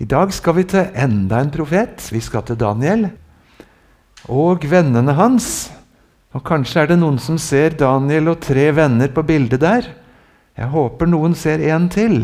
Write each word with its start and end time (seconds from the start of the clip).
I 0.00 0.08
dag 0.08 0.32
skal 0.32 0.56
vi 0.56 0.64
til 0.70 0.88
enda 0.94 1.40
en 1.42 1.52
profet. 1.52 2.08
Vi 2.12 2.20
skal 2.20 2.44
til 2.46 2.58
Daniel 2.60 3.10
og 4.30 4.64
vennene 4.70 5.14
hans. 5.18 5.70
Og 6.32 6.44
Kanskje 6.46 6.84
er 6.84 6.92
det 6.92 7.00
noen 7.02 7.18
som 7.20 7.36
ser 7.40 7.76
Daniel 7.76 8.32
og 8.32 8.40
tre 8.44 8.70
venner 8.72 9.12
på 9.12 9.24
bildet 9.26 9.60
der. 9.60 9.90
Jeg 10.56 10.72
håper 10.72 11.10
noen 11.10 11.34
ser 11.36 11.60
en 11.72 11.90
til. 11.92 12.22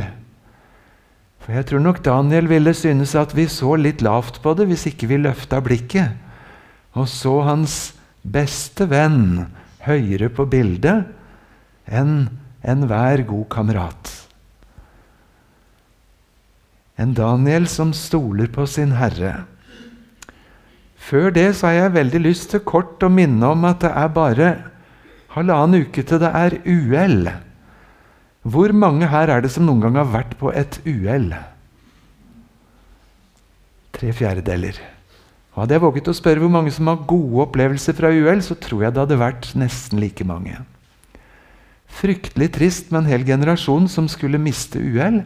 For 1.45 1.57
jeg 1.57 1.69
tror 1.69 1.85
nok 1.85 2.01
Daniel 2.05 2.49
ville 2.49 2.75
synes 2.77 3.15
at 3.17 3.35
vi 3.37 3.47
så 3.49 3.77
litt 3.81 4.03
lavt 4.05 4.41
på 4.45 4.53
det 4.57 4.69
hvis 4.69 4.89
ikke 4.91 5.09
vi 5.09 5.21
løfta 5.21 5.61
blikket 5.65 6.25
og 6.99 7.07
så 7.09 7.39
hans 7.47 7.77
beste 8.21 8.89
venn 8.91 9.47
høyere 9.87 10.31
på 10.35 10.47
bildet 10.51 11.07
enn 11.89 12.27
enhver 12.61 13.23
god 13.29 13.47
kamerat. 13.53 14.13
En 16.99 17.15
Daniel 17.15 17.69
som 17.71 17.93
stoler 17.95 18.51
på 18.51 18.67
sin 18.67 18.97
herre. 18.99 19.45
Før 20.99 21.31
det 21.33 21.53
så 21.57 21.71
har 21.71 21.77
jeg 21.77 21.95
veldig 21.95 22.21
lyst 22.25 22.51
til 22.53 22.65
kort 22.67 23.05
å 23.07 23.13
minne 23.13 23.55
om 23.55 23.63
at 23.69 23.85
det 23.85 23.93
er 23.95 24.11
bare 24.13 24.49
halvannen 25.37 25.87
uke 25.87 26.03
til 26.03 26.21
det 26.21 26.33
er 26.35 26.59
UL. 26.67 27.31
Hvor 28.49 28.75
mange 28.75 29.09
her 29.09 29.31
er 29.31 29.45
det 29.45 29.53
som 29.55 29.67
noen 29.69 29.87
gang 29.87 29.99
har 30.01 30.11
vært 30.11 30.35
på 30.41 30.51
et 30.51 30.81
UL? 30.85 31.31
Tre 33.95 34.13
fjerdedeler. 34.15 34.79
Hadde 35.59 35.75
jeg 35.75 35.83
våget 35.83 36.11
å 36.11 36.15
spørre 36.15 36.43
hvor 36.43 36.53
mange 36.55 36.71
som 36.75 36.91
har 36.91 37.07
gode 37.09 37.47
opplevelser 37.47 37.97
fra 37.99 38.13
UL, 38.15 38.43
så 38.47 38.55
tror 38.59 38.85
jeg 38.85 38.95
det 38.95 39.03
hadde 39.03 39.23
vært 39.23 39.49
nesten 39.59 40.03
like 40.03 40.27
mange. 40.27 40.55
Fryktelig 41.99 42.53
trist 42.55 42.93
med 42.93 43.03
en 43.03 43.11
hel 43.11 43.25
generasjon 43.27 43.89
som 43.91 44.07
skulle 44.11 44.39
miste 44.41 44.79
UL. 44.79 45.23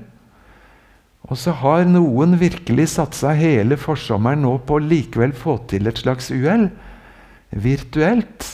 Og 1.30 1.38
så 1.38 1.54
har 1.54 1.84
noen 1.86 2.34
virkelig 2.40 2.88
satsa 2.96 3.32
hele 3.38 3.78
forsommeren 3.78 4.42
nå 4.42 4.56
på 4.66 4.78
å 4.78 4.82
likevel 4.82 5.34
få 5.36 5.60
til 5.70 5.86
et 5.86 6.00
slags 6.02 6.32
uhell. 6.34 6.68
Virtuelt. 7.52 8.48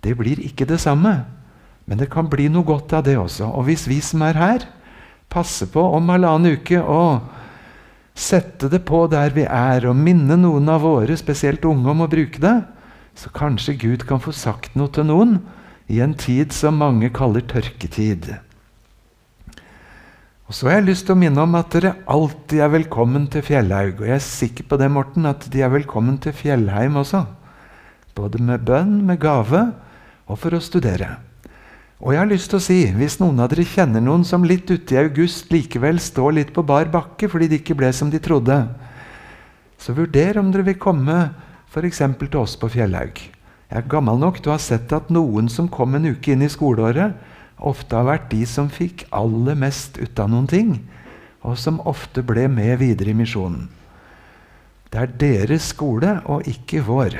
Det 0.00 0.14
blir 0.16 0.40
ikke 0.40 0.66
det 0.68 0.80
samme. 0.80 1.18
Men 1.84 2.00
det 2.00 2.08
kan 2.12 2.30
bli 2.32 2.48
noe 2.48 2.64
godt 2.66 2.94
av 2.96 3.04
det 3.04 3.18
også. 3.20 3.50
Og 3.52 3.68
hvis 3.68 3.86
vi 3.90 4.00
som 4.04 4.24
er 4.24 4.40
her, 4.40 4.66
passer 5.28 5.68
på 5.68 5.82
om 5.96 6.08
halvannen 6.12 6.56
uke 6.56 6.80
å 6.80 7.20
sette 8.14 8.70
det 8.70 8.84
på 8.86 9.04
der 9.10 9.34
vi 9.34 9.44
er, 9.44 9.88
og 9.90 9.98
minne 9.98 10.38
noen 10.38 10.70
av 10.70 10.84
våre, 10.86 11.16
spesielt 11.18 11.64
unge, 11.66 11.90
om 11.90 12.04
å 12.06 12.10
bruke 12.10 12.40
det, 12.40 12.56
så 13.18 13.30
kanskje 13.34 13.76
Gud 13.78 14.06
kan 14.08 14.22
få 14.22 14.32
sagt 14.34 14.78
noe 14.78 14.90
til 14.94 15.06
noen 15.10 15.38
i 15.90 16.00
en 16.02 16.14
tid 16.18 16.54
som 16.54 16.78
mange 16.80 17.10
kaller 17.14 17.44
tørketid. 17.50 18.32
Så 20.54 20.68
har 20.68 20.76
jeg 20.76 20.86
lyst 20.86 21.08
til 21.08 21.16
å 21.16 21.18
minne 21.18 21.42
om 21.42 21.56
at 21.58 21.72
dere 21.74 21.96
alltid 22.06 22.60
er 22.62 22.68
velkommen 22.70 23.24
til 23.26 23.42
Fjellhaug. 23.42 23.98
Og 23.98 24.06
jeg 24.06 24.14
er 24.14 24.22
sikker 24.22 24.68
på 24.70 24.76
det, 24.78 24.86
Morten, 24.92 25.26
at 25.26 25.48
de 25.50 25.64
er 25.66 25.72
velkommen 25.72 26.20
til 26.22 26.30
Fjellheim 26.36 26.94
også. 27.00 27.24
Både 28.14 28.38
med 28.38 28.62
bønn, 28.62 29.00
med 29.08 29.18
gave 29.18 29.64
og 30.30 30.38
for 30.38 30.54
å 30.54 30.62
studere. 30.62 31.16
Og 31.98 32.14
jeg 32.14 32.22
har 32.22 32.30
lyst 32.30 32.52
til 32.52 32.60
å 32.60 32.62
si, 32.62 32.78
hvis 32.94 33.18
noen 33.18 33.42
av 33.42 33.50
dere 33.50 33.66
kjenner 33.66 34.04
noen 34.04 34.22
som 34.28 34.46
litt 34.46 34.70
ute 34.70 34.94
i 34.94 35.00
august 35.02 35.50
likevel 35.50 35.98
står 35.98 36.38
litt 36.38 36.54
på 36.54 36.62
bar 36.62 36.86
bakke 36.92 37.26
fordi 37.32 37.50
det 37.50 37.64
ikke 37.64 37.80
ble 37.82 37.90
som 37.90 38.12
de 38.12 38.22
trodde, 38.22 38.62
så 39.74 39.98
vurder 39.98 40.38
om 40.38 40.54
dere 40.54 40.68
vil 40.70 40.78
komme 40.78 41.18
f.eks. 41.66 42.04
til 42.14 42.38
oss 42.38 42.54
på 42.60 42.70
Fjellhaug. 42.76 43.18
Jeg 43.18 43.80
er 43.82 43.90
gammel 43.90 44.22
nok 44.22 44.38
til 44.38 44.52
å 44.52 44.54
ha 44.54 44.62
sett 44.62 44.94
at 44.94 45.10
noen 45.10 45.50
som 45.50 45.66
kom 45.66 45.98
en 45.98 46.12
uke 46.14 46.30
inn 46.30 46.46
i 46.46 46.52
skoleåret, 46.52 47.18
ofte 47.64 47.96
har 47.96 48.08
vært 48.08 48.30
de 48.32 48.44
som 48.48 48.70
fikk 48.72 49.06
aller 49.14 49.56
mest 49.58 49.98
ut 50.00 50.20
av 50.20 50.30
noen 50.32 50.48
ting, 50.50 50.74
og 51.44 51.58
som 51.60 51.82
ofte 51.84 52.24
ble 52.24 52.46
med 52.48 52.78
videre 52.80 53.12
i 53.12 53.18
misjonen. 53.18 53.68
Det 54.92 55.00
er 55.00 55.14
deres 55.20 55.70
skole 55.72 56.18
og 56.30 56.46
ikke 56.48 56.84
vår. 56.86 57.16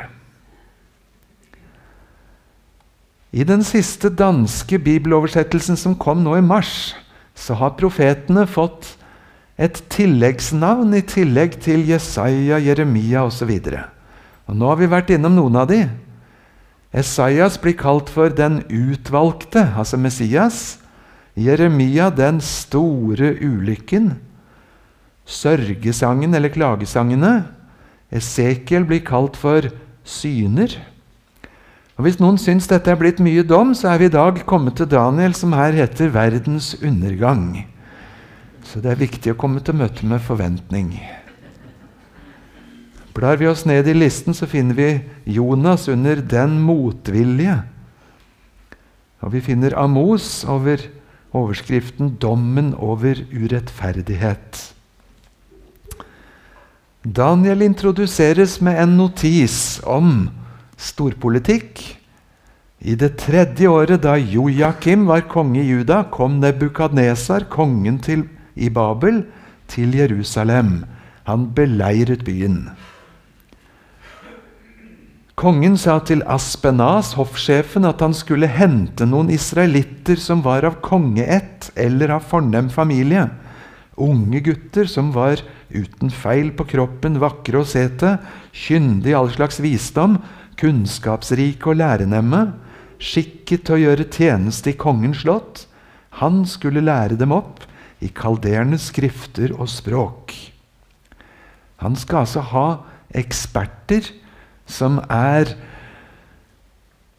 I 3.34 3.42
den 3.42 3.64
siste 3.66 4.12
danske 4.14 4.78
bibeloversettelsen 4.78 5.76
som 5.80 5.96
kom 5.98 6.22
nå 6.22 6.36
i 6.38 6.44
mars, 6.44 6.94
så 7.34 7.56
har 7.58 7.74
profetene 7.74 8.46
fått 8.46 8.92
et 9.58 9.80
tilleggsnavn 9.90 10.94
i 10.94 11.02
tillegg 11.02 11.58
til 11.62 11.82
Jesaja, 11.88 12.60
Jeremia 12.62 13.24
osv. 13.26 13.50
Nå 14.46 14.70
har 14.70 14.78
vi 14.78 14.90
vært 14.90 15.10
innom 15.16 15.34
noen 15.34 15.58
av 15.58 15.66
de. 15.70 15.82
Esaias 16.94 17.58
blir 17.58 17.74
kalt 17.74 18.10
for 18.12 18.30
den 18.30 18.62
utvalgte, 18.70 19.66
altså 19.76 19.98
Messias. 19.98 20.78
Jeremia 21.34 22.12
den 22.14 22.38
store 22.40 23.32
ulykken. 23.42 24.12
Sørgesangen 25.26 26.34
eller 26.34 26.52
klagesangene. 26.54 27.48
Esekiel 28.14 28.86
blir 28.86 29.02
kalt 29.02 29.36
for 29.36 29.66
syner. 30.06 30.76
Og 31.96 32.06
Hvis 32.06 32.20
noen 32.22 32.38
syns 32.38 32.66
dette 32.70 32.90
er 32.90 32.98
blitt 32.98 33.22
mye 33.22 33.42
dom, 33.46 33.74
så 33.74 33.92
er 33.92 33.98
vi 34.02 34.08
i 34.10 34.14
dag 34.14 34.38
kommet 34.46 34.78
til 34.78 34.90
Daniel, 34.90 35.34
som 35.34 35.52
her 35.52 35.72
heter 35.72 36.10
'verdens 36.10 36.74
undergang'. 36.82 37.66
Så 38.64 38.80
det 38.80 38.90
er 38.90 39.02
viktig 39.02 39.32
å 39.32 39.38
komme 39.38 39.60
til 39.60 39.74
møte 39.74 40.06
med 40.06 40.20
forventning. 40.20 41.00
Blar 43.14 43.38
vi 43.38 43.46
oss 43.46 43.62
ned 43.64 43.86
i 43.86 43.94
listen, 43.94 44.34
så 44.34 44.46
finner 44.50 44.74
vi 44.74 45.00
Jonas 45.24 45.88
under 45.88 46.16
'den 46.16 46.58
motvilje'. 46.58 47.62
Og 49.20 49.32
vi 49.32 49.40
finner 49.40 49.78
Amos 49.78 50.44
over 50.44 50.78
overskriften 51.32 52.16
'Dommen 52.18 52.74
over 52.74 53.14
urettferdighet'. 53.32 54.74
Daniel 57.04 57.62
introduseres 57.62 58.60
med 58.60 58.82
en 58.82 58.96
notis 58.96 59.80
om 59.84 60.30
storpolitikk. 60.76 62.00
I 62.80 62.94
det 62.94 63.16
tredje 63.16 63.68
året 63.68 64.02
da 64.02 64.16
Jojakim 64.16 65.06
var 65.06 65.28
konge 65.28 65.60
i 65.60 65.68
Juda, 65.68 66.02
kom 66.10 66.40
Nebukadnesar, 66.40 67.44
kongen 67.48 67.98
til, 67.98 68.24
i 68.56 68.68
Babel, 68.68 69.24
til 69.68 69.94
Jerusalem. 69.94 70.84
Han 71.24 71.54
beleiret 71.54 72.24
byen. 72.24 72.70
Kongen 75.44 75.74
sa 75.76 75.98
til 76.00 76.22
Aspenas, 76.24 77.10
hoffsjefen, 77.18 77.84
at 77.84 78.00
han 78.00 78.14
skulle 78.16 78.48
hente 78.48 79.04
noen 79.04 79.28
israelitter 79.28 80.16
som 80.16 80.40
var 80.40 80.64
av 80.64 80.78
kongeett 80.80 81.66
eller 81.76 82.14
av 82.14 82.24
fornem 82.30 82.70
familie. 82.72 83.26
Unge 84.00 84.40
gutter 84.46 84.88
som 84.88 85.10
var 85.12 85.42
uten 85.68 86.08
feil 86.08 86.48
på 86.56 86.64
kroppen, 86.70 87.20
vakre 87.20 87.60
å 87.60 87.68
se 87.68 87.82
til, 88.00 88.16
kyndige 88.56 89.12
i 89.12 89.18
all 89.18 89.28
slags 89.36 89.60
visdom, 89.60 90.16
kunnskapsrike 90.56 91.74
og 91.74 91.76
lærenemme, 91.82 92.42
skikket 92.96 93.68
til 93.68 93.76
å 93.76 93.82
gjøre 93.84 94.08
tjeneste 94.16 94.72
i 94.72 94.78
kongens 94.80 95.26
slott. 95.26 95.66
Han 96.24 96.46
skulle 96.48 96.86
lære 96.88 97.20
dem 97.20 97.36
opp 97.36 97.68
i 98.00 98.08
kaldernes 98.08 98.88
skrifter 98.94 99.52
og 99.58 99.68
språk. 99.68 100.32
Han 101.84 102.00
skal 102.00 102.24
altså 102.24 102.48
ha 102.56 102.68
eksperter 103.12 104.14
som 104.66 105.00
er 105.12 105.54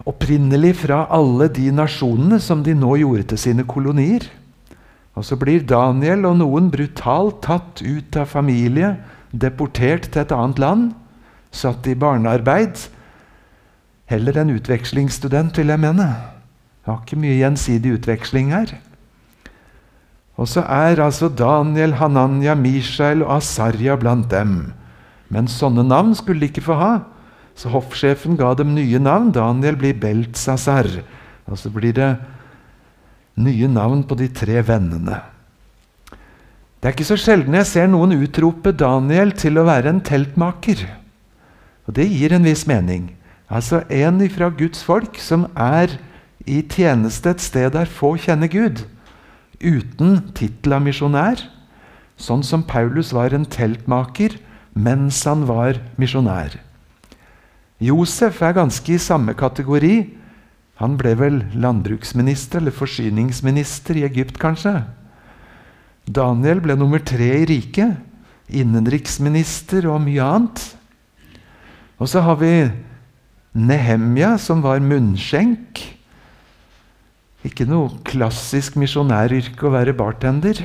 opprinnelig 0.06 0.76
fra 0.84 1.06
alle 1.14 1.48
de 1.50 1.72
nasjonene 1.74 2.40
som 2.42 2.62
de 2.66 2.76
nå 2.78 2.96
gjorde 3.02 3.30
til 3.32 3.42
sine 3.42 3.66
kolonier. 3.68 4.28
Og 5.16 5.26
så 5.26 5.38
blir 5.40 5.66
Daniel 5.66 6.28
og 6.28 6.40
noen 6.42 6.70
brutalt 6.74 7.42
tatt 7.46 7.82
ut 7.82 8.18
av 8.20 8.30
familie, 8.30 8.96
deportert 9.32 10.10
til 10.12 10.26
et 10.26 10.34
annet 10.36 10.60
land, 10.62 10.90
satt 11.56 11.88
i 11.88 11.96
barnearbeid. 11.96 12.88
Heller 14.12 14.42
en 14.42 14.54
utvekslingsstudent, 14.58 15.58
vil 15.58 15.72
jeg 15.72 15.82
mene. 15.82 16.10
Det 16.84 16.92
har 16.92 17.02
ikke 17.02 17.18
mye 17.18 17.40
gjensidig 17.40 17.96
utveksling 17.98 18.52
her. 18.54 18.76
Og 20.36 20.50
så 20.52 20.66
er 20.68 21.00
altså 21.00 21.32
Daniel, 21.32 21.96
Hananya, 21.98 22.54
Mishael 22.60 23.24
og 23.24 23.38
Asarya 23.40 23.96
blant 23.98 24.28
dem. 24.30 24.74
Men 25.32 25.48
sånne 25.50 25.86
navn 25.88 26.14
skulle 26.16 26.44
de 26.44 26.52
ikke 26.52 26.68
få 26.68 26.76
ha. 26.78 26.94
Så 27.56 27.72
hoffsjefen 27.72 28.36
ga 28.40 28.54
dem 28.58 28.74
nye 28.76 29.00
navn. 29.00 29.32
Daniel 29.36 29.78
blir 29.80 29.96
Beltsasar. 30.00 30.90
Og 31.48 31.60
så 31.60 31.72
blir 31.72 31.96
det 31.96 32.12
nye 33.40 33.70
navn 33.72 34.04
på 34.08 34.18
de 34.20 34.28
tre 34.32 34.60
vennene. 34.66 35.22
Det 36.80 36.92
er 36.92 36.94
ikke 36.94 37.08
så 37.08 37.18
sjelden 37.18 37.56
jeg 37.58 37.68
ser 37.70 37.88
noen 37.90 38.14
utrope 38.20 38.70
Daniel 38.76 39.32
til 39.34 39.58
å 39.58 39.66
være 39.68 39.90
en 39.90 40.04
teltmaker. 40.06 40.84
Og 41.88 41.96
det 41.98 42.08
gir 42.12 42.36
en 42.36 42.46
viss 42.46 42.66
mening. 42.70 43.10
Altså 43.50 43.84
en 43.94 44.22
fra 44.34 44.52
Guds 44.54 44.84
folk 44.86 45.20
som 45.22 45.48
er 45.54 45.98
i 46.46 46.62
tjeneste 46.62 47.34
et 47.34 47.42
sted 47.42 47.72
der 47.74 47.90
få 47.90 48.16
kjenner 48.22 48.52
Gud. 48.52 48.84
Uten 49.62 50.20
tittel 50.38 50.78
av 50.78 50.86
misjonær. 50.86 51.42
Sånn 52.22 52.46
som 52.46 52.64
Paulus 52.66 53.12
var 53.16 53.34
en 53.36 53.48
teltmaker 53.50 54.38
mens 54.76 55.24
han 55.26 55.48
var 55.50 55.80
misjonær. 56.00 56.60
Josef 57.84 58.42
er 58.42 58.56
ganske 58.56 58.94
i 58.96 59.02
samme 59.02 59.36
kategori. 59.36 59.96
Han 60.80 60.96
ble 61.00 61.14
vel 61.20 61.42
landbruksminister 61.56 62.62
eller 62.62 62.76
forsyningsminister 62.76 64.00
i 64.00 64.06
Egypt, 64.08 64.40
kanskje. 64.40 64.84
Daniel 66.06 66.62
ble 66.62 66.76
nummer 66.78 67.00
tre 67.00 67.32
i 67.42 67.48
riket. 67.50 67.98
innenriksminister 68.46 69.88
og 69.90 70.04
mye 70.06 70.22
annet. 70.22 70.60
Og 71.98 72.06
så 72.12 72.22
har 72.22 72.36
vi 72.38 72.70
Nehemja, 73.56 74.38
som 74.38 74.62
var 74.62 74.84
munnskjenk. 74.84 75.82
Ikke 77.42 77.66
noe 77.66 77.90
klassisk 78.06 78.76
misjonæryrke 78.78 79.66
å 79.66 79.74
være 79.74 79.96
bartender. 79.98 80.62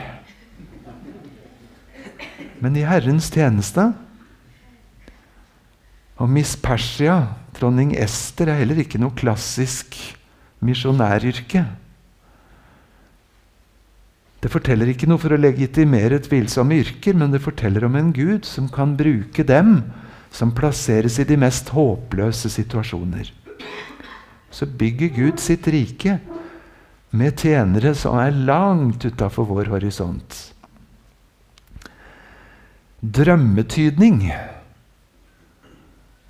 Men 2.60 2.76
i 2.76 2.84
Herrens 2.84 3.30
tjeneste. 3.32 3.94
Og 6.20 6.28
Miss 6.28 6.56
Persia, 6.60 7.16
dronning 7.56 7.94
Ester, 7.96 8.50
er 8.50 8.60
heller 8.60 8.82
ikke 8.82 9.00
noe 9.00 9.16
klassisk 9.16 9.96
misjonæryrke. 10.60 11.64
Det 14.40 14.48
forteller 14.52 14.92
ikke 14.92 15.08
noe 15.08 15.20
for 15.20 15.32
å 15.36 15.40
legitimere 15.40 16.20
tvilsomme 16.24 16.78
yrker, 16.80 17.16
men 17.16 17.32
det 17.32 17.42
forteller 17.44 17.84
om 17.88 17.96
en 17.96 18.12
Gud 18.16 18.48
som 18.48 18.68
kan 18.72 18.94
bruke 19.00 19.44
dem 19.48 19.80
som 20.32 20.52
plasseres 20.56 21.18
i 21.20 21.26
de 21.28 21.36
mest 21.40 21.72
håpløse 21.74 22.52
situasjoner. 22.52 23.32
Så 24.50 24.66
bygger 24.66 25.12
Gud 25.16 25.42
sitt 25.42 25.68
rike 25.72 26.18
med 27.16 27.40
tjenere 27.42 27.92
som 27.98 28.16
er 28.20 28.36
langt 28.36 29.04
utafor 29.04 29.48
vår 29.48 29.72
horisont. 29.72 30.38
Drømmetydning. 33.00 34.24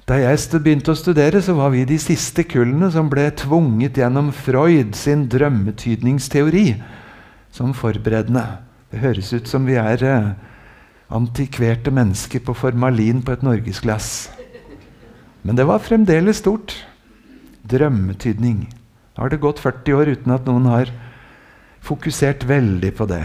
Da 0.09 0.17
jeg 0.19 0.63
begynte 0.65 0.93
å 0.93 0.99
studere, 0.99 1.43
så 1.43 1.55
var 1.59 1.73
vi 1.75 1.85
de 1.87 1.99
siste 2.01 2.45
kullene 2.49 2.89
som 2.93 3.11
ble 3.13 3.29
tvunget 3.37 4.01
gjennom 4.01 4.31
Freud 4.35 4.97
sin 4.99 5.27
drømmetydningsteori 5.31 6.67
som 7.55 7.75
forberedende. 7.77 8.45
Det 8.91 9.03
høres 9.05 9.31
ut 9.37 9.51
som 9.51 9.69
vi 9.69 9.77
er 9.79 10.03
eh, 10.03 10.33
antikverte 11.15 11.93
mennesker 11.95 12.43
på 12.43 12.57
formalin 12.59 13.23
på 13.23 13.37
et 13.37 13.45
norgesglass. 13.47 14.31
Men 15.47 15.57
det 15.57 15.67
var 15.69 15.83
fremdeles 15.85 16.43
stort. 16.43 16.75
Drømmetydning. 17.71 18.65
Da 19.15 19.25
har 19.25 19.31
det 19.31 19.43
gått 19.43 19.63
40 19.63 19.95
år 19.95 20.13
uten 20.17 20.35
at 20.35 20.47
noen 20.49 20.67
har 20.71 20.91
fokusert 21.85 22.45
veldig 22.49 22.93
på 22.97 23.07
det. 23.11 23.25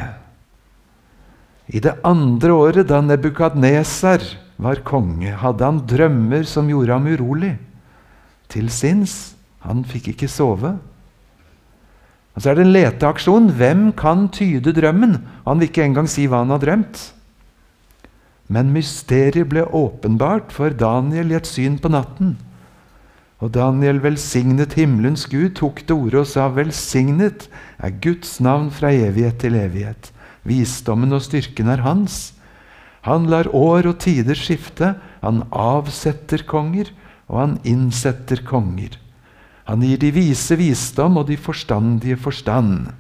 I 1.73 1.81
det 1.81 1.95
andre 2.05 2.53
året, 2.53 2.87
da 2.89 3.01
Nebukadnesar 3.01 4.21
var 4.61 4.83
konge, 4.87 5.33
hadde 5.35 5.65
han 5.65 5.81
drømmer 5.87 6.45
som 6.47 6.69
gjorde 6.71 6.95
ham 6.95 7.07
urolig. 7.11 7.55
Til 8.51 8.69
sinns. 8.71 9.35
Han 9.65 9.81
fikk 9.87 10.11
ikke 10.13 10.29
sove. 10.29 10.75
Og 12.35 12.41
Så 12.41 12.51
er 12.51 12.55
det 12.55 12.65
en 12.65 12.75
leteaksjon. 12.75 13.49
Hvem 13.57 13.91
kan 13.97 14.27
tyde 14.29 14.73
drømmen? 14.75 15.17
Han 15.45 15.59
vil 15.59 15.69
ikke 15.69 15.85
engang 15.85 16.09
si 16.09 16.27
hva 16.27 16.43
han 16.43 16.53
har 16.53 16.61
drømt. 16.61 17.11
Men 18.47 18.73
mysteriet 18.75 19.49
ble 19.49 19.63
åpenbart 19.65 20.51
for 20.53 20.69
Daniel 20.69 21.31
i 21.31 21.39
et 21.39 21.49
syn 21.49 21.79
på 21.81 21.89
natten. 21.89 22.35
Og 23.41 23.51
Daniel 23.55 23.99
velsignet 24.03 24.77
himmelens 24.77 25.25
Gud, 25.27 25.55
tok 25.57 25.81
til 25.87 25.95
orde 25.95 26.21
og 26.21 26.27
sa:" 26.27 26.47
Velsignet 26.47 27.49
er 27.79 27.89
Guds 27.89 28.39
navn 28.39 28.69
fra 28.71 28.93
evighet 28.93 29.39
til 29.39 29.55
evighet. 29.55 30.11
Visdommen 30.43 31.11
og 31.13 31.21
styrken 31.21 31.67
er 31.67 31.81
hans. 31.81 32.34
Han 33.05 33.29
lar 33.29 33.51
år 33.53 33.91
og 33.91 33.99
tider 34.01 34.37
skifte. 34.37 34.95
Han 35.21 35.43
avsetter 35.53 36.45
konger, 36.47 36.89
og 37.29 37.41
han 37.41 37.57
innsetter 37.65 38.41
konger. 38.45 38.97
Han 39.65 39.81
gir 39.85 39.97
de 40.01 40.11
vise 40.13 40.57
visdom 40.57 41.17
og 41.21 41.29
de 41.29 41.37
forstandige 41.37 42.17
forstand. 42.21 42.91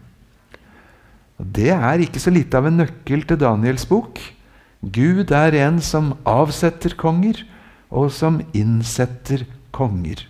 Og 1.37 1.45
Det 1.57 1.69
er 1.73 2.01
ikke 2.01 2.21
så 2.21 2.33
lite 2.33 2.57
av 2.57 2.69
en 2.69 2.79
nøkkel 2.81 3.25
til 3.27 3.41
Daniels 3.41 3.85
bok. 3.89 4.21
Gud 4.81 5.33
er 5.33 5.57
en 5.65 5.81
som 5.81 6.13
avsetter 6.25 6.95
konger, 6.97 7.41
og 7.89 8.11
som 8.13 8.39
innsetter 8.53 9.45
konger. 9.73 10.25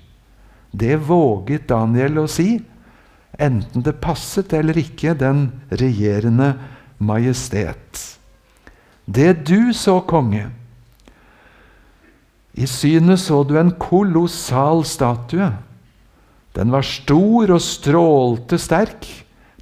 Det 0.76 0.98
våget 1.08 1.70
Daniel 1.70 2.24
å 2.24 2.28
si, 2.28 2.60
enten 3.40 3.84
det 3.84 3.98
passet 4.04 4.54
eller 4.56 4.78
ikke 4.80 5.16
den 5.18 5.48
regjerende 5.72 6.54
majestet. 7.00 8.15
Det 9.06 9.46
du 9.46 9.74
så, 9.74 10.00
konge 10.02 10.50
I 12.54 12.66
synet 12.68 13.22
så 13.22 13.44
du 13.46 13.56
en 13.60 13.74
kolossal 13.80 14.86
statue 14.88 15.54
den 16.56 16.72
var 16.72 16.86
stor 16.88 17.52
og 17.52 17.62
strålte 17.64 18.58
sterk. 18.62 19.08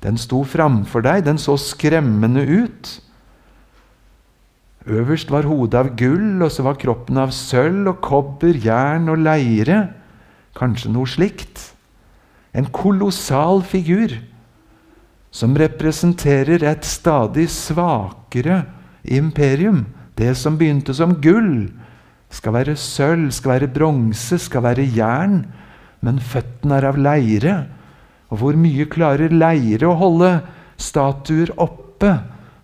Den 0.03 0.19
sto 0.21 0.43
framfor 0.45 1.01
deg, 1.05 1.23
den 1.25 1.39
så 1.41 1.55
skremmende 1.57 2.43
ut. 2.45 2.91
Øverst 4.83 5.31
var 5.31 5.47
hodet 5.47 5.79
av 5.79 5.93
gull, 5.97 6.43
og 6.43 6.51
så 6.51 6.65
var 6.67 6.77
kroppen 6.77 7.17
av 7.17 7.31
sølv 7.33 7.95
og 7.95 8.01
kobber, 8.03 8.59
jern 8.61 9.09
og 9.09 9.23
leire. 9.23 9.87
Kanskje 10.59 10.91
noe 10.93 11.09
slikt. 11.09 11.71
En 12.53 12.67
kolossal 12.69 13.63
figur 13.65 14.19
som 15.33 15.55
representerer 15.57 16.61
et 16.67 16.85
stadig 16.85 17.47
svakere 17.49 18.59
imperium. 19.03 19.85
Det 20.15 20.35
som 20.37 20.57
begynte 20.59 20.93
som 20.93 21.17
gull, 21.21 21.71
skal 22.33 22.55
være 22.55 22.77
sølv, 22.79 23.31
skal 23.33 23.55
være 23.55 23.73
bronse, 23.73 24.39
skal 24.41 24.65
være 24.65 24.87
jern 24.95 25.43
men 26.03 26.19
føttene 26.19 26.77
er 26.79 26.89
av 26.91 26.99
leire. 26.99 27.55
Og 28.31 28.41
hvor 28.41 28.59
mye 28.59 28.87
klarer 28.91 29.33
leire 29.33 29.87
å 29.87 29.97
holde 29.99 30.31
statuer 30.81 31.53
oppe 31.61 32.17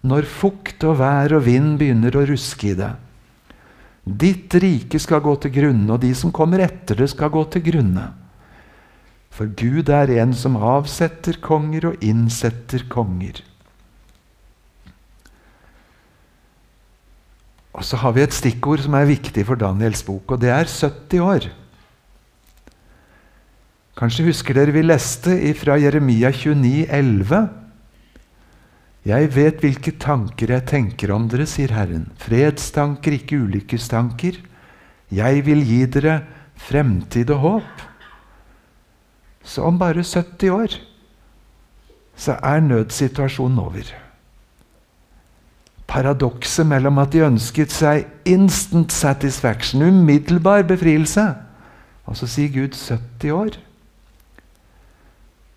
når 0.09 0.27
fukt 0.31 0.83
og 0.87 0.99
vær 1.01 1.35
og 1.37 1.45
vind 1.47 1.77
begynner 1.79 2.15
å 2.15 2.25
ruske 2.27 2.73
i 2.73 2.77
det? 2.79 2.91
Ditt 4.03 4.55
rike 4.57 4.99
skal 4.99 5.21
gå 5.21 5.35
til 5.43 5.53
grunne, 5.53 5.91
og 5.93 6.01
de 6.01 6.09
som 6.17 6.33
kommer 6.33 6.63
etter 6.65 6.97
det, 6.97 7.11
skal 7.11 7.29
gå 7.31 7.43
til 7.53 7.61
grunne. 7.67 8.07
For 9.29 9.51
Gud 9.53 9.91
er 9.93 10.09
en 10.17 10.33
som 10.33 10.57
avsetter 10.57 11.37
konger 11.43 11.91
og 11.91 12.03
innsetter 12.03 12.87
konger. 12.89 13.43
Og 17.73 17.85
så 17.85 17.99
har 18.01 18.15
vi 18.15 18.23
et 18.25 18.33
stikkord 18.33 18.81
som 18.83 18.95
er 18.97 19.09
viktig 19.09 19.45
for 19.45 19.59
Daniels 19.59 20.01
bok, 20.05 20.33
og 20.33 20.41
det 20.41 20.49
er 20.53 20.65
70 20.65 21.21
år. 21.21 21.49
Kanskje 23.99 24.25
husker 24.29 24.55
dere 24.55 24.73
vi 24.73 24.83
leste 24.85 25.35
fra 25.59 25.75
Jeremia 25.79 26.31
29, 26.31 26.87
11. 26.87 27.41
Jeg 29.09 29.29
vet 29.35 29.61
hvilke 29.63 29.93
tanker 29.99 30.53
jeg 30.55 30.67
tenker 30.69 31.11
om 31.11 31.27
dere, 31.31 31.47
sier 31.47 31.73
Herren. 31.75 32.07
Fredstanker, 32.19 33.15
ikke 33.19 33.41
ulykkestanker. 33.43 34.39
Jeg 35.11 35.45
vil 35.45 35.63
gi 35.67 35.83
dere 35.91 36.19
fremtid 36.59 37.31
og 37.35 37.43
håp. 37.45 37.85
Så 39.43 39.63
om 39.65 39.79
bare 39.79 40.03
70 40.03 40.53
år 40.53 40.79
så 42.19 42.35
er 42.43 42.63
nødsituasjonen 42.63 43.59
over. 43.63 43.87
Paradokset 45.89 46.67
mellom 46.69 46.99
at 47.01 47.13
de 47.15 47.23
ønsket 47.25 47.73
seg 47.73 48.05
instant 48.29 48.93
satisfaction, 48.93 49.81
umiddelbar 49.81 50.67
befrielse, 50.69 51.23
og 52.05 52.17
så 52.17 52.29
sier 52.29 52.53
Gud 52.53 52.77
70 52.77 53.33
år. 53.33 53.57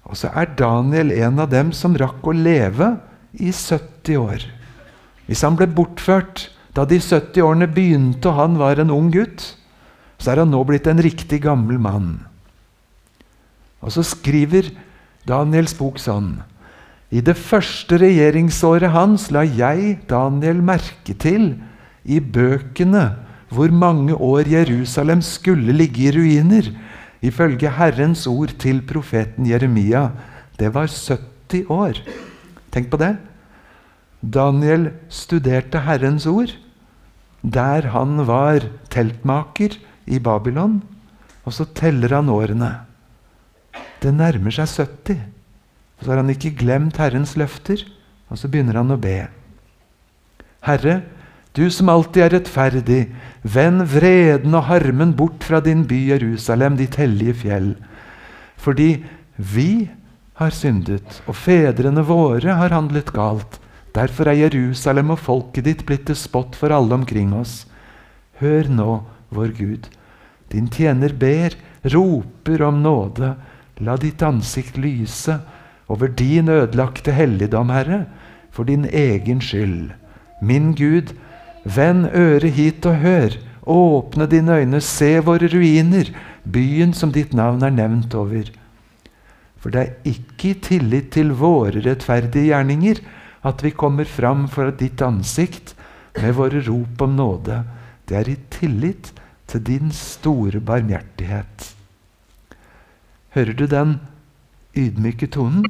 Og 0.09 0.19
så 0.19 0.33
er 0.37 0.55
Daniel 0.59 1.12
en 1.15 1.41
av 1.41 1.53
dem 1.53 1.71
som 1.77 1.97
rakk 1.97 2.25
å 2.27 2.35
leve 2.37 2.95
i 3.33 3.53
70 3.53 4.19
år. 4.21 4.47
Hvis 5.29 5.45
han 5.47 5.57
ble 5.57 5.69
bortført 5.71 6.49
da 6.77 6.85
de 6.89 6.99
70 7.01 7.45
årene 7.45 7.69
begynte 7.69 8.31
og 8.31 8.39
han 8.41 8.57
var 8.61 8.81
en 8.81 8.93
ung 8.93 9.11
gutt, 9.12 9.53
så 10.19 10.33
er 10.33 10.43
han 10.43 10.53
nå 10.53 10.62
blitt 10.67 10.89
en 10.89 11.03
riktig 11.03 11.43
gammel 11.45 11.81
mann. 11.83 12.23
Og 13.83 13.93
så 13.95 14.05
skriver 14.07 14.71
Daniels 15.29 15.75
bok 15.79 16.01
sånn 16.03 16.41
I 17.12 17.21
det 17.21 17.35
første 17.37 17.99
regjeringsåret 18.00 18.95
hans 18.95 19.28
la 19.35 19.42
jeg, 19.45 19.99
Daniel, 20.09 20.62
merke 20.64 21.12
til 21.12 21.50
i 22.09 22.19
bøkene 22.21 23.04
hvor 23.52 23.69
mange 23.69 24.16
år 24.16 24.49
Jerusalem 24.49 25.21
skulle 25.21 25.75
ligge 25.76 26.07
i 26.07 26.12
ruiner 26.14 26.71
ifølge 27.23 27.71
Herrens 27.76 28.25
ord 28.26 28.54
til 28.59 28.81
profeten 28.88 29.47
Jeremia. 29.47 30.09
Det 30.57 30.73
var 30.73 30.88
70 30.88 31.69
år. 31.69 32.00
Tenk 32.73 32.88
på 32.90 32.97
det. 32.97 33.12
Daniel 34.23 34.88
studerte 35.12 35.85
Herrens 35.85 36.26
ord 36.26 36.57
der 37.42 37.88
han 37.90 38.23
var 38.26 38.62
teltmaker 38.90 39.76
i 40.07 40.19
Babylon. 40.19 40.81
Og 41.45 41.52
så 41.52 41.66
teller 41.75 42.14
han 42.14 42.31
årene. 42.31 42.71
Det 44.02 44.14
nærmer 44.14 44.54
seg 44.54 44.71
70. 44.71 45.32
Så 46.02 46.11
har 46.11 46.18
han 46.18 46.32
ikke 46.32 46.56
glemt 46.59 46.99
Herrens 46.99 47.37
løfter, 47.38 47.85
og 48.28 48.40
så 48.40 48.50
begynner 48.50 48.80
han 48.80 48.90
å 48.90 48.99
be. 49.00 49.28
Herre, 50.66 51.02
du 51.54 51.66
som 51.71 51.90
alltid 51.92 52.25
er 52.25 52.35
rettferdig, 52.38 53.00
vend 53.44 53.85
vreden 53.92 54.54
og 54.56 54.66
harmen 54.71 55.12
bort 55.14 55.44
fra 55.44 55.61
din 55.62 55.85
by 55.87 55.99
Jerusalem, 56.14 56.78
ditt 56.80 56.97
hellige 56.99 57.37
fjell. 57.44 57.75
Fordi 58.56 59.04
vi 59.37 59.90
har 60.40 60.54
syndet, 60.54 61.21
og 61.28 61.37
fedrene 61.37 62.04
våre 62.09 62.56
har 62.59 62.75
handlet 62.75 63.12
galt. 63.14 63.61
Derfor 63.92 64.30
er 64.30 64.40
Jerusalem 64.47 65.12
og 65.12 65.21
folket 65.21 65.66
ditt 65.68 65.85
blitt 65.87 66.06
til 66.09 66.16
spott 66.16 66.56
for 66.56 66.73
alle 66.73 66.97
omkring 66.97 67.35
oss. 67.37 67.66
Hør 68.40 68.71
nå, 68.73 69.02
vår 69.30 69.52
Gud. 69.59 69.90
Din 70.52 70.71
tjener 70.73 71.12
ber, 71.12 71.54
roper 71.92 72.64
om 72.64 72.80
nåde. 72.82 73.35
La 73.85 73.99
ditt 74.00 74.23
ansikt 74.25 74.78
lyse 74.80 75.37
over 75.89 76.09
din 76.09 76.49
ødelagte 76.49 77.12
helligdom, 77.12 77.71
Herre, 77.71 78.05
for 78.51 78.65
din 78.65 78.85
egen 78.85 79.41
skyld. 79.41 79.91
Min 80.43 80.75
Gud, 80.75 81.15
vend 81.65 82.07
øret 82.15 82.53
hit 82.53 82.87
og 82.87 82.97
hør. 82.97 83.39
Åpne 83.67 84.27
dine 84.27 84.57
øyne, 84.59 84.81
se 84.81 85.21
våre 85.23 85.47
ruiner, 85.47 86.09
byen 86.45 86.93
som 86.93 87.12
ditt 87.12 87.35
navn 87.35 87.62
er 87.62 87.71
nevnt 87.71 88.15
over. 88.15 88.51
For 89.62 89.71
det 89.71 89.81
er 89.81 90.11
ikke 90.11 90.49
i 90.51 90.55
tillit 90.59 91.12
til 91.15 91.31
våre 91.39 91.79
rettferdige 91.85 92.51
gjerninger 92.51 92.99
at 93.47 93.62
vi 93.62 93.71
kommer 93.71 94.05
fram 94.05 94.49
for 94.51 94.75
ditt 94.75 95.03
ansikt 95.03 95.77
med 96.19 96.35
våre 96.35 96.62
rop 96.67 97.03
om 97.07 97.15
nåde. 97.17 97.62
Det 98.07 98.19
er 98.19 98.33
i 98.33 98.37
tillit 98.51 99.12
til 99.47 99.62
din 99.67 99.93
store 99.95 100.61
barmhjertighet. 100.61 101.69
Hører 103.37 103.55
du 103.57 103.67
den 103.67 104.01
ydmyke 104.76 105.26
tonen? 105.26 105.67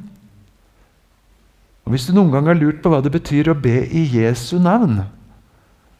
Og 1.83 1.91
Hvis 1.91 2.07
du 2.07 2.13
noen 2.15 2.31
gang 2.31 2.47
har 2.47 2.59
lurt 2.59 2.81
på 2.83 2.91
hva 2.91 3.01
det 3.03 3.11
betyr 3.11 3.51
å 3.51 3.59
be 3.59 3.83
i 3.83 4.05
Jesu 4.07 4.55
navn, 4.59 5.03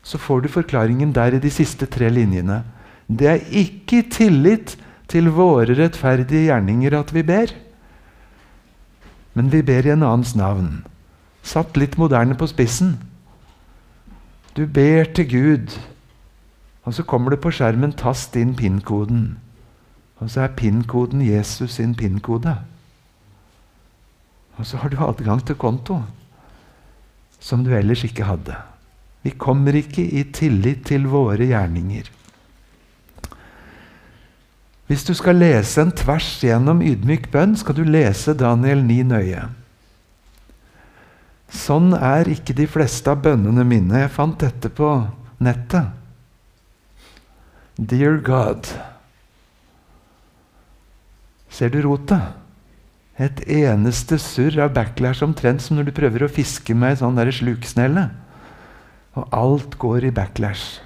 så 0.03 0.19
får 0.19 0.43
du 0.43 0.51
forklaringen 0.51 1.13
der 1.15 1.36
i 1.36 1.43
de 1.43 1.51
siste 1.51 1.88
tre 1.88 2.10
linjene. 2.12 2.63
Det 3.07 3.27
er 3.27 3.45
ikke 3.51 4.00
i 4.00 4.07
tillit 4.12 4.75
til 5.12 5.29
våre 5.31 5.75
rettferdige 5.77 6.48
gjerninger 6.48 6.95
at 6.98 7.13
vi 7.15 7.24
ber. 7.24 7.51
Men 9.33 9.51
vi 9.51 9.62
ber 9.62 9.88
i 9.88 9.93
en 9.93 10.03
annens 10.03 10.36
navn. 10.39 10.83
Satt 11.43 11.77
litt 11.79 11.98
moderne 12.00 12.36
på 12.39 12.48
spissen. 12.48 12.98
Du 14.55 14.65
ber 14.67 15.07
til 15.15 15.27
Gud, 15.29 15.79
og 16.83 16.93
så 16.93 17.03
kommer 17.03 17.31
det 17.31 17.41
på 17.41 17.51
skjermen 17.51 17.91
'tast 17.91 18.36
inn 18.36 18.55
PIN-koden'. 18.55 19.38
Og 20.19 20.29
så 20.29 20.41
er 20.41 20.55
PIN-koden 20.55 21.22
Jesus 21.22 21.72
sin 21.72 21.95
PIN-kode. 21.95 22.57
Og 24.57 24.67
så 24.67 24.77
har 24.81 24.91
du 24.93 25.00
adgang 25.01 25.41
til 25.45 25.57
konto 25.60 26.01
som 27.43 27.63
du 27.65 27.74
ellers 27.75 28.03
ikke 28.07 28.27
hadde. 28.27 28.55
Vi 29.24 29.33
kommer 29.39 29.75
ikke 29.75 30.03
i 30.03 30.24
tillit 30.36 30.86
til 30.88 31.07
våre 31.12 31.48
gjerninger. 31.48 32.10
Hvis 34.88 35.05
du 35.07 35.13
skal 35.15 35.39
lese 35.39 35.81
en 35.81 35.93
tvers 35.95 36.27
gjennom 36.43 36.83
ydmyk 36.83 37.29
bønn, 37.31 37.55
skal 37.57 37.77
du 37.77 37.83
lese 37.88 38.36
Daniel 38.38 38.83
9 38.83 38.98
nøye. 39.10 39.43
Sånn 41.53 41.93
er 41.95 42.29
ikke 42.31 42.55
de 42.57 42.67
fleste 42.67 43.12
av 43.13 43.24
bønnene 43.24 43.63
mine. 43.67 44.03
Jeg 44.03 44.12
fant 44.12 44.39
dette 44.41 44.72
på 44.74 44.89
nettet. 45.43 45.93
Dear 47.77 48.19
God. 48.25 48.69
Ser 51.53 51.72
du 51.74 51.79
rotet? 51.86 52.42
Et 53.22 53.43
eneste 53.62 54.17
surr 54.17 54.58
av 54.63 54.72
backlash 54.74 55.22
omtrent 55.25 55.62
som 55.62 55.77
når 55.77 55.89
du 55.89 55.93
prøver 55.96 56.25
å 56.25 56.32
fiske 56.32 56.74
med 56.74 56.96
ei 56.96 57.01
sånn 57.01 57.20
sluksnelle. 57.38 58.08
Og 59.13 59.27
alt 59.29 59.77
går 59.77 60.10
i 60.10 60.15
backlash. 60.15 60.82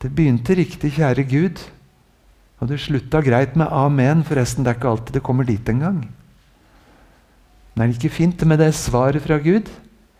Det 0.00 0.08
begynte 0.16 0.56
riktig, 0.56 0.94
kjære 0.96 1.26
Gud. 1.28 1.60
Og 2.60 2.70
det 2.70 2.80
slutta 2.80 3.20
greit 3.24 3.56
med 3.56 3.68
amen. 3.68 4.24
Forresten, 4.24 4.64
det 4.64 4.72
er 4.72 4.80
ikke 4.80 4.94
alltid 4.94 5.18
det 5.18 5.24
kommer 5.24 5.44
dit 5.44 5.68
engang. 5.68 6.06
Men 7.74 7.84
er 7.84 7.92
det 7.92 8.00
ikke 8.00 8.16
fint 8.16 8.44
med 8.48 8.60
det 8.60 8.72
svaret 8.76 9.22
fra 9.24 9.36
Gud? 9.40 9.68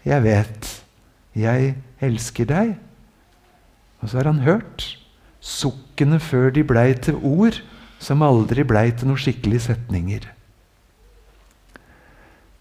Jeg 0.05 0.25
vet. 0.25 0.69
Jeg 1.37 1.75
elsker 2.01 2.49
deg. 2.49 2.75
Og 4.01 4.09
så 4.09 4.21
har 4.21 4.29
han 4.29 4.45
hørt 4.45 4.85
sukkene 5.41 6.21
før 6.21 6.53
de 6.53 6.65
blei 6.65 6.93
til 6.97 7.17
ord, 7.25 7.57
som 8.01 8.25
aldri 8.25 8.65
blei 8.65 8.91
til 8.93 9.09
noen 9.09 9.21
skikkelige 9.21 9.71
setninger. 9.71 10.29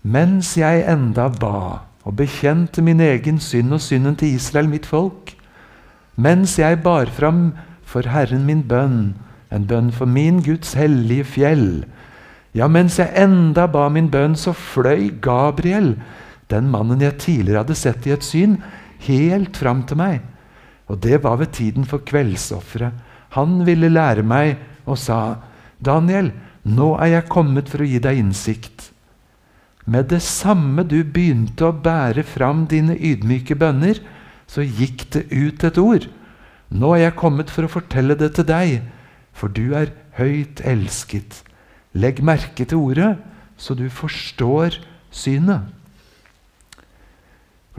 Mens 0.04 0.54
jeg 0.56 0.86
enda 0.88 1.28
ba 1.28 1.86
og 2.08 2.16
bekjente 2.16 2.82
min 2.82 3.02
egen 3.04 3.40
synd 3.44 3.76
og 3.76 3.82
synden 3.84 4.16
til 4.16 4.36
Israel, 4.38 4.70
mitt 4.72 4.88
folk, 4.88 5.34
mens 6.16 6.56
jeg 6.60 6.80
bar 6.84 7.12
fram 7.12 7.52
for 7.84 8.08
Herren 8.08 8.46
min 8.48 8.64
bønn, 8.64 9.14
en 9.52 9.66
bønn 9.68 9.92
for 9.92 10.08
min 10.08 10.40
Guds 10.46 10.74
hellige 10.80 11.26
fjell, 11.36 11.84
ja, 12.56 12.68
mens 12.68 12.98
jeg 12.98 13.12
enda 13.20 13.68
ba 13.70 13.90
min 13.94 14.10
bønn, 14.10 14.38
så 14.40 14.56
fløy 14.56 15.12
Gabriel, 15.22 15.98
den 16.50 16.70
mannen 16.72 17.04
jeg 17.04 17.20
tidligere 17.22 17.66
hadde 17.66 17.78
sett 17.78 18.08
i 18.08 18.16
et 18.16 18.26
syn, 18.26 18.58
helt 19.06 19.60
fram 19.60 19.84
til 19.86 20.00
meg. 20.00 20.24
Og 20.90 20.98
det 21.04 21.22
var 21.24 21.38
ved 21.38 21.54
tiden 21.54 21.86
for 21.86 22.02
kveldsofferet. 22.02 22.96
Han 23.38 23.62
ville 23.68 23.92
lære 23.94 24.24
meg 24.26 24.58
og 24.90 24.98
sa, 24.98 25.36
'Daniel, 25.78 26.32
nå 26.64 26.96
er 26.98 27.06
jeg 27.20 27.30
kommet 27.30 27.70
for 27.70 27.84
å 27.84 27.90
gi 27.90 28.00
deg 28.02 28.18
innsikt.' 28.18 28.90
Med 29.90 30.12
det 30.12 30.22
samme 30.22 30.84
du 30.86 31.00
begynte 31.02 31.66
å 31.66 31.74
bære 31.74 32.22
fram 32.28 32.68
dine 32.70 32.94
ydmyke 32.94 33.58
bønner, 33.58 33.98
så 34.50 34.62
gikk 34.62 35.08
det 35.16 35.24
ut 35.34 35.66
et 35.66 35.80
ord. 35.82 36.06
Nå 36.70 36.94
er 36.94 37.08
jeg 37.08 37.18
kommet 37.18 37.50
for 37.50 37.66
å 37.66 37.74
fortelle 37.74 38.18
det 38.18 38.36
til 38.38 38.46
deg, 38.50 38.84
for 39.34 39.50
du 39.50 39.74
er 39.78 39.94
høyt 40.20 40.62
elsket. 40.68 41.42
Legg 41.98 42.22
merke 42.22 42.68
til 42.70 42.84
ordet, 42.84 43.16
så 43.58 43.74
du 43.74 43.88
forstår 43.90 44.78
synet. 45.10 45.66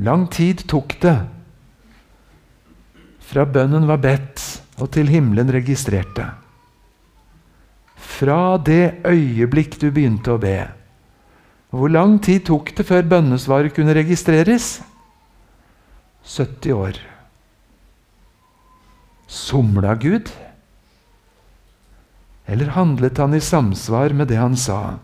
Lang 0.00 0.26
tid 0.33 0.64
tok 0.71 0.97
det 1.02 1.19
fra 3.31 3.45
bønnen 3.47 3.87
var 3.87 4.00
bedt 4.02 4.43
og 4.83 4.90
til 4.97 5.11
himmelen 5.12 5.52
registrerte. 5.55 6.25
Fra 7.95 8.57
det 8.59 9.05
øyeblikk 9.07 9.76
du 9.79 9.90
begynte 9.95 10.35
å 10.35 10.40
be 10.43 10.57
hvor 11.71 11.91
lang 11.93 12.19
tid 12.23 12.43
tok 12.49 12.73
det 12.75 12.87
før 12.89 13.07
bønnesvaret 13.07 13.75
kunne 13.77 13.95
registreres? 13.95 14.81
70 16.27 16.75
år. 16.75 16.99
Somla 19.31 19.95
Gud? 19.95 20.33
Eller 22.50 22.75
handlet 22.75 23.21
han 23.23 23.37
i 23.39 23.43
samsvar 23.45 24.11
med 24.17 24.33
det 24.33 24.41
han 24.41 24.59
sa? 24.59 24.99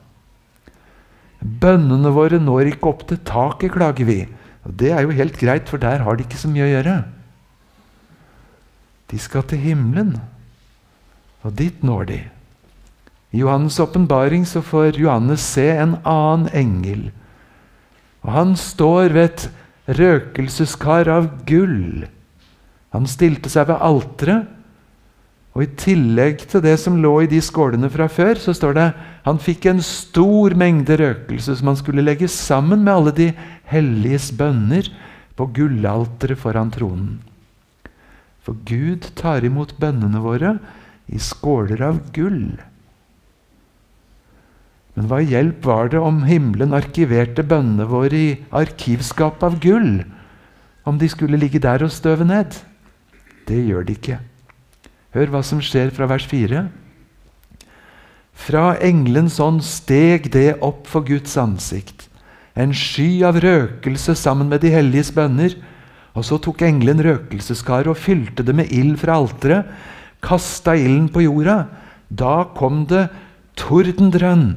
Bønnene 1.39 2.11
våre 2.11 2.41
når 2.43 2.73
ikke 2.73 2.91
opp 2.91 3.05
til 3.07 3.21
taket, 3.23 3.71
klager 3.77 4.09
vi. 4.09 4.21
Og 4.67 4.75
Det 4.75 4.91
er 4.91 5.07
jo 5.07 5.15
helt 5.15 5.39
greit, 5.39 5.69
for 5.71 5.79
der 5.79 6.03
har 6.03 6.17
de 6.17 6.27
ikke 6.27 6.41
så 6.41 6.51
mye 6.51 6.67
å 6.67 6.73
gjøre. 6.73 6.97
De 9.07 9.19
skal 9.23 9.47
til 9.47 9.63
himmelen, 9.63 10.17
og 11.47 11.55
dit 11.55 11.85
når 11.87 12.09
de. 12.11 12.19
I 13.37 13.43
Johannes' 13.43 13.81
åpenbaring 13.83 14.47
får 14.47 14.97
Johannes 14.97 15.43
se 15.45 15.69
en 15.69 15.97
annen 16.09 16.49
engel. 16.57 17.11
Og 18.25 18.33
Han 18.33 18.57
står 18.57 19.13
ved 19.13 19.25
et 19.29 19.49
røkelseskar 19.99 21.09
av 21.13 21.29
gull. 21.45 22.07
Han 22.97 23.05
stilte 23.07 23.53
seg 23.53 23.69
ved 23.69 23.83
alteret. 23.85 24.47
Og 25.53 25.65
I 25.65 25.73
tillegg 25.81 26.47
til 26.49 26.63
det 26.65 26.75
som 26.81 26.97
lå 27.01 27.13
i 27.25 27.29
de 27.29 27.41
skålene 27.45 27.91
fra 27.93 28.09
før, 28.13 28.41
så 28.41 28.53
står 28.57 28.77
det 28.77 28.87
han 29.25 29.41
fikk 29.41 29.69
en 29.69 29.83
stor 29.85 30.53
mengde 30.57 30.97
røkelse 31.01 31.57
som 31.57 31.71
han 31.71 31.79
skulle 31.81 32.05
legge 32.05 32.29
sammen 32.29 32.85
med 32.85 32.93
alle 32.93 33.15
de 33.17 33.29
helliges 33.69 34.31
bønner 34.37 34.89
på 35.37 35.49
gullalteret 35.57 36.41
foran 36.41 36.73
tronen. 36.73 37.19
For 38.45 38.57
Gud 38.69 39.09
tar 39.17 39.45
imot 39.49 39.75
bønnene 39.81 40.21
våre 40.25 40.57
i 41.09 41.21
skåler 41.21 41.85
av 41.89 42.01
gull. 42.17 42.57
Men 44.97 45.11
hva 45.11 45.19
hjelp 45.21 45.67
var 45.69 45.91
det 45.93 46.01
om 46.01 46.23
himmelen 46.25 46.73
arkiverte 46.77 47.45
bønnene 47.45 47.85
våre 47.91 48.17
i 48.17 48.29
arkivskap 48.57 49.43
av 49.45 49.59
gull? 49.61 50.01
Om 50.89 50.97
de 50.97 51.09
skulle 51.13 51.37
ligge 51.37 51.61
der 51.61 51.85
og 51.85 51.93
støve 51.93 52.25
ned? 52.25 52.57
Det 53.47 53.59
gjør 53.61 53.85
de 53.85 53.97
ikke. 53.99 54.19
Hør 55.13 55.33
hva 55.35 55.43
som 55.45 55.61
skjer 55.65 55.93
fra 55.93 56.09
vers 56.09 56.25
4. 56.31 56.65
Fra 58.37 58.65
englens 58.85 59.37
ånd 59.41 59.63
steg 59.65 60.31
det 60.33 60.59
opp 60.65 60.89
for 60.89 61.05
Guds 61.05 61.37
ansikt, 61.41 62.07
en 62.57 62.73
sky 62.77 63.25
av 63.29 63.37
røkelse 63.41 64.15
sammen 64.17 64.49
med 64.49 64.63
de 64.65 64.73
helliges 64.73 65.13
bønner. 65.13 65.57
Og 66.17 66.25
så 66.25 66.39
tok 66.41 66.63
engelen 66.65 67.03
røkelseskaret 67.05 67.91
og 67.93 68.01
fylte 68.01 68.45
det 68.47 68.55
med 68.57 68.73
ild 68.73 68.95
fra 69.03 69.19
alteret, 69.21 69.69
kasta 70.25 70.73
ilden 70.73 71.11
på 71.13 71.27
jorda. 71.27 71.67
Da 72.09 72.47
kom 72.57 72.87
det 72.89 73.11
tordendrønn 73.61 74.55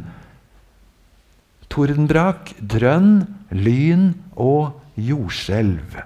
tordenbrak, 1.70 2.54
drønn, 2.60 3.24
lyn 3.52 4.14
og 4.36 4.80
jordskjelv. 5.00 6.00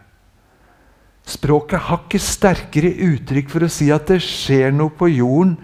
Språket 1.24 1.86
har 1.88 2.02
ikke 2.04 2.20
sterkere 2.20 2.92
uttrykk 3.08 3.52
for 3.52 3.66
å 3.66 3.72
si 3.72 3.88
at 3.96 4.10
det 4.12 4.20
skjer 4.26 4.74
noe 4.76 4.92
på 4.92 5.08
jorden 5.14 5.56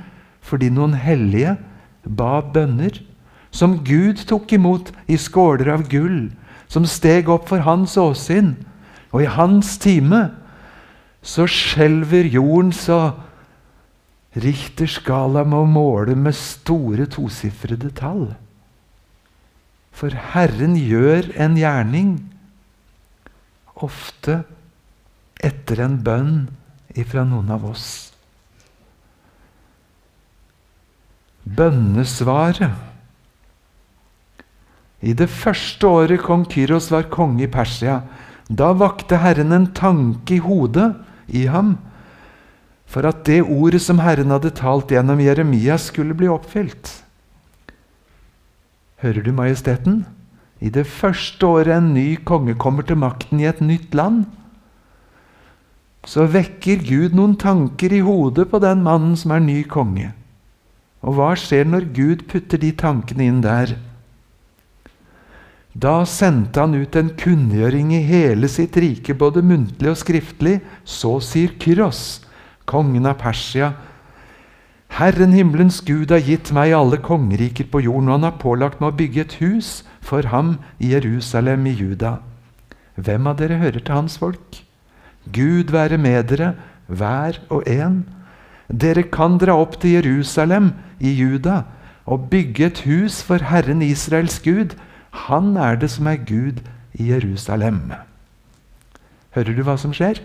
fordi 0.49 0.69
noen 0.73 0.95
hellige 0.97 1.57
ba 2.07 2.39
bønner, 2.41 2.95
som 3.51 3.79
Gud 3.85 4.23
tok 4.29 4.53
imot 4.55 4.91
i 5.09 5.17
skåler 5.19 5.73
av 5.73 5.87
gull, 5.91 6.29
som 6.69 6.85
steg 6.87 7.29
opp 7.29 7.49
for 7.49 7.65
hans 7.65 7.97
åsyn. 7.99 8.53
Og 9.11 9.25
i 9.25 9.29
hans 9.29 9.75
time 9.81 10.29
så 11.25 11.47
skjelver 11.49 12.29
jorden 12.29 12.71
så 12.73 12.99
Richterskala 14.39 15.41
må 15.49 15.63
måle 15.65 16.13
med 16.13 16.37
store 16.37 17.07
tosifrede 17.09 17.89
tall. 17.97 18.27
For 19.99 20.15
Herren 20.31 20.77
gjør 20.79 21.33
en 21.35 21.57
gjerning, 21.59 22.13
ofte 23.75 24.43
etter 25.43 25.81
en 25.83 25.97
bønn 26.03 26.37
ifra 26.95 27.25
noen 27.27 27.51
av 27.51 27.65
oss. 27.67 27.89
Bønnesvaret. 31.43 32.71
I 35.03 35.15
det 35.19 35.27
første 35.31 35.87
året 35.87 36.23
kong 36.23 36.45
Kyros 36.51 36.89
var 36.91 37.11
konge 37.11 37.43
i 37.47 37.51
Persia, 37.51 38.01
da 38.47 38.71
vakte 38.75 39.19
Herren 39.19 39.51
en 39.55 39.67
tanke 39.75 40.37
i 40.37 40.43
hodet 40.43 40.93
i 41.27 41.45
ham 41.51 41.75
for 42.89 43.05
at 43.05 43.21
det 43.27 43.43
ordet 43.43 43.83
som 43.83 43.99
Herren 44.01 44.31
hadde 44.33 44.55
talt 44.57 44.89
gjennom 44.91 45.19
Jeremia, 45.21 45.77
skulle 45.77 46.15
bli 46.17 46.31
oppfylt. 46.31 46.89
Hører 48.99 49.23
du, 49.23 49.31
Majesteten? 49.31 50.01
I 50.59 50.67
det 50.75 50.83
første 50.91 51.47
året 51.47 51.71
en 51.71 51.93
ny 51.95 52.17
konge 52.27 52.57
kommer 52.59 52.83
til 52.83 52.99
makten 52.99 53.39
i 53.39 53.47
et 53.47 53.61
nytt 53.63 53.93
land, 53.95 54.25
så 56.03 56.25
vekker 56.27 56.83
Gud 56.83 57.15
noen 57.15 57.37
tanker 57.39 57.93
i 57.95 58.01
hodet 58.03 58.49
på 58.51 58.59
den 58.59 58.83
mannen 58.83 59.15
som 59.19 59.31
er 59.35 59.43
ny 59.43 59.61
konge. 59.71 60.11
Og 60.99 61.15
hva 61.15 61.31
skjer 61.39 61.67
når 61.67 61.87
Gud 61.95 62.25
putter 62.27 62.59
de 62.59 62.73
tankene 62.75 63.27
inn 63.29 63.39
der? 63.43 63.77
Da 65.79 66.01
sendte 66.03 66.59
han 66.59 66.75
ut 66.75 66.95
en 66.99 67.13
kunngjøring 67.15 67.93
i 67.95 68.03
hele 68.03 68.49
sitt 68.51 68.75
rike, 68.75 69.15
både 69.15 69.43
muntlig 69.45 69.93
og 69.93 69.99
skriftlig. 70.01 70.57
Så 70.83 71.19
sier 71.23 71.55
Kyros, 71.61 72.25
kongen 72.67 73.07
av 73.07 73.19
Persia, 73.21 73.71
Herren 74.89 75.31
himmelens 75.31 75.79
Gud 75.86 76.12
har 76.12 76.24
gitt 76.25 76.50
meg 76.55 76.74
alle 76.75 76.98
kongeriker 76.98 77.69
på 77.72 77.84
jorden, 77.86 78.10
og 78.10 78.17
han 78.17 78.27
har 78.27 78.39
pålagt 78.41 78.81
meg 78.81 78.91
å 78.91 78.98
bygge 79.00 79.22
et 79.22 79.36
hus 79.39 79.69
for 80.01 80.27
ham 80.31 80.58
i 80.81 80.91
Jerusalem 80.96 81.67
i 81.69 81.75
Juda. 81.77 82.17
Hvem 83.00 83.29
av 83.29 83.38
dere 83.39 83.60
hører 83.62 83.79
til 83.79 83.96
hans 83.96 84.17
folk? 84.19 84.63
Gud 85.31 85.72
være 85.72 86.00
med 86.01 86.31
dere, 86.31 86.53
hver 86.88 87.38
og 87.53 87.67
en. 87.69 88.01
Dere 88.67 89.05
kan 89.08 89.38
dra 89.39 89.55
opp 89.62 89.77
til 89.79 90.00
Jerusalem 90.00 90.74
i 91.00 91.13
Juda 91.13 91.63
og 92.10 92.29
bygge 92.31 92.65
et 92.65 92.81
hus 92.89 93.22
for 93.24 93.46
Herren 93.46 93.84
Israels 93.86 94.39
Gud. 94.41 94.75
Han 95.29 95.55
er 95.58 95.77
det 95.77 95.91
som 95.93 96.10
er 96.10 96.17
Gud 96.25 96.63
i 96.93 97.12
Jerusalem. 97.12 97.93
Hører 99.38 99.55
du 99.55 99.63
hva 99.63 99.77
som 99.77 99.93
skjer? 99.93 100.22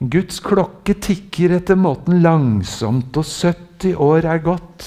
Guds 0.00 0.40
klokke 0.40 0.94
tikker 0.96 1.52
etter 1.58 1.76
måten 1.76 2.22
langsomt, 2.24 3.12
og 3.20 3.26
70 3.26 3.98
år 4.00 4.24
er 4.32 4.40
gått. 4.44 4.86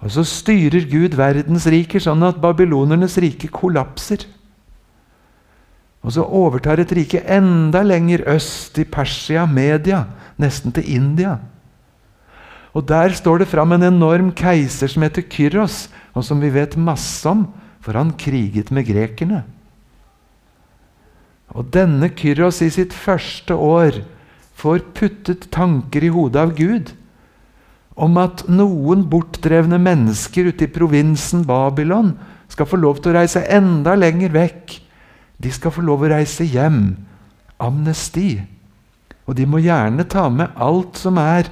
Og 0.00 0.10
så 0.10 0.24
styrer 0.26 0.88
Gud 0.90 1.14
verdens 1.18 1.68
riker 1.70 2.02
sånn 2.02 2.24
at 2.26 2.40
babylonernes 2.42 3.14
rike 3.22 3.50
kollapser. 3.52 4.24
Og 6.00 6.16
så 6.16 6.24
overtar 6.24 6.80
et 6.80 6.92
rike 6.96 7.20
enda 7.28 7.84
lenger 7.84 8.24
øst, 8.32 8.80
i 8.80 8.88
Persia, 8.88 9.44
Media, 9.46 10.06
nesten 10.40 10.72
til 10.74 10.88
India. 10.88 11.36
Og 12.74 12.86
Der 12.88 13.12
står 13.14 13.42
det 13.42 13.50
fram 13.50 13.72
en 13.72 13.82
enorm 13.82 14.32
keiser 14.32 14.88
som 14.88 15.02
heter 15.02 15.22
Kyros, 15.22 15.88
og 16.14 16.24
som 16.24 16.40
vi 16.40 16.50
vet 16.50 16.78
masse 16.78 17.28
om, 17.28 17.46
for 17.80 17.92
han 17.92 18.14
kriget 18.18 18.70
med 18.70 18.86
grekerne. 18.88 19.44
Og 21.56 21.70
denne 21.74 22.10
Kyros 22.14 22.60
i 22.62 22.70
sitt 22.70 22.94
første 22.94 23.56
år 23.56 24.02
får 24.60 24.84
puttet 24.94 25.48
tanker 25.54 26.04
i 26.04 26.12
hodet 26.12 26.42
av 26.42 26.54
Gud 26.58 26.92
om 28.00 28.16
at 28.20 28.46
noen 28.48 29.02
bortdrevne 29.10 29.80
mennesker 29.82 30.50
ute 30.52 30.66
i 30.66 30.72
provinsen 30.72 31.42
Babylon 31.48 32.14
skal 32.50 32.68
få 32.68 32.78
lov 32.80 33.00
til 33.00 33.12
å 33.12 33.18
reise 33.18 33.42
enda 33.52 33.96
lenger 33.98 34.32
vekk. 34.34 34.76
De 35.40 35.52
skal 35.52 35.74
få 35.74 35.84
lov 35.84 36.06
å 36.06 36.12
reise 36.12 36.46
hjem. 36.48 36.94
Amnesti. 37.60 38.40
Og 39.28 39.36
de 39.36 39.46
må 39.46 39.60
gjerne 39.62 40.06
ta 40.08 40.28
med 40.32 40.56
alt 40.56 41.00
som 41.00 41.20
er 41.20 41.50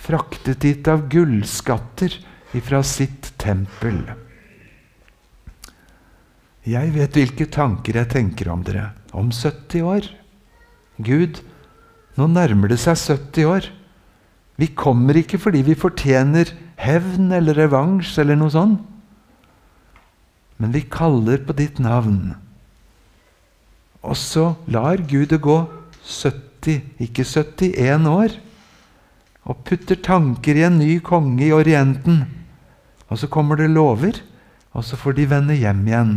fraktet 0.00 0.60
dit 0.64 0.88
av 0.90 1.06
gullskatter 1.12 2.18
ifra 2.56 2.82
sitt 2.86 3.32
tempel. 3.40 4.00
Jeg 6.66 6.92
vet 6.96 7.14
hvilke 7.14 7.46
tanker 7.52 8.00
jeg 8.00 8.10
tenker 8.10 8.50
om 8.50 8.64
dere 8.66 8.90
om 9.16 9.32
70 9.32 9.82
år. 9.82 10.08
Gud, 11.00 11.40
nå 12.16 12.28
nærmer 12.30 12.72
det 12.72 12.78
seg 12.82 12.98
70 13.00 13.48
år. 13.48 13.70
Vi 14.60 14.68
kommer 14.72 15.16
ikke 15.18 15.40
fordi 15.40 15.62
vi 15.66 15.76
fortjener 15.76 16.52
hevn 16.80 17.32
eller 17.36 17.56
revansj 17.56 18.16
eller 18.22 18.38
noe 18.38 18.52
sånt. 18.52 18.80
Men 20.56 20.72
vi 20.72 20.86
kaller 20.88 21.42
på 21.44 21.56
ditt 21.56 21.80
navn. 21.82 22.36
Og 24.06 24.16
så 24.16 24.54
lar 24.70 25.02
Gud 25.08 25.28
det 25.32 25.42
gå 25.44 25.58
70, 26.06 26.80
ikke 27.02 27.26
71 27.26 28.08
år, 28.08 28.36
og 29.46 29.60
putter 29.66 29.98
tanker 30.00 30.58
i 30.58 30.64
en 30.66 30.78
ny 30.80 30.96
konge 31.04 31.44
i 31.44 31.52
Orienten. 31.54 32.24
Og 33.10 33.20
så 33.20 33.28
kommer 33.30 33.58
det 33.60 33.68
lover, 33.70 34.22
og 34.72 34.84
så 34.86 34.96
får 34.98 35.18
de 35.18 35.28
vende 35.30 35.58
hjem 35.58 35.84
igjen. 35.86 36.14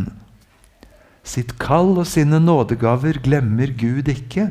Sitt 1.30 1.54
kall 1.62 1.94
og 2.02 2.08
sine 2.10 2.40
nådegaver 2.42 3.20
glemmer 3.22 3.70
Gud 3.78 4.10
ikke. 4.10 4.50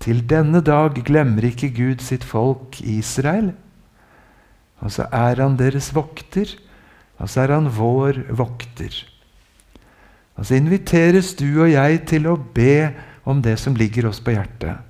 Til 0.00 0.20
denne 0.28 0.60
dag 0.64 0.96
glemmer 1.04 1.46
ikke 1.48 1.70
Gud 1.72 2.04
sitt 2.04 2.24
folk 2.24 2.80
Israel. 2.84 3.52
Og 4.80 4.92
så 4.92 5.06
er 5.12 5.40
han 5.40 5.56
deres 5.60 5.90
vokter, 5.96 6.52
og 7.20 7.28
så 7.28 7.44
er 7.44 7.54
han 7.54 7.68
vår 7.72 8.22
vokter. 8.36 8.92
Og 10.36 10.48
så 10.48 10.56
inviteres 10.56 11.34
du 11.36 11.48
og 11.62 11.68
jeg 11.72 12.00
til 12.08 12.28
å 12.28 12.36
be 12.36 12.92
om 13.28 13.42
det 13.44 13.58
som 13.60 13.76
ligger 13.76 14.08
oss 14.08 14.20
på 14.24 14.32
hjertet. 14.36 14.80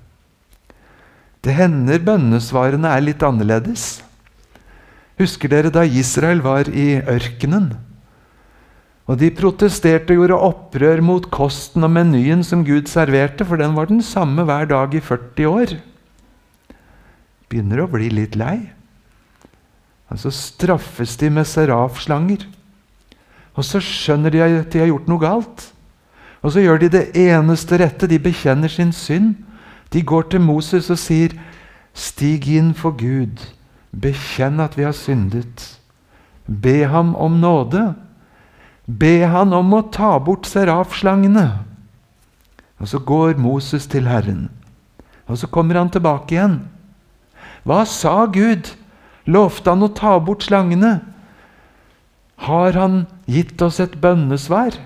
Det 1.41 1.55
hender 1.57 2.03
bønnesvarene 2.05 2.91
er 2.91 3.03
litt 3.03 3.23
annerledes. 3.25 4.01
Husker 5.19 5.51
dere 5.51 5.71
da 5.73 5.83
Israel 5.83 6.43
var 6.45 6.69
i 6.69 7.01
ørkenen? 7.01 7.73
Og 9.09 9.17
de 9.19 9.31
protesterte 9.33 10.13
og 10.13 10.21
gjorde 10.21 10.41
opprør 10.47 11.01
mot 11.03 11.25
kosten 11.33 11.83
og 11.83 11.91
menyen 11.93 12.43
som 12.45 12.65
Gud 12.65 12.89
serverte, 12.91 13.45
for 13.47 13.59
den 13.59 13.73
var 13.75 13.89
den 13.89 14.03
samme 14.05 14.45
hver 14.45 14.69
dag 14.69 14.93
i 14.93 15.01
40 15.01 15.49
år. 15.49 15.73
Begynner 17.49 17.83
å 17.83 17.89
bli 17.91 18.11
litt 18.13 18.37
lei. 18.39 18.71
Og 20.11 20.19
så 20.21 20.31
straffes 20.35 21.17
de 21.19 21.31
med 21.33 21.47
serafslanger. 21.47 22.45
Og 23.55 23.65
så 23.67 23.81
skjønner 23.83 24.31
de 24.31 24.43
at 24.43 24.71
de 24.71 24.83
har 24.83 24.91
gjort 24.91 25.09
noe 25.11 25.23
galt. 25.23 25.65
Og 26.41 26.53
så 26.53 26.63
gjør 26.63 26.81
de 26.83 26.91
det 26.93 27.03
eneste 27.17 27.79
rette. 27.81 28.07
De 28.07 28.19
bekjenner 28.21 28.71
sin 28.71 28.93
synd. 28.95 29.35
De 29.91 30.03
går 30.03 30.29
til 30.31 30.43
Moses 30.43 30.89
og 30.89 30.99
sier, 30.99 31.35
'Stig 31.93 32.47
inn 32.47 32.73
for 32.73 32.95
Gud. 32.95 33.43
Bekjenn 33.91 34.59
at 34.63 34.77
vi 34.77 34.83
har 34.87 34.95
syndet.' 34.95 35.77
Be 36.47 36.87
ham 36.87 37.15
om 37.15 37.39
nåde 37.39 37.95
be 38.87 39.21
han 39.29 39.53
om 39.53 39.73
å 39.73 39.83
ta 39.93 40.15
bort 40.19 40.47
serafslangene. 40.49 41.47
Og 42.81 42.89
så 42.89 42.99
går 42.99 43.37
Moses 43.41 43.85
til 43.87 44.09
Herren. 44.09 44.49
Og 45.29 45.37
så 45.37 45.47
kommer 45.47 45.77
han 45.77 45.91
tilbake 45.93 46.35
igjen. 46.35 46.57
Hva 47.63 47.83
sa 47.85 48.25
Gud? 48.25 48.73
Lovte 49.29 49.69
han 49.69 49.85
å 49.85 49.93
ta 49.93 50.17
bort 50.19 50.47
slangene? 50.47 50.99
Har 52.41 52.73
han 52.73 53.05
gitt 53.29 53.61
oss 53.61 53.79
et 53.83 53.99
bønnesvar? 54.01 54.79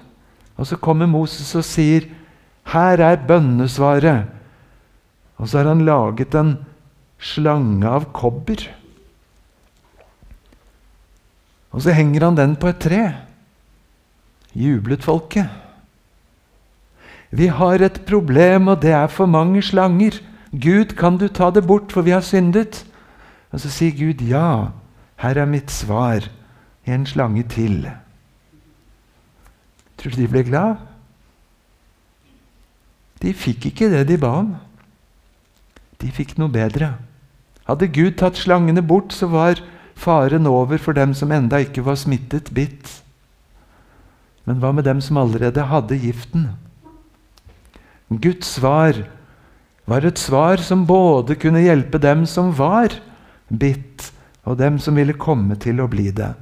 Og 0.59 0.67
så 0.67 0.75
kommer 0.75 1.07
Moses 1.07 1.55
og 1.55 1.63
sier, 1.63 2.07
'Her 2.65 2.99
er 2.99 3.15
bønnesvaret.' 3.27 4.27
Og 5.37 5.47
så 5.47 5.57
har 5.57 5.67
han 5.67 5.85
laget 5.85 6.35
en 6.35 6.65
slange 7.19 7.87
av 7.87 8.11
kobber. 8.13 8.69
Og 11.71 11.81
så 11.81 11.91
henger 11.91 12.23
han 12.23 12.37
den 12.37 12.55
på 12.55 12.67
et 12.67 12.79
tre 12.79 13.24
jublet 14.55 15.03
folket. 15.03 15.49
Vi 17.35 17.47
har 17.51 17.83
et 17.83 18.01
problem, 18.07 18.67
og 18.71 18.81
det 18.81 18.93
er 18.95 19.07
for 19.11 19.25
mange 19.25 19.61
slanger. 19.61 20.21
Gud, 20.51 20.95
kan 20.95 21.17
du 21.17 21.27
ta 21.27 21.49
det 21.51 21.67
bort, 21.67 21.91
for 21.91 22.01
vi 22.01 22.15
har 22.15 22.23
syndet? 22.23 22.85
Og 23.51 23.59
så 23.59 23.69
sier 23.69 23.91
Gud, 23.91 24.23
ja, 24.23 24.71
her 25.19 25.41
er 25.41 25.45
mitt 25.49 25.71
svar. 25.71 26.29
En 26.85 27.05
slange 27.05 27.43
til. 27.49 27.89
Tror 29.97 30.11
du 30.11 30.21
de 30.21 30.27
ble 30.27 30.43
glad? 30.43 30.75
De 33.21 33.33
fikk 33.33 33.65
ikke 33.71 33.89
det 33.89 34.07
de 34.07 34.17
ba 34.21 34.31
om. 34.43 34.55
De 36.01 36.11
fikk 36.11 36.37
noe 36.37 36.51
bedre. 36.51 36.93
Hadde 37.65 37.89
Gud 37.89 38.19
tatt 38.19 38.37
slangene 38.37 38.83
bort, 38.85 39.15
så 39.15 39.27
var 39.31 39.63
faren 39.95 40.47
over 40.47 40.77
for 40.77 40.93
dem 40.93 41.15
som 41.17 41.31
enda 41.31 41.63
ikke 41.63 41.85
var 41.85 41.97
smittet, 41.97 42.53
bitt. 42.53 43.01
Men 44.45 44.61
hva 44.61 44.71
med 44.77 44.85
dem 44.85 45.01
som 45.01 45.17
allerede 45.17 45.65
hadde 45.69 45.97
giften? 45.97 46.49
Guds 48.09 48.55
svar 48.59 48.99
var 49.89 50.05
et 50.05 50.21
svar 50.21 50.61
som 50.61 50.85
både 50.85 51.37
kunne 51.41 51.63
hjelpe 51.65 52.01
dem 52.01 52.25
som 52.29 52.51
var 52.57 52.93
bitt, 53.49 54.11
og 54.45 54.59
dem 54.61 54.77
som 54.81 54.97
ville 54.97 55.17
komme 55.17 55.57
til 55.61 55.81
å 55.81 55.89
bli 55.89 56.11
det. 56.13 56.33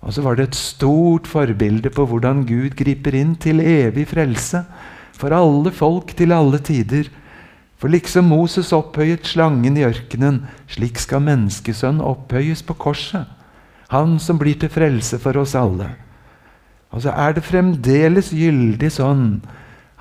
Og 0.00 0.14
så 0.14 0.22
var 0.24 0.36
det 0.38 0.48
et 0.48 0.58
stort 0.58 1.28
forbilde 1.28 1.90
på 1.92 2.04
hvordan 2.08 2.44
Gud 2.48 2.76
griper 2.78 3.16
inn 3.16 3.34
til 3.40 3.60
evig 3.60 4.06
frelse 4.12 4.62
for 5.16 5.34
alle 5.34 5.72
folk 5.74 6.12
til 6.16 6.32
alle 6.36 6.60
tider. 6.62 7.08
For 7.76 7.92
liksom 7.92 8.28
Moses 8.30 8.72
opphøyet 8.72 9.26
slangen 9.28 9.76
i 9.76 9.84
ørkenen, 9.84 10.44
slik 10.70 11.00
skal 11.02 11.24
menneskesønn 11.26 12.00
opphøyes 12.00 12.62
på 12.64 12.76
korset. 12.86 13.26
Han 13.92 14.16
som 14.22 14.38
blir 14.40 14.56
til 14.60 14.72
frelse 14.72 15.18
for 15.22 15.36
oss 15.42 15.54
alle. 15.58 15.90
Og 16.94 17.02
så 17.04 17.12
er 17.12 17.36
det 17.36 17.44
fremdeles 17.46 18.30
gyldig 18.34 18.90
sånn 18.94 19.26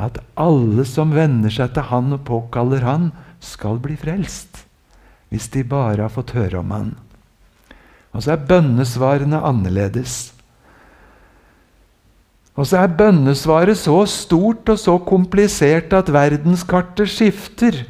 at 0.02 0.20
alle 0.40 0.84
som 0.88 1.14
venner 1.16 1.54
seg 1.54 1.74
til 1.76 1.88
Han 1.90 2.18
og 2.18 2.26
påkaller 2.28 2.84
Han, 2.86 3.12
skal 3.40 3.78
bli 3.82 3.94
frelst. 4.00 4.64
Hvis 5.30 5.50
de 5.54 5.64
bare 5.68 6.02
har 6.02 6.14
fått 6.14 6.34
høre 6.36 6.62
om 6.62 6.72
Han. 6.74 6.94
Og 8.16 8.24
så 8.24 8.34
er 8.34 8.48
bønnesvarene 8.48 9.42
annerledes. 9.44 10.32
Og 12.56 12.68
så 12.70 12.80
er 12.86 12.94
bønnesvaret 12.96 13.78
så 13.78 13.98
stort 14.08 14.70
og 14.72 14.80
så 14.80 14.96
komplisert 15.04 15.94
at 15.94 16.12
verdenskartet 16.14 17.12
skifter 17.12 17.82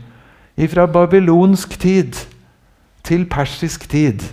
fra 0.72 0.88
babylonsk 0.90 1.76
tid 1.80 2.18
til 3.06 3.28
persisk 3.30 3.86
tid. 3.92 4.24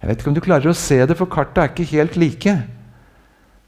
Jeg 0.00 0.08
vet 0.08 0.18
ikke 0.18 0.32
om 0.32 0.36
du 0.36 0.42
klarer 0.42 0.72
å 0.72 0.76
se 0.76 0.98
det, 1.06 1.14
for 1.18 1.30
kartet 1.30 1.62
er 1.62 1.70
ikke 1.70 1.92
helt 1.92 2.16
like. 2.18 2.56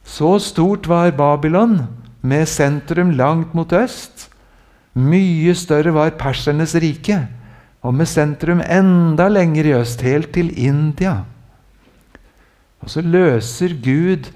Så 0.08 0.38
stort 0.40 0.88
var 0.88 1.12
Babylon, 1.12 1.82
med 2.24 2.48
sentrum 2.48 3.10
langt 3.10 3.52
mot 3.54 3.72
øst. 3.76 4.30
Mye 4.96 5.52
større 5.54 5.92
var 5.94 6.16
persernes 6.18 6.74
rike, 6.80 7.20
og 7.84 7.94
med 7.94 8.08
sentrum 8.08 8.62
enda 8.64 9.28
lenger 9.28 9.68
i 9.68 9.74
øst, 9.76 10.00
helt 10.02 10.32
til 10.34 10.50
India. 10.56 11.20
Og 12.80 12.90
så 12.90 13.04
løser 13.04 13.76
Gud 13.84 14.30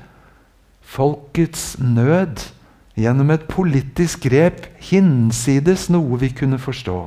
folkets 0.83 1.79
nød 1.81 2.51
gjennom 2.99 3.33
et 3.33 3.49
politisk 3.49 4.29
grep 4.29 4.67
hinsides 4.77 5.89
noe 5.91 6.21
vi 6.21 6.29
kunne 6.37 6.61
forstå. 6.61 6.99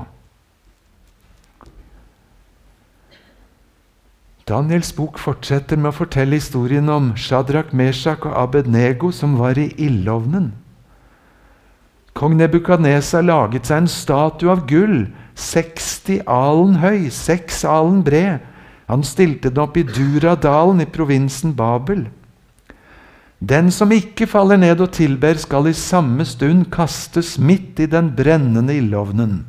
Daniels 4.46 4.92
bok 4.94 5.16
fortsetter 5.18 5.80
med 5.80 5.90
å 5.90 5.98
fortelle 6.04 6.38
historien 6.38 6.90
om 6.94 7.08
Shadrach, 7.18 7.72
Meshach 7.74 8.28
og 8.28 8.36
Abednego 8.38 9.10
som 9.10 9.40
var 9.40 9.58
i 9.58 9.72
ildovnen. 9.82 10.52
Kong 12.14 12.36
Nebukadnesa 12.38 13.24
laget 13.26 13.66
seg 13.66 13.82
en 13.82 13.90
statue 13.90 14.52
av 14.54 14.62
gull, 14.70 15.08
60 15.34 16.22
alen 16.30 16.78
høy, 16.84 17.10
6 17.10 17.64
alen 17.68 18.04
bred. 18.06 18.46
Han 18.86 19.02
stilte 19.02 19.50
den 19.50 19.64
opp 19.66 19.82
i 19.82 19.84
Duradalen 19.90 20.86
i 20.86 20.88
provinsen 20.94 21.58
Babel. 21.58 22.06
Den 23.42 23.74
som 23.74 23.90
ikke 23.92 24.30
faller 24.30 24.62
ned 24.62 24.78
og 24.78 24.94
tilber, 24.94 25.42
skal 25.42 25.74
i 25.74 25.76
samme 25.76 26.22
stund 26.22 26.70
kastes 26.72 27.40
midt 27.42 27.82
i 27.82 27.90
den 27.90 28.14
brennende 28.14 28.78
ildovnen. 28.78 29.42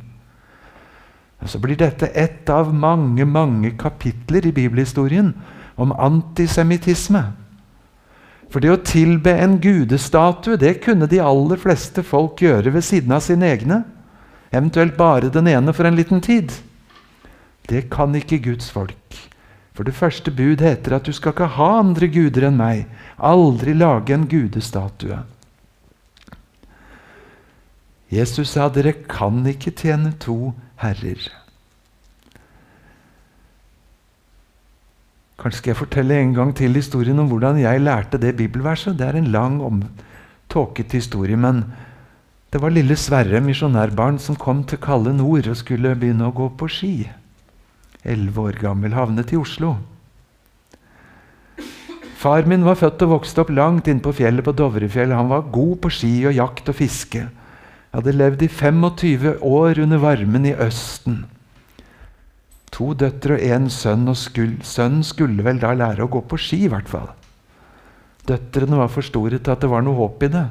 Så 1.45 1.59
blir 1.59 1.77
dette 1.77 2.07
ett 2.07 2.49
av 2.51 2.73
mange, 2.75 3.25
mange 3.25 3.71
kapitler 3.79 4.47
i 4.47 4.53
bibelhistorien 4.53 5.35
om 5.77 5.93
antisemittisme. 5.93 7.23
For 8.51 8.63
det 8.63 8.73
å 8.73 8.81
tilbe 8.87 9.35
en 9.37 9.59
gudestatue 9.61 10.57
det 10.57 10.79
kunne 10.85 11.09
de 11.11 11.21
aller 11.21 11.61
fleste 11.61 12.03
folk 12.07 12.41
gjøre 12.43 12.73
ved 12.73 12.87
siden 12.87 13.13
av 13.13 13.25
sine 13.27 13.51
egne. 13.53 13.83
Eventuelt 14.51 14.97
bare 14.97 15.31
den 15.33 15.51
ene 15.51 15.75
for 15.77 15.89
en 15.89 15.99
liten 15.99 16.23
tid. 16.25 16.55
Det 17.67 17.89
kan 17.93 18.15
ikke 18.15 18.39
Guds 18.45 18.71
folk. 18.71 19.19
For 19.77 19.85
det 19.85 19.97
første 19.99 20.33
bud 20.33 20.63
heter 20.65 20.97
at 20.97 21.05
du 21.05 21.13
skal 21.13 21.35
ikke 21.35 21.51
ha 21.59 21.71
andre 21.83 22.09
guder 22.09 22.47
enn 22.49 22.57
meg. 22.57 22.87
Aldri 23.19 23.75
lage 23.77 24.15
en 24.15 24.29
gudestatue. 24.31 25.19
Jesus 28.09 28.55
sa 28.55 28.71
dere 28.71 28.95
kan 29.11 29.43
ikke 29.51 29.75
tjene 29.75 30.15
to 30.23 30.55
herrer. 30.83 31.29
Kanskje 35.37 35.61
skal 35.61 35.71
jeg 35.75 35.81
fortelle 35.83 36.17
en 36.17 36.33
gang 36.37 36.55
til 36.57 36.79
historien 36.79 37.19
om 37.21 37.29
hvordan 37.29 37.59
jeg 37.61 37.83
lærte 37.85 38.19
det 38.19 38.37
bibelverset. 38.39 38.97
Det 38.97 39.07
er 39.07 39.19
en 39.19 39.33
lang, 39.33 39.61
tåkete 40.49 40.97
historie. 40.97 41.37
Men 41.37 41.65
det 42.53 42.63
var 42.63 42.73
lille 42.73 42.97
Sverre, 42.97 43.41
misjonærbarn, 43.45 44.19
som 44.19 44.37
kom 44.37 44.65
til 44.65 44.81
kalde 44.81 45.13
nord 45.17 45.49
og 45.51 45.59
skulle 45.61 45.95
begynne 45.95 46.31
å 46.31 46.35
gå 46.35 46.49
på 46.57 46.71
ski. 46.73 46.95
Elleve 48.07 48.49
år 48.49 48.61
gammel, 48.63 48.97
havnet 48.97 49.35
i 49.35 49.37
Oslo. 49.37 49.75
Far 52.17 52.47
min 52.49 52.65
var 52.65 52.79
født 52.81 53.05
og 53.05 53.19
vokste 53.19 53.43
opp 53.43 53.51
langt 53.53 53.91
inne 53.93 54.01
på 54.01 54.15
fjellet 54.17 54.47
på 54.47 54.55
Dovrefjell. 54.57 55.13
Han 55.13 55.29
var 55.29 55.51
god 55.53 55.77
på 55.85 55.93
ski 55.93 56.15
og 56.25 56.33
jakt 56.35 56.73
og 56.73 56.79
fiske. 56.79 57.27
Jeg 57.97 58.03
hadde 58.03 58.21
levd 58.21 58.43
i 58.45 58.47
25 58.53 59.31
år 59.41 59.79
under 59.81 60.01
varmen 60.03 60.45
i 60.45 60.51
Østen. 60.53 61.23
To 62.77 62.91
døtre 62.93 63.39
og 63.39 63.45
én 63.47 63.71
sønn, 63.73 64.03
og 64.13 64.19
skulle, 64.21 64.59
sønnen 64.69 65.01
skulle 65.01 65.41
vel 65.41 65.63
da 65.63 65.71
lære 65.73 66.05
å 66.05 66.11
gå 66.13 66.21
på 66.29 66.37
ski, 66.37 66.59
i 66.67 66.69
hvert 66.69 66.91
fall. 66.93 67.07
Døtrene 68.29 68.83
var 68.83 68.91
for 68.93 69.07
store 69.07 69.39
til 69.39 69.55
at 69.55 69.65
det 69.65 69.71
var 69.73 69.81
noe 69.87 69.97
håp 69.97 70.27
i 70.27 70.29
det. 70.35 70.45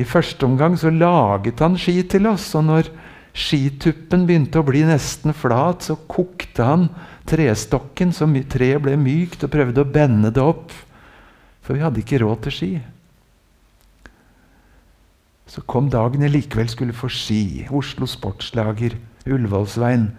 I 0.00 0.06
første 0.08 0.48
omgang 0.48 0.78
så 0.80 0.88
laget 0.88 1.60
han 1.60 1.76
ski 1.76 1.98
til 2.08 2.30
oss, 2.30 2.46
og 2.56 2.64
når 2.70 2.88
skituppen 3.36 4.24
begynte 4.24 4.62
å 4.62 4.64
bli 4.64 4.80
nesten 4.88 5.36
flat, 5.36 5.84
så 5.84 5.98
kokte 6.08 6.70
han 6.70 6.86
trestokken 7.28 8.16
så 8.16 8.24
treet 8.48 8.80
ble 8.80 8.96
mykt, 8.96 9.44
og 9.44 9.52
prøvde 9.52 9.84
å 9.84 9.92
bende 9.92 10.32
det 10.32 10.40
opp. 10.40 10.72
For 11.60 11.76
vi 11.76 11.84
hadde 11.84 12.00
ikke 12.00 12.22
råd 12.24 12.48
til 12.48 12.56
ski. 12.62 12.72
Så 15.50 15.64
kom 15.66 15.88
dagen 15.90 16.22
jeg 16.22 16.30
likevel 16.30 16.68
skulle 16.70 16.94
få 16.94 17.10
ski. 17.10 17.66
Oslo 17.74 18.06
Sportslager, 18.06 18.94
Ullevålsveien 19.26 20.10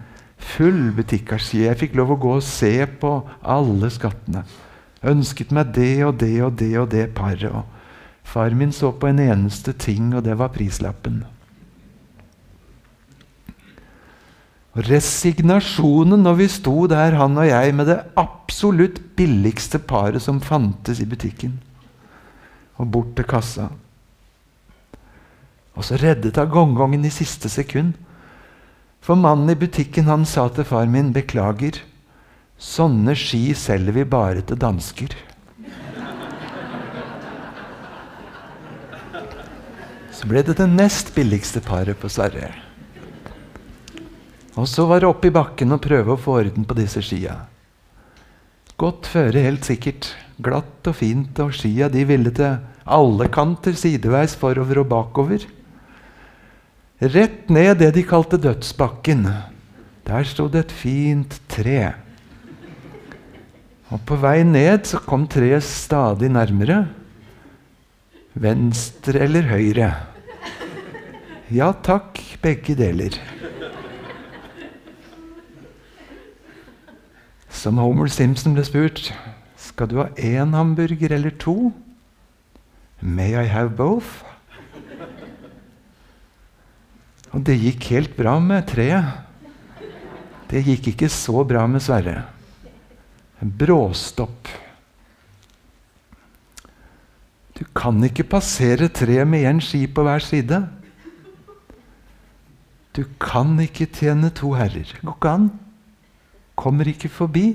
full 0.41 0.89
butikk 0.97 1.35
av 1.35 1.43
ski. 1.43 1.65
Jeg 1.67 1.79
fikk 1.79 1.97
lov 1.99 2.15
å 2.15 2.19
gå 2.21 2.33
og 2.39 2.45
se 2.45 2.73
på 3.01 3.13
alle 3.41 3.91
skattene. 3.93 4.43
Ønsket 5.07 5.53
meg 5.55 5.71
det 5.75 5.93
og 6.05 6.17
det 6.21 6.35
og 6.45 6.57
det 6.59 6.73
og 6.81 6.89
det 6.93 7.05
paret. 7.17 7.77
Far 8.27 8.53
min 8.55 8.73
så 8.75 8.91
på 8.93 9.09
en 9.09 9.21
eneste 9.21 9.73
ting, 9.73 10.11
og 10.15 10.25
det 10.25 10.37
var 10.39 10.53
prislappen. 10.53 11.23
Og 14.71 14.85
Resignasjonen 14.87 16.21
når 16.23 16.37
vi 16.39 16.47
sto 16.51 16.75
der, 16.87 17.17
han 17.19 17.35
og 17.35 17.47
jeg, 17.49 17.73
med 17.75 17.89
det 17.91 17.97
absolutt 18.19 19.01
billigste 19.19 19.81
paret 19.83 20.23
som 20.23 20.39
fantes 20.43 21.01
i 21.03 21.09
butikken. 21.09 21.57
Og 22.79 22.87
bort 22.93 23.15
til 23.17 23.27
kassa. 23.27 23.71
Og 25.77 25.87
så 25.87 25.99
reddet 26.01 26.37
av 26.41 26.49
gongongen 26.51 27.05
i 27.07 27.13
siste 27.13 27.49
sekund. 27.49 27.95
For 29.01 29.17
mannen 29.17 29.49
i 29.49 29.57
butikken 29.57 30.09
han 30.11 30.25
sa 30.29 30.47
til 30.49 30.67
far 30.67 30.85
min, 30.85 31.13
'Beklager, 31.13 31.79
sånne 32.59 33.15
ski 33.15 33.53
selger 33.57 33.95
vi 33.95 34.03
bare 34.03 34.41
til 34.41 34.57
dansker'. 34.57 35.15
Så 40.11 40.27
ble 40.29 40.43
det 40.45 40.59
det 40.59 40.67
nest 40.69 41.15
billigste 41.15 41.63
paret 41.65 41.97
på 41.97 42.09
Sverre. 42.11 42.51
Og 44.59 44.67
så 44.67 44.85
var 44.85 44.99
det 45.01 45.07
opp 45.07 45.23
i 45.25 45.31
bakken 45.33 45.71
og 45.73 45.81
prøve 45.81 46.13
å 46.13 46.19
få 46.19 46.35
orden 46.43 46.67
på 46.67 46.77
disse 46.77 47.01
skia. 47.01 47.47
Godt 48.77 49.07
føre, 49.09 49.41
helt 49.41 49.65
sikkert. 49.65 50.11
Glatt 50.41 50.85
og 50.89 50.95
fint, 50.99 51.39
og 51.39 51.55
skia 51.57 51.89
de 51.89 52.03
ville 52.05 52.29
til 52.37 52.59
alle 52.85 53.27
kanter 53.33 53.73
sideveis 53.77 54.35
forover 54.37 54.81
og 54.83 54.89
bakover. 54.91 55.47
Rett 57.01 57.49
ned 57.49 57.79
det 57.81 57.95
de 57.95 58.03
kalte 58.05 58.37
dødsbakken. 58.37 59.25
Der 60.05 60.25
sto 60.29 60.45
det 60.53 60.67
et 60.67 60.73
fint 60.75 61.33
tre. 61.49 61.95
Og 63.89 64.03
på 64.05 64.19
vei 64.21 64.43
ned 64.45 64.85
så 64.85 65.01
kom 65.01 65.25
treet 65.25 65.65
stadig 65.65 66.29
nærmere. 66.29 66.85
Venstre 68.37 69.25
eller 69.25 69.49
høyre? 69.49 69.89
Ja 71.51 71.73
takk, 71.73 72.21
begge 72.39 72.77
deler. 72.77 73.17
Som 77.49 77.81
Homer 77.81 78.13
Simpson 78.13 78.53
ble 78.55 78.63
spurt 78.65 79.09
skal 79.59 79.89
du 79.89 79.97
ha 80.03 80.11
én 80.21 80.53
hamburger 80.53 81.17
eller 81.17 81.33
to. 81.41 81.73
May 83.01 83.33
I 83.33 83.49
have 83.49 83.73
both? 83.75 84.30
Og 87.31 87.43
det 87.47 87.59
gikk 87.61 87.87
helt 87.93 88.15
bra 88.17 88.35
med 88.43 88.67
treet. 88.71 89.21
Det 90.51 90.65
gikk 90.67 90.91
ikke 90.91 91.07
så 91.11 91.45
bra 91.47 91.63
med 91.71 91.83
Sverre. 91.83 92.25
En 93.41 93.51
bråstopp. 93.55 94.49
Du 97.55 97.63
kan 97.77 98.01
ikke 98.03 98.27
passere 98.27 98.89
treet 98.91 99.27
med 99.29 99.45
én 99.47 99.61
ski 99.63 99.85
på 99.87 100.03
hver 100.03 100.23
side. 100.25 100.59
Du 102.91 103.05
kan 103.21 103.55
ikke 103.63 103.87
tjene 103.87 104.31
to 104.35 104.51
herrer. 104.57 104.91
Går 104.99 105.15
ikke 105.15 105.35
an. 105.37 105.51
Kommer 106.59 106.89
ikke 106.91 107.09
forbi. 107.09 107.53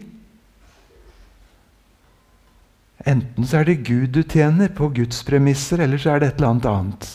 Enten 3.06 3.44
så 3.46 3.60
er 3.60 3.68
det 3.68 3.84
Gud 3.86 4.14
du 4.16 4.22
tjener 4.22 4.72
på 4.72 4.88
Guds 4.96 5.20
premisser, 5.26 5.82
eller 5.84 6.00
så 6.00 6.14
er 6.14 6.22
det 6.22 6.32
et 6.32 6.40
eller 6.40 6.54
annet 6.54 6.70
annet. 6.70 7.10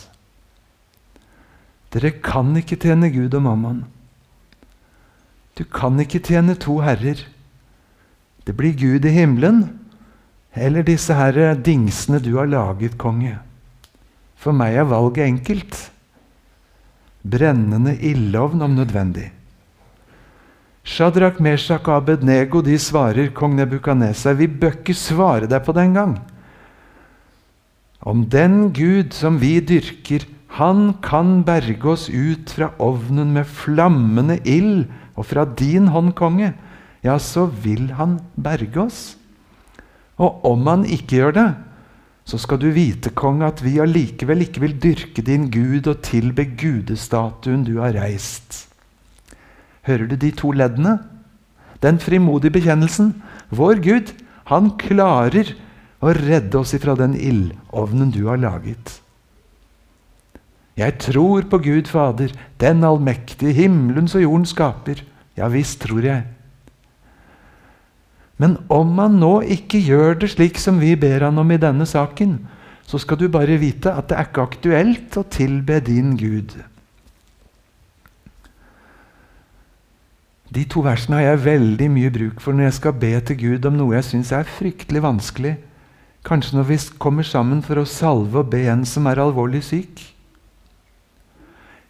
Dere 1.91 2.13
kan 2.23 2.55
ikke 2.55 2.79
tjene 2.79 3.11
Gud 3.11 3.33
og 3.35 3.43
mammon. 3.43 3.83
Du 5.59 5.65
kan 5.67 5.99
ikke 5.99 6.21
tjene 6.23 6.55
to 6.55 6.79
herrer. 6.83 7.19
Det 8.47 8.55
blir 8.57 8.73
Gud 8.77 9.05
i 9.05 9.13
himmelen 9.13 9.65
eller 10.55 10.83
disse 10.83 11.15
her 11.15 11.55
dingsene 11.55 12.19
du 12.19 12.33
har 12.37 12.49
laget, 12.49 12.97
konge. 12.99 13.37
For 14.35 14.55
meg 14.55 14.75
er 14.75 14.89
valget 14.89 15.27
enkelt. 15.27 15.77
Brennende 17.21 17.93
ildovn 17.95 18.65
om 18.65 18.75
nødvendig. 18.75 19.29
Shadrach, 20.83 21.37
Meshach 21.39 21.85
og 21.85 21.99
Abednego 21.99 22.61
de 22.65 22.77
svarer 22.81 23.29
kong 23.37 23.53
Nebukadnesar, 23.55 24.33
vi 24.33 24.47
bør 24.49 24.79
ikke 24.79 24.97
svare 24.97 25.47
deg 25.47 25.61
på 25.63 25.75
den 25.77 25.93
gang. 25.93 26.15
Om 28.01 28.25
den 28.33 28.71
Gud 28.73 29.13
som 29.13 29.37
vi 29.39 29.59
dyrker, 29.61 30.25
han 30.51 30.93
kan 30.99 31.45
berge 31.47 31.87
oss 31.87 32.09
ut 32.09 32.51
fra 32.51 32.73
ovnen 32.83 33.31
med 33.37 33.47
flammende 33.47 34.35
ild, 34.43 34.89
og 35.15 35.27
fra 35.29 35.45
din 35.45 35.87
hånd, 35.93 36.11
konge, 36.17 36.53
ja, 37.03 37.17
så 37.19 37.45
vil 37.63 37.93
han 37.95 38.17
berge 38.35 38.79
oss. 38.83 39.01
Og 40.19 40.43
om 40.47 40.67
han 40.67 40.83
ikke 40.83 41.21
gjør 41.21 41.35
det, 41.37 41.49
så 42.27 42.37
skal 42.39 42.59
du 42.61 42.69
vite, 42.75 43.13
konge, 43.15 43.47
at 43.47 43.63
vi 43.63 43.79
allikevel 43.81 44.43
ikke 44.45 44.63
vil 44.65 44.75
dyrke 44.83 45.23
din 45.25 45.47
Gud 45.51 45.87
og 45.89 46.03
tilbe 46.05 46.45
gudestatuen 46.59 47.63
du 47.67 47.77
har 47.79 47.95
reist. 47.97 48.65
Hører 49.87 50.11
du 50.11 50.15
de 50.19 50.31
to 50.35 50.51
leddene? 50.53 50.99
Den 51.81 51.97
frimodige 51.99 52.53
bekjennelsen. 52.53 53.15
Vår 53.49 53.81
Gud, 53.81 54.11
han 54.51 54.75
klarer 54.77 55.55
å 56.03 56.13
redde 56.13 56.59
oss 56.59 56.75
ifra 56.77 56.93
den 56.99 57.15
ildovnen 57.17 58.13
du 58.13 58.27
har 58.27 58.39
laget. 58.41 59.00
Jeg 60.79 60.97
tror 61.03 61.45
på 61.51 61.59
Gud 61.61 61.89
Fader, 61.91 62.31
den 62.59 62.83
allmektige, 62.87 63.53
himmelens 63.53 64.15
og 64.15 64.23
jordens 64.23 64.53
skaper. 64.55 65.03
Ja 65.37 65.49
visst 65.51 65.81
tror 65.83 66.05
jeg. 66.05 66.23
Men 68.41 68.57
om 68.73 68.97
han 68.97 69.19
nå 69.21 69.41
ikke 69.53 69.81
gjør 69.85 70.15
det 70.23 70.31
slik 70.33 70.57
som 70.57 70.79
vi 70.81 70.95
ber 70.97 71.27
han 71.27 71.37
om 71.37 71.51
i 71.53 71.59
denne 71.61 71.85
saken, 71.85 72.39
så 72.89 72.97
skal 72.99 73.19
du 73.21 73.27
bare 73.31 73.59
vite 73.61 73.91
at 73.93 74.09
det 74.09 74.17
er 74.17 74.29
ikke 74.29 74.47
aktuelt 74.49 75.17
å 75.19 75.27
tilbe 75.29 75.77
din 75.85 76.15
Gud. 76.19 76.55
De 80.51 80.63
to 80.67 80.81
versene 80.83 81.21
har 81.21 81.29
jeg 81.29 81.45
veldig 81.45 81.87
mye 81.93 82.11
bruk 82.11 82.41
for 82.43 82.57
når 82.57 82.67
jeg 82.67 82.77
skal 82.81 82.97
be 82.99 83.11
til 83.23 83.37
Gud 83.39 83.67
om 83.69 83.77
noe 83.79 83.95
jeg 83.95 84.09
syns 84.09 84.33
er 84.35 84.49
fryktelig 84.57 85.03
vanskelig. 85.05 85.53
Kanskje 86.27 86.57
når 86.57 86.67
vi 86.67 86.79
kommer 87.01 87.23
sammen 87.25 87.61
for 87.63 87.79
å 87.79 87.87
salve 87.87 88.41
og 88.41 88.51
be 88.51 88.65
en 88.73 88.83
som 88.85 89.07
er 89.07 89.21
alvorlig 89.23 89.63
syk. 89.69 90.01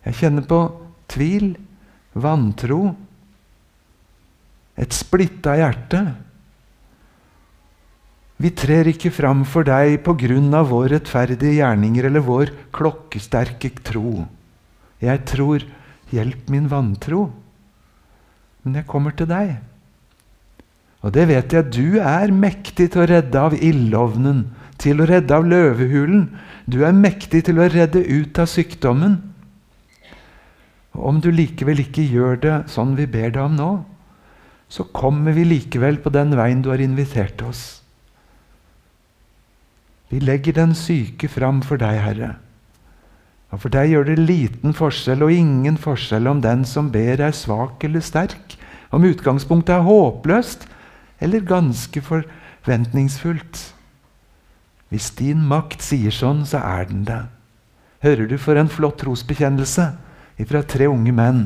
Jeg 0.08 0.18
kjenner 0.18 0.46
på 0.50 0.60
tvil, 1.12 1.54
vantro, 2.18 2.82
et 4.82 4.96
splitta 4.96 5.56
hjerte. 5.60 6.02
Vi 8.42 8.50
trer 8.58 8.90
ikke 8.90 9.12
fram 9.14 9.44
for 9.46 9.68
deg 9.68 10.00
på 10.06 10.16
grunn 10.18 10.50
av 10.58 10.72
vår 10.72 10.96
rettferdige 10.96 11.60
gjerninger 11.60 12.08
eller 12.10 12.24
vår 12.26 12.54
klokkesterke 12.74 13.70
tro. 13.86 14.24
Jeg 15.02 15.22
tror, 15.30 15.66
hjelp 16.10 16.50
min 16.50 16.66
vantro. 16.72 17.28
Men 18.64 18.80
jeg 18.80 18.90
kommer 18.90 19.14
til 19.18 19.30
deg. 19.30 19.60
Og 21.02 21.14
det 21.14 21.28
vet 21.30 21.54
jeg, 21.54 21.70
du 21.74 21.98
er 22.02 22.34
mektig 22.34 22.92
til 22.94 23.04
å 23.04 23.10
redde 23.10 23.42
av 23.42 23.56
ildovnen, 23.58 24.44
til 24.82 25.02
å 25.02 25.08
redde 25.10 25.34
av 25.38 25.46
løvehulen. 25.50 26.28
Du 26.70 26.82
er 26.86 26.98
mektig 26.98 27.46
til 27.48 27.62
å 27.62 27.70
redde 27.70 28.02
ut 28.06 28.42
av 28.42 28.50
sykdommen. 28.50 29.18
Og 30.98 31.08
om 31.08 31.22
du 31.24 31.30
likevel 31.32 31.84
ikke 31.86 32.04
gjør 32.04 32.40
det 32.44 32.56
sånn 32.72 32.98
vi 32.98 33.08
ber 33.10 33.32
deg 33.32 33.44
om 33.46 33.56
nå, 33.56 33.72
så 34.72 34.86
kommer 34.96 35.36
vi 35.36 35.46
likevel 35.48 36.00
på 36.04 36.12
den 36.16 36.36
veien 36.40 36.64
du 36.64 36.72
har 36.72 36.84
invitert 36.84 37.42
oss. 37.44 37.82
Vi 40.12 40.20
legger 40.20 40.56
den 40.56 40.74
syke 40.76 41.28
fram 41.32 41.62
for 41.64 41.80
deg, 41.80 42.00
Herre. 42.04 42.32
Og 43.52 43.60
For 43.64 43.72
deg 43.72 43.92
gjør 43.92 44.08
det 44.08 44.20
liten 44.20 44.76
forskjell 44.76 45.24
og 45.26 45.32
ingen 45.36 45.78
forskjell 45.80 46.28
om 46.32 46.40
den 46.44 46.64
som 46.68 46.92
ber, 46.92 47.20
er 47.20 47.36
svak 47.36 47.84
eller 47.84 48.04
sterk, 48.04 48.56
om 48.92 49.08
utgangspunktet 49.08 49.76
er 49.76 49.88
håpløst 49.88 50.68
eller 51.24 51.44
ganske 51.48 52.04
forventningsfullt. 52.04 53.60
Hvis 54.92 55.12
din 55.20 55.44
makt 55.48 55.84
sier 55.84 56.16
sånn, 56.16 56.44
så 56.48 56.60
er 56.64 56.88
den 56.90 57.04
det. 57.08 57.22
Hører 58.04 58.28
du 58.28 58.38
for 58.40 58.60
en 58.60 58.72
flott 58.72 59.00
trosbekjennelse 59.04 59.92
fra 60.48 60.64
tre 60.64 60.88
unge 60.92 61.14
menn? 61.16 61.42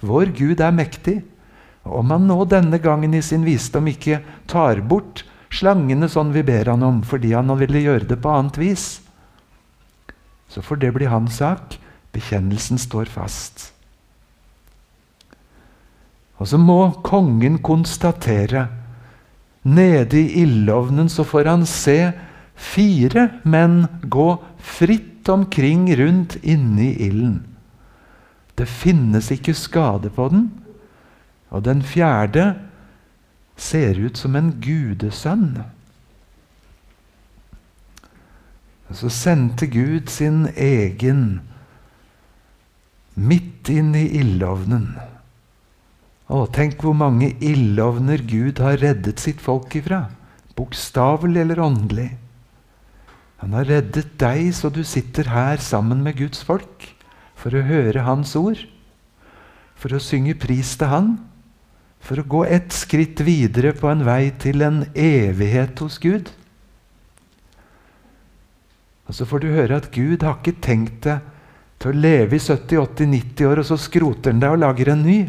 Vår 0.00 0.32
Gud 0.36 0.60
er 0.60 0.74
mektig. 0.74 1.20
Om 1.84 2.12
han 2.12 2.26
nå 2.28 2.44
denne 2.48 2.80
gangen 2.82 3.14
i 3.16 3.22
sin 3.24 3.44
visdom 3.46 3.88
ikke 3.90 4.20
tar 4.50 4.82
bort 4.84 5.24
slangene 5.50 6.08
sånn 6.08 6.32
vi 6.34 6.44
ber 6.46 6.70
han 6.70 6.84
om, 6.86 7.02
fordi 7.02 7.32
han 7.34 7.50
ville 7.58 7.82
gjøre 7.82 8.08
det 8.12 8.20
på 8.22 8.32
annet 8.32 8.58
vis. 8.60 8.86
Så 10.50 10.62
får 10.62 10.82
det 10.82 10.94
bli 10.96 11.10
hans 11.10 11.40
sak. 11.40 11.78
Bekjennelsen 12.14 12.80
står 12.80 13.10
fast. 13.10 13.70
Og 16.40 16.48
så 16.48 16.58
må 16.58 16.80
kongen 17.04 17.60
konstatere 17.62 18.68
Nede 19.60 20.16
i 20.16 20.40
ildovnen 20.40 21.10
så 21.12 21.20
får 21.28 21.50
han 21.50 21.66
se 21.68 22.14
fire 22.56 23.26
menn 23.44 23.82
gå 24.08 24.30
fritt 24.56 25.28
omkring 25.28 25.84
rundt 26.00 26.38
inni 26.40 26.94
ilden. 26.96 27.42
Det 28.60 28.68
finnes 28.68 29.30
ikke 29.32 29.56
skade 29.56 30.10
på 30.12 30.28
den. 30.28 30.48
Og 31.48 31.64
den 31.64 31.80
fjerde 31.82 32.52
ser 33.56 33.96
ut 33.96 34.20
som 34.20 34.36
en 34.36 34.52
gudesønn. 34.60 35.62
Og 38.90 38.98
så 39.00 39.10
sendte 39.14 39.68
Gud 39.70 40.10
sin 40.12 40.44
egen 40.58 41.40
midt 43.14 43.70
inn 43.72 43.94
i 43.96 44.06
ildovnen. 44.20 44.92
Å, 46.30 46.44
tenk 46.52 46.82
hvor 46.84 46.94
mange 46.94 47.32
ildovner 47.42 48.22
Gud 48.28 48.60
har 48.62 48.80
reddet 48.82 49.22
sitt 49.22 49.40
folk 49.42 49.72
ifra. 49.78 50.04
Bokstavelig 50.58 51.44
eller 51.46 51.62
åndelig. 51.64 52.10
Han 53.40 53.56
har 53.56 53.70
reddet 53.70 54.18
deg 54.20 54.50
så 54.54 54.68
du 54.70 54.82
sitter 54.84 55.32
her 55.32 55.62
sammen 55.64 56.04
med 56.04 56.18
Guds 56.20 56.44
folk 56.44 56.90
for 57.40 57.56
å 57.56 57.64
høre 57.64 58.04
Hans 58.04 58.36
ord, 58.36 58.60
for 59.80 59.96
å 59.96 60.02
synge 60.02 60.36
pris 60.36 60.76
til 60.76 60.92
Han 60.92 61.10
for 62.00 62.20
å 62.20 62.26
gå 62.26 62.44
ett 62.48 62.72
skritt 62.72 63.20
videre 63.24 63.74
på 63.76 63.90
en 63.90 64.04
vei 64.06 64.32
til 64.40 64.64
en 64.64 64.82
evighet 64.96 65.82
hos 65.84 66.00
Gud. 66.00 66.30
Og 69.06 69.14
Så 69.14 69.26
får 69.26 69.42
du 69.42 69.50
høre 69.52 69.76
at 69.76 69.90
Gud 69.92 70.24
har 70.24 70.38
ikke 70.38 70.62
tenkt 70.62 71.04
deg 71.04 71.26
til 71.80 71.92
å 71.92 72.00
leve 72.00 72.36
i 72.36 72.42
70-80-90 72.42 73.48
år, 73.48 73.60
og 73.60 73.68
så 73.68 73.78
skroter 73.80 74.32
han 74.32 74.42
deg 74.42 74.54
og 74.54 74.62
lager 74.62 74.92
en 74.92 75.02
ny. 75.04 75.20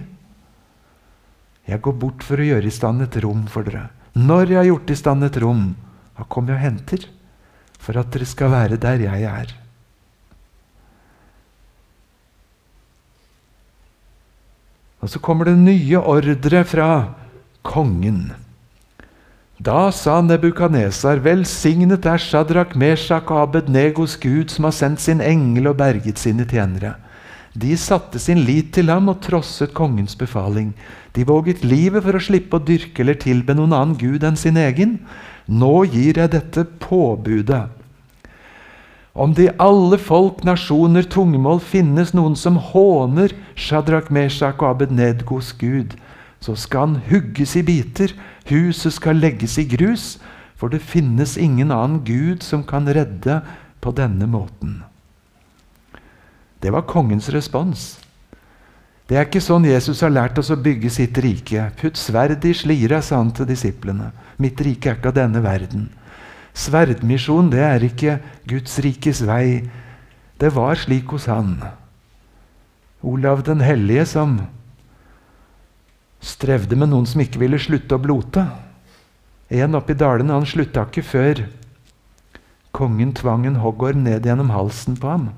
Jeg 1.68 1.82
går 1.82 1.96
bort 1.98 2.26
for 2.26 2.42
å 2.42 2.46
gjøre 2.46 2.68
i 2.68 2.74
stand 2.74 3.04
et 3.04 3.18
rom 3.24 3.46
for 3.52 3.68
dere. 3.68 3.90
Når 4.18 4.46
jeg 4.48 4.60
har 4.60 4.70
gjort 4.70 4.92
i 4.92 5.00
stand 5.00 5.26
et 5.28 5.40
rom, 5.42 5.66
da 6.18 6.28
kommer 6.28 6.54
jeg 6.54 6.60
og 6.60 6.66
henter. 6.66 7.08
For 7.82 7.98
at 7.98 8.12
dere 8.14 8.28
skal 8.30 8.52
være 8.54 8.78
der 8.82 9.08
jeg 9.08 9.26
er. 9.26 9.54
Og 15.02 15.10
så 15.10 15.20
kommer 15.20 15.50
det 15.50 15.58
nye 15.58 15.98
ordre 16.00 16.64
fra 16.68 16.92
kongen. 17.66 18.32
Da 19.62 19.92
sa 19.94 20.22
Nebukadnesar, 20.26 21.20
velsignet 21.22 22.06
er 22.10 22.22
Shadrach, 22.22 22.74
Meshach 22.74 23.30
og 23.30 23.44
Abednegos 23.44 24.16
Gud, 24.22 24.50
som 24.50 24.66
har 24.66 24.74
sendt 24.74 25.04
sin 25.04 25.22
engel 25.22 25.70
og 25.70 25.78
berget 25.78 26.22
sine 26.22 26.48
tjenere. 26.50 26.96
De 27.54 27.76
satte 27.78 28.18
sin 28.22 28.42
lit 28.48 28.72
til 28.74 28.90
ham 28.90 29.12
og 29.12 29.20
trosset 29.22 29.74
kongens 29.76 30.16
befaling. 30.16 30.72
De 31.14 31.26
våget 31.28 31.66
livet 31.68 32.02
for 32.06 32.18
å 32.18 32.24
slippe 32.24 32.58
å 32.58 32.64
dyrke 32.64 33.04
eller 33.04 33.20
tilbe 33.20 33.54
noen 33.58 33.76
annen 33.76 33.98
gud 34.00 34.24
enn 34.24 34.40
sin 34.40 34.58
egen. 34.58 34.98
Nå 35.46 35.84
gir 35.92 36.18
jeg 36.22 36.32
dette 36.32 36.64
påbudet. 36.82 37.68
Om 39.14 39.34
det 39.36 39.44
i 39.44 39.56
alle 39.60 39.98
folk, 40.00 40.44
nasjoner, 40.48 41.04
tungemål 41.04 41.60
finnes 41.60 42.14
noen 42.16 42.38
som 42.40 42.56
håner 42.72 43.34
Shadrach, 43.60 44.08
Meshach 44.08 44.62
og 44.62 44.70
Abednedgos 44.70 45.52
Gud, 45.60 45.98
så 46.40 46.56
skal 46.56 46.88
han 46.88 47.02
hugges 47.10 47.58
i 47.60 47.64
biter, 47.66 48.14
huset 48.48 48.96
skal 48.96 49.20
legges 49.20 49.58
i 49.60 49.68
grus, 49.68 50.16
for 50.56 50.72
det 50.72 50.80
finnes 50.86 51.36
ingen 51.38 51.74
annen 51.74 52.00
Gud 52.08 52.46
som 52.46 52.64
kan 52.64 52.88
redde 52.88 53.42
på 53.84 53.92
denne 53.98 54.30
måten. 54.30 54.80
Det 56.62 56.72
var 56.72 56.88
kongens 56.88 57.28
respons. 57.34 57.98
Det 59.10 59.18
er 59.18 59.26
ikke 59.26 59.42
sånn 59.44 59.66
Jesus 59.68 60.04
har 60.06 60.14
lært 60.14 60.38
oss 60.40 60.54
å 60.54 60.60
bygge 60.62 60.92
sitt 60.94 61.18
rike. 61.20 61.66
Putt 61.76 61.98
sverdet 62.00 62.46
i 62.48 62.54
slira, 62.56 63.02
sa 63.04 63.18
han 63.20 63.34
til 63.36 63.50
disiplene. 63.50 64.14
Mitt 64.40 64.62
rike 64.64 64.94
er 64.94 65.00
ikke 65.00 65.12
av 65.12 65.18
denne 65.18 65.42
verden. 65.44 65.90
Sverdmisjon, 66.58 67.50
det 67.52 67.62
er 67.64 67.86
ikke 67.86 68.18
Guds 68.50 68.80
rikes 68.84 69.22
vei. 69.28 69.70
Det 70.42 70.52
var 70.56 70.76
slik 70.80 71.14
hos 71.14 71.30
han. 71.32 71.56
Olav 73.02 73.44
den 73.48 73.64
hellige 73.64 74.06
som 74.10 74.40
strevde 76.22 76.78
med 76.78 76.92
noen 76.92 77.08
som 77.10 77.22
ikke 77.24 77.42
ville 77.42 77.60
slutte 77.62 77.98
å 77.98 78.02
blote. 78.02 78.46
En 79.52 79.76
oppe 79.78 79.96
i 79.96 80.00
dalene 80.00 80.36
han 80.38 80.48
slutta 80.48 80.86
ikke 80.88 81.04
før 81.04 81.46
kongen 82.76 83.12
tvang 83.18 83.48
en 83.50 83.60
hoggorm 83.62 84.06
ned 84.06 84.26
gjennom 84.26 84.54
halsen 84.54 85.00
på 85.02 85.10
ham. 85.12 85.30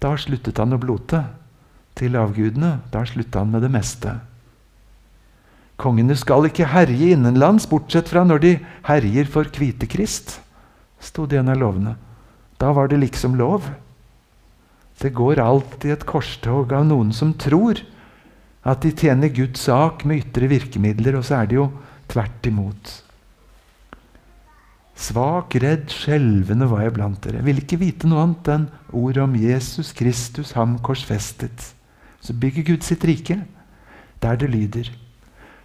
Da 0.00 0.14
sluttet 0.20 0.60
han 0.60 0.76
å 0.76 0.80
blote 0.80 1.24
til 1.98 2.16
avgudene. 2.16 2.78
Da 2.92 3.04
slutta 3.08 3.42
han 3.42 3.52
med 3.52 3.64
det 3.66 3.72
meste. 3.72 4.18
Kongene 5.80 6.16
skal 6.18 6.44
ikke 6.48 6.68
herje 6.68 7.14
innenlands, 7.14 7.66
bortsett 7.70 8.10
fra 8.12 8.22
når 8.26 8.42
de 8.44 8.52
herjer 8.88 9.28
for 9.32 9.48
Kvitekrist, 9.48 10.36
sto 11.00 11.24
det 11.24 11.38
i 11.38 11.40
en 11.40 11.52
av 11.54 11.60
lovene. 11.60 11.94
Da 12.60 12.74
var 12.76 12.90
det 12.90 13.00
liksom 13.00 13.38
lov. 13.40 13.70
Det 15.00 15.14
går 15.16 15.40
alltid 15.40 15.94
et 15.94 16.08
korstog 16.08 16.74
av 16.76 16.84
noen 16.90 17.14
som 17.16 17.32
tror 17.32 17.80
at 18.68 18.82
de 18.84 18.92
tjener 18.92 19.32
Guds 19.32 19.64
sak 19.64 20.04
med 20.04 20.26
ytre 20.26 20.50
virkemidler, 20.50 21.16
og 21.16 21.24
så 21.24 21.40
er 21.40 21.48
det 21.48 21.56
jo 21.56 21.70
tvert 22.12 22.48
imot. 22.50 22.92
Svak, 25.00 25.56
redd, 25.62 25.88
skjelvende 25.88 26.68
var 26.68 26.84
jeg 26.84 26.96
blant 26.98 27.22
dere. 27.24 27.40
Ville 27.46 27.64
ikke 27.64 27.80
vite 27.80 28.10
noe 28.10 28.26
annet 28.26 28.50
enn 28.52 28.66
ordet 28.92 29.22
om 29.24 29.38
Jesus 29.40 29.94
Kristus, 29.96 30.52
ham 30.58 30.76
korsfestet. 30.84 31.70
Så 32.20 32.36
bygger 32.36 32.74
Gud 32.74 32.84
sitt 32.84 33.06
rike 33.08 33.38
der 34.20 34.36
det 34.36 34.50
lyder. 34.52 34.90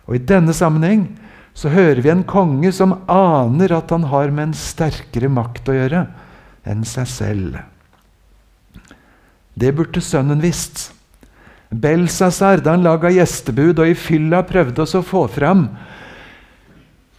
Og 0.06 0.18
I 0.18 0.26
denne 0.32 0.54
sammenheng 0.54 1.08
så 1.56 1.72
hører 1.72 2.02
vi 2.04 2.12
en 2.12 2.26
konge 2.28 2.72
som 2.76 2.98
aner 3.12 3.74
at 3.78 3.94
han 3.94 4.10
har 4.12 4.34
med 4.34 4.50
en 4.50 4.58
sterkere 4.58 5.32
makt 5.32 5.72
å 5.72 5.78
gjøre 5.78 6.04
enn 6.68 6.84
seg 6.88 7.08
selv. 7.10 7.58
Det 9.56 9.72
burde 9.76 10.04
sønnen 10.04 10.44
visst. 10.44 10.90
Belsazar, 11.72 12.60
da 12.62 12.76
han 12.76 12.84
laga 12.86 13.10
gjestebud 13.14 13.80
og 13.80 13.90
i 13.90 13.98
fylla 13.98 14.44
prøvde 14.48 14.84
oss 14.84 14.98
å 15.00 15.04
få 15.06 15.26
fram 15.32 15.70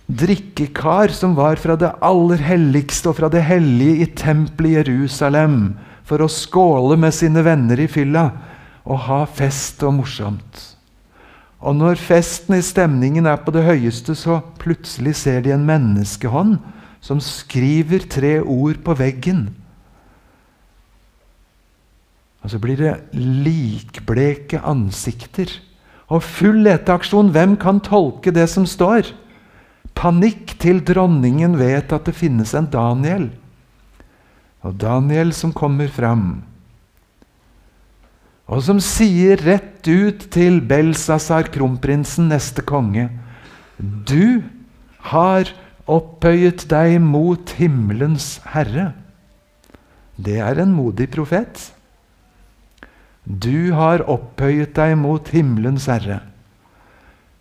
drikkekar 0.06 1.10
som 1.10 1.34
var 1.34 1.58
fra 1.58 1.74
det 1.78 1.90
aller 2.04 2.38
helligste 2.46 3.10
og 3.10 3.18
fra 3.18 3.30
det 3.32 3.42
hellige 3.42 4.04
i 4.04 4.06
tempelet 4.14 4.70
i 4.70 4.76
Jerusalem, 4.76 5.74
for 6.06 6.22
å 6.22 6.30
skåle 6.30 6.98
med 7.00 7.14
sine 7.14 7.42
venner 7.42 7.80
i 7.82 7.88
fylla 7.90 8.28
og 8.86 9.02
ha 9.08 9.24
fest 9.26 9.82
og 9.82 9.96
morsomt. 9.98 10.75
Og 11.60 11.76
når 11.76 12.00
festen 12.00 12.58
i 12.58 12.64
stemningen 12.64 13.26
er 13.26 13.38
på 13.40 13.52
det 13.54 13.64
høyeste, 13.64 14.14
så 14.14 14.42
plutselig 14.60 15.16
ser 15.22 15.40
de 15.44 15.54
en 15.54 15.64
menneskehånd 15.66 16.58
som 17.00 17.20
skriver 17.22 18.04
tre 18.10 18.38
ord 18.42 18.82
på 18.84 18.96
veggen. 18.98 19.48
Og 22.44 22.52
så 22.52 22.60
blir 22.62 22.78
det 22.78 22.92
likbleke 23.16 24.60
ansikter. 24.62 25.50
Og 26.06 26.22
full 26.22 26.60
leteaksjon. 26.62 27.32
Hvem 27.34 27.56
kan 27.58 27.80
tolke 27.82 28.30
det 28.30 28.46
som 28.52 28.68
står? 28.68 29.10
Panikk 29.96 30.54
til 30.62 30.84
dronningen 30.86 31.56
vet 31.58 31.90
at 31.96 32.06
det 32.06 32.14
finnes 32.14 32.52
en 32.54 32.68
Daniel. 32.70 33.30
Og 34.62 34.76
Daniel 34.78 35.32
som 35.34 35.54
kommer 35.56 35.90
fram 35.90 36.44
og 38.46 38.62
som 38.62 38.78
sier 38.82 39.40
rett 39.42 39.86
ut 39.86 40.28
til 40.34 40.60
Belsasar, 40.62 41.48
kronprinsen, 41.54 42.28
neste 42.30 42.62
konge 42.62 43.08
Du 43.78 44.42
har 45.10 45.50
opphøyet 45.86 46.64
deg 46.70 46.96
mot 47.02 47.50
himmelens 47.58 48.38
herre. 48.54 48.92
Det 50.16 50.38
er 50.42 50.62
en 50.62 50.72
modig 50.74 51.10
profet. 51.12 51.60
Du 53.26 53.74
har 53.74 54.06
opphøyet 54.06 54.74
deg 54.78 54.94
mot 54.98 55.28
himmelens 55.34 55.86
herre. 55.90 56.22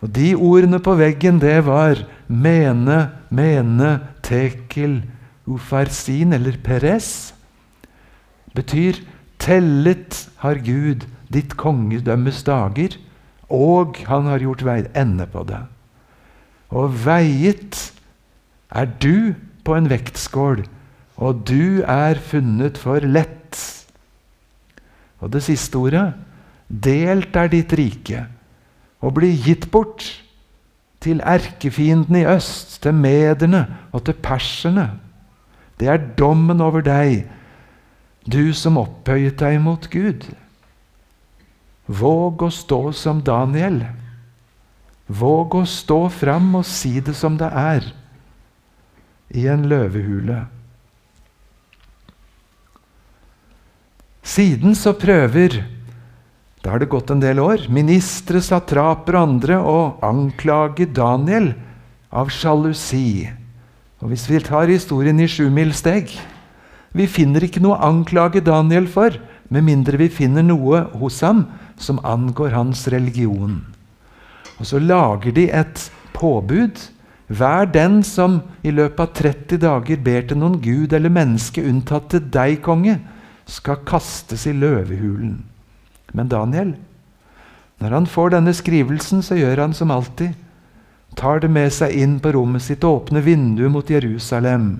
Og 0.03 0.11
De 0.13 0.33
ordene 0.35 0.81
på 0.83 0.97
veggen, 0.99 1.39
det 1.41 1.61
var 1.65 2.01
mene, 2.27 2.97
mene, 3.29 3.91
tekel, 4.25 5.03
ufarsin 5.45 6.33
eller 6.35 6.57
peres. 6.65 7.33
Betyr 8.57 8.99
Tellet 9.45 10.23
har 10.41 10.57
Gud 10.65 11.05
ditt 11.29 11.53
kongedømmes 11.59 12.41
dager, 12.47 12.95
og 13.53 13.99
han 14.09 14.25
har 14.25 14.41
gjort 14.41 14.63
vei, 14.65 14.79
ende 14.97 15.27
på 15.29 15.43
det. 15.45 15.61
Og 16.73 16.95
veiet 17.05 17.91
er 18.73 18.89
du 18.89 19.35
på 19.65 19.75
en 19.77 19.89
vektskål, 19.91 20.65
og 21.21 21.45
du 21.47 21.85
er 21.85 22.17
funnet 22.19 22.79
for 22.81 23.05
lett. 23.05 23.59
Og 25.21 25.31
det 25.33 25.45
siste 25.45 25.77
ordet 25.79 26.09
delt 26.67 27.37
er 27.37 27.51
ditt 27.53 27.73
rike, 27.77 28.25
og 29.05 29.19
blir 29.19 29.37
gitt 29.45 29.69
bort 29.71 30.07
til 31.05 31.21
erkefienden 31.21 32.17
i 32.17 32.25
øst, 32.25 32.79
til 32.81 32.97
mederne 32.97 33.67
og 33.93 34.07
til 34.07 34.17
perserne. 34.25 34.89
Det 35.79 35.91
er 35.91 36.01
dommen 36.17 36.63
over 36.65 36.81
deg 36.81 37.27
du 38.25 38.53
som 38.57 38.79
opphøyet 38.81 39.37
deg 39.39 39.59
mot 39.61 39.85
Gud. 39.91 40.25
Våg 41.85 42.47
å 42.47 42.49
stå 42.53 42.81
som 42.97 43.21
Daniel. 43.25 43.83
Våg 45.05 45.59
å 45.61 45.63
stå 45.69 45.99
fram 46.09 46.49
og 46.57 46.65
si 46.65 46.97
det 47.05 47.13
som 47.17 47.37
det 47.37 47.51
er, 47.53 47.85
i 49.29 49.45
en 49.49 49.67
løvehule. 49.69 50.41
Siden 54.25 54.73
så 54.73 54.95
prøver 54.97 55.61
da 56.65 56.71
har 56.73 56.81
det 56.81 56.89
gått 56.89 57.11
en 57.13 57.21
del 57.21 57.37
år. 57.37 57.67
Ministre, 57.69 58.39
satraper 58.41 59.19
og 59.19 59.21
andre 59.21 59.57
å 59.61 59.79
anklage 60.01 60.87
Daniel 60.89 61.51
av 62.09 62.31
sjalusi. 62.33 63.29
Og 64.01 64.09
Hvis 64.09 64.25
vi 64.25 64.39
tar 64.41 64.71
historien 64.73 65.21
i 65.21 65.27
sjumilssteg 65.29 66.09
vi 66.95 67.07
finner 67.11 67.43
ikke 67.43 67.59
noe 67.63 67.75
å 67.75 67.87
anklage 67.89 68.43
Daniel 68.45 68.87
for, 68.87 69.17
med 69.51 69.67
mindre 69.67 69.99
vi 69.99 70.07
finner 70.09 70.45
noe 70.45 70.85
hos 70.95 71.19
ham 71.25 71.43
som 71.77 71.99
angår 72.07 72.55
hans 72.55 72.85
religion. 72.91 73.59
Og 74.55 74.69
så 74.69 74.79
lager 74.79 75.35
de 75.35 75.49
et 75.51 75.89
påbud. 76.15 76.79
Hver 77.27 77.67
den 77.73 77.99
som 78.05 78.39
i 78.63 78.71
løpet 78.71 79.01
av 79.01 79.11
30 79.17 79.59
dager 79.65 79.99
ber 80.07 80.23
til 80.29 80.39
noen 80.39 80.59
gud 80.63 80.93
eller 80.93 81.11
menneske 81.11 81.63
unntatt 81.65 82.07
til 82.13 82.23
deg, 82.31 82.61
konge, 82.63 82.99
skal 83.45 83.83
kastes 83.85 84.45
i 84.47 84.55
løvehulen. 84.55 85.39
Men 86.15 86.31
Daniel, 86.31 86.75
når 87.83 87.97
han 87.97 88.07
får 88.07 88.37
denne 88.37 88.53
skrivelsen, 88.55 89.25
så 89.25 89.35
gjør 89.35 89.65
han 89.65 89.75
som 89.75 89.91
alltid. 89.91 90.37
Tar 91.19 91.43
det 91.43 91.51
med 91.51 91.73
seg 91.73 91.91
inn 91.97 92.19
på 92.23 92.31
rommet 92.35 92.63
sitt 92.63 92.85
og 92.87 93.01
åpner 93.01 93.25
vinduet 93.25 93.73
mot 93.73 93.89
Jerusalem 93.89 94.77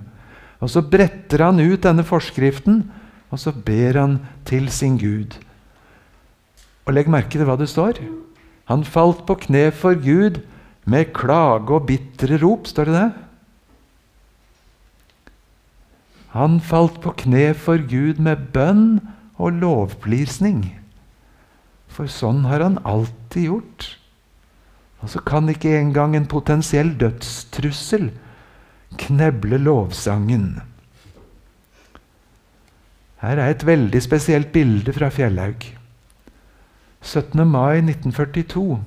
og 0.66 0.72
så 0.74 0.82
bretter 0.82 1.44
han 1.46 1.62
ut 1.62 1.84
denne 1.86 2.02
forskriften, 2.06 2.88
og 3.30 3.42
så 3.42 3.52
ber 3.54 4.00
han 4.00 4.16
til 4.50 4.66
sin 4.74 4.96
Gud. 4.98 5.36
Og 6.90 6.96
legg 6.98 7.10
merke 7.12 7.38
til 7.38 7.46
hva 7.46 7.58
det 7.60 7.70
står. 7.70 8.00
Han 8.72 8.86
falt 8.88 9.28
på 9.30 9.38
kne 9.46 9.68
for 9.76 9.94
Gud 10.02 10.42
med 10.90 11.14
klage 11.14 11.70
og 11.70 11.86
bitre 11.90 12.40
rop. 12.42 12.66
Står 12.66 12.90
det 12.90 12.96
det? 12.98 13.12
Han 16.34 16.58
falt 16.58 16.98
på 17.04 17.14
kne 17.14 17.52
for 17.54 17.78
Gud 17.86 18.18
med 18.18 18.50
bønn 18.56 18.88
og 19.38 19.62
lovprisning. 19.62 20.66
For 21.94 22.10
sånn 22.10 22.42
har 22.50 22.66
han 22.66 22.82
alltid 22.82 23.52
gjort. 23.52 23.90
Og 25.06 25.14
så 25.14 25.22
kan 25.22 25.46
ikke 25.52 25.78
engang 25.78 26.18
en 26.18 26.26
potensiell 26.26 26.96
dødstrussel 26.98 28.10
kneble 29.02 29.60
lovsangen. 29.62 30.62
Her 33.24 33.42
er 33.42 33.54
et 33.54 33.66
veldig 33.66 34.02
spesielt 34.04 34.52
bilde 34.54 34.94
fra 34.94 35.10
Fjellhaug. 35.14 35.66
17. 37.06 37.42
mai 37.48 37.82
1942. 37.82 38.80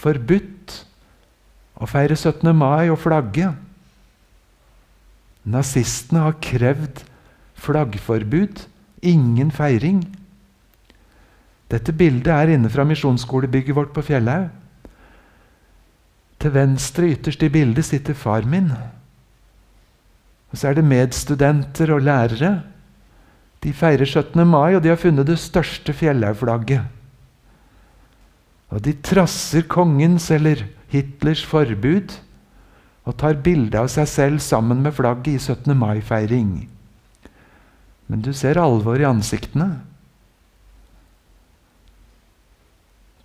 Forbudt 0.00 0.76
å 1.80 1.88
feire 1.88 2.16
17. 2.16 2.52
mai 2.56 2.90
og 2.92 3.00
flagge. 3.00 3.52
Nazistene 5.48 6.26
har 6.26 6.38
krevd 6.44 7.04
flaggforbud. 7.60 8.66
Ingen 9.00 9.52
feiring. 9.54 10.02
Dette 11.72 11.94
bildet 11.96 12.32
er 12.34 12.56
inne 12.56 12.68
fra 12.72 12.84
misjonsskolebygget 12.84 13.76
vårt 13.76 13.94
på 13.96 14.04
Fjellhaug. 14.04 14.50
Til 16.40 16.54
venstre 16.54 17.10
ytterst 17.12 17.42
i 17.44 17.50
bildet 17.52 17.84
sitter 17.84 18.16
far 18.16 18.46
min. 18.48 18.70
Og 20.50 20.58
så 20.58 20.70
er 20.70 20.78
det 20.78 20.86
medstudenter 20.88 21.92
og 21.94 22.02
lærere. 22.06 22.62
De 23.60 23.72
feirer 23.76 24.08
17. 24.08 24.40
mai, 24.48 24.74
og 24.74 24.82
de 24.82 24.88
har 24.88 24.98
funnet 25.00 25.28
det 25.28 25.38
største 25.38 25.92
fjellaugflagget. 25.92 26.88
Og 28.70 28.82
de 28.86 28.94
trasser 29.04 29.66
kongens 29.68 30.30
eller 30.32 30.64
Hitlers 30.90 31.42
forbud 31.46 32.16
og 33.06 33.16
tar 33.18 33.38
bilde 33.44 33.78
av 33.78 33.88
seg 33.92 34.08
selv 34.10 34.42
sammen 34.42 34.82
med 34.84 34.94
flagget 34.96 35.34
i 35.34 35.38
17. 35.38 35.76
mai-feiring. 35.76 36.52
Men 38.10 38.24
du 38.24 38.32
ser 38.34 38.58
alvor 38.58 38.98
i 38.98 39.06
ansiktene. 39.06 39.68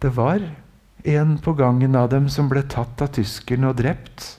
Det 0.01 0.11
var 0.13 0.43
en 1.05 1.37
på 1.37 1.53
gangen 1.53 1.95
av 1.95 2.09
dem 2.09 2.29
som 2.29 2.49
ble 2.49 2.63
tatt 2.69 3.01
av 3.01 3.13
tyskerne 3.15 3.69
og 3.69 3.77
drept. 3.81 4.35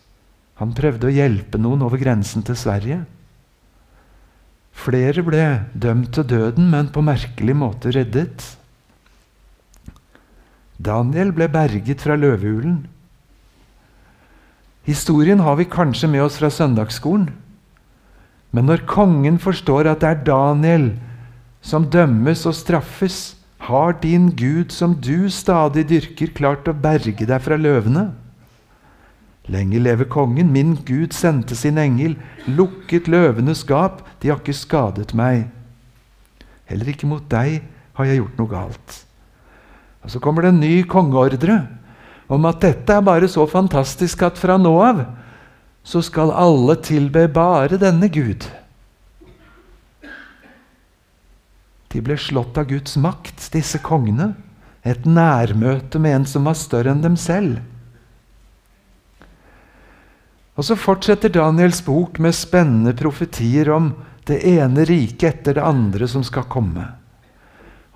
Han 0.61 0.75
prøvde 0.77 1.09
å 1.09 1.15
hjelpe 1.15 1.61
noen 1.61 1.85
over 1.87 2.01
grensen 2.01 2.45
til 2.47 2.59
Sverige. 2.59 3.05
Flere 4.77 5.23
ble 5.25 5.45
dømt 5.73 6.13
til 6.17 6.27
døden, 6.29 6.69
men 6.73 6.91
på 6.93 7.05
merkelig 7.05 7.57
måte 7.57 7.93
reddet. 7.97 8.45
Daniel 10.77 11.33
ble 11.37 11.49
berget 11.49 12.03
fra 12.05 12.17
løvehulen. 12.21 12.83
Historien 14.87 15.41
har 15.43 15.57
vi 15.59 15.67
kanskje 15.71 16.11
med 16.13 16.27
oss 16.27 16.37
fra 16.41 16.51
søndagsskolen. 16.53 17.31
Men 18.55 18.69
når 18.69 18.85
kongen 18.89 19.41
forstår 19.43 19.89
at 19.91 20.05
det 20.05 20.11
er 20.13 20.27
Daniel 20.29 20.91
som 21.65 21.89
dømmes 21.91 22.45
og 22.47 22.55
straffes, 22.55 23.36
har 23.67 23.97
din 24.03 24.31
Gud, 24.39 24.71
som 24.73 24.95
du 25.03 25.29
stadig 25.31 25.87
dyrker, 25.91 26.31
klart 26.35 26.69
å 26.71 26.75
berge 26.75 27.27
deg 27.27 27.43
fra 27.43 27.59
løvene? 27.59 28.09
Lenge 29.51 29.79
leve 29.79 30.07
kongen, 30.11 30.51
min 30.55 30.75
Gud 30.87 31.15
sendte 31.15 31.55
sin 31.59 31.79
engel, 31.79 32.17
lukket 32.47 33.11
løvenes 33.11 33.63
gap, 33.67 34.03
de 34.23 34.33
har 34.33 34.41
ikke 34.43 34.57
skadet 34.57 35.15
meg. 35.19 35.47
Heller 36.67 36.91
ikke 36.91 37.11
mot 37.11 37.27
deg 37.31 37.61
har 37.97 38.09
jeg 38.09 38.21
gjort 38.21 38.41
noe 38.41 38.51
galt. 38.51 38.97
Og 40.03 40.11
Så 40.11 40.23
kommer 40.23 40.43
det 40.43 40.55
en 40.55 40.63
ny 40.63 40.83
kongeordre 40.87 41.61
om 42.31 42.45
at 42.47 42.61
dette 42.63 42.95
er 42.95 43.07
bare 43.07 43.29
så 43.31 43.47
fantastisk 43.47 44.23
at 44.27 44.39
fra 44.39 44.59
nå 44.59 44.75
av 44.83 45.03
så 45.87 46.03
skal 46.03 46.35
alle 46.35 46.75
tilbe 46.83 47.29
bare 47.31 47.79
denne 47.79 48.11
Gud. 48.11 48.47
De 51.97 52.03
ble 52.05 52.19
slått 52.21 52.59
av 52.61 52.67
Guds 52.69 52.99
makt, 53.01 53.47
disse 53.55 53.79
kongene. 53.81 54.35
Et 54.85 55.07
nærmøte 55.09 55.97
med 55.97 56.13
en 56.13 56.25
som 56.29 56.45
var 56.45 56.59
større 56.61 56.93
enn 56.93 57.01
dem 57.01 57.15
selv. 57.17 57.63
Og 60.61 60.67
så 60.69 60.77
fortsetter 60.77 61.33
Daniels 61.33 61.81
bok 61.87 62.19
med 62.21 62.37
spennende 62.37 62.93
profetier 62.97 63.71
om 63.73 63.95
det 64.29 64.43
ene 64.45 64.85
riket 64.85 65.25
etter 65.31 65.57
det 65.57 65.65
andre 65.65 66.09
som 66.11 66.25
skal 66.27 66.45
komme. 66.53 66.85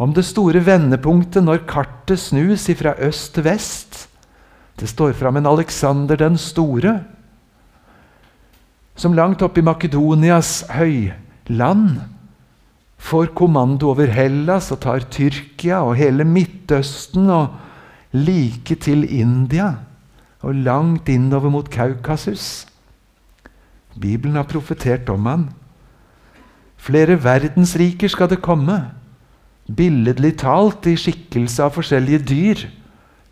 Om 0.00 0.14
det 0.16 0.24
store 0.24 0.62
vendepunktet 0.64 1.44
når 1.44 1.66
kartet 1.68 2.22
snus 2.22 2.70
fra 2.78 2.94
øst 3.04 3.34
til 3.36 3.44
vest. 3.44 4.06
Det 4.80 4.88
står 4.88 5.12
fram 5.18 5.36
en 5.36 5.50
Aleksander 5.50 6.16
den 6.16 6.40
store, 6.40 7.02
som 8.96 9.12
langt 9.12 9.44
oppe 9.44 9.60
i 9.60 9.66
Makedonias 9.68 10.62
høyland 10.72 12.00
får 13.00 13.32
kommando 13.36 13.88
over 13.90 14.10
Hellas 14.12 14.68
og 14.74 14.82
tar 14.84 15.06
Tyrkia 15.12 15.80
og 15.86 15.96
hele 15.98 16.26
Midtøsten 16.28 17.30
og 17.32 17.56
like 18.12 18.76
til 18.76 19.06
India 19.08 19.72
og 20.44 20.54
langt 20.54 21.08
innover 21.08 21.52
mot 21.52 21.70
Kaukasus. 21.70 22.66
Bibelen 24.00 24.36
har 24.36 24.48
profetert 24.48 25.08
om 25.12 25.26
han. 25.26 25.48
Flere 26.80 27.18
verdensriker 27.24 28.08
skal 28.08 28.30
det 28.30 28.40
komme, 28.44 28.78
billedlig 29.68 30.38
talt 30.40 30.86
i 30.88 30.96
skikkelse 30.96 31.66
av 31.66 31.74
forskjellige 31.76 32.22
dyr. 32.30 32.62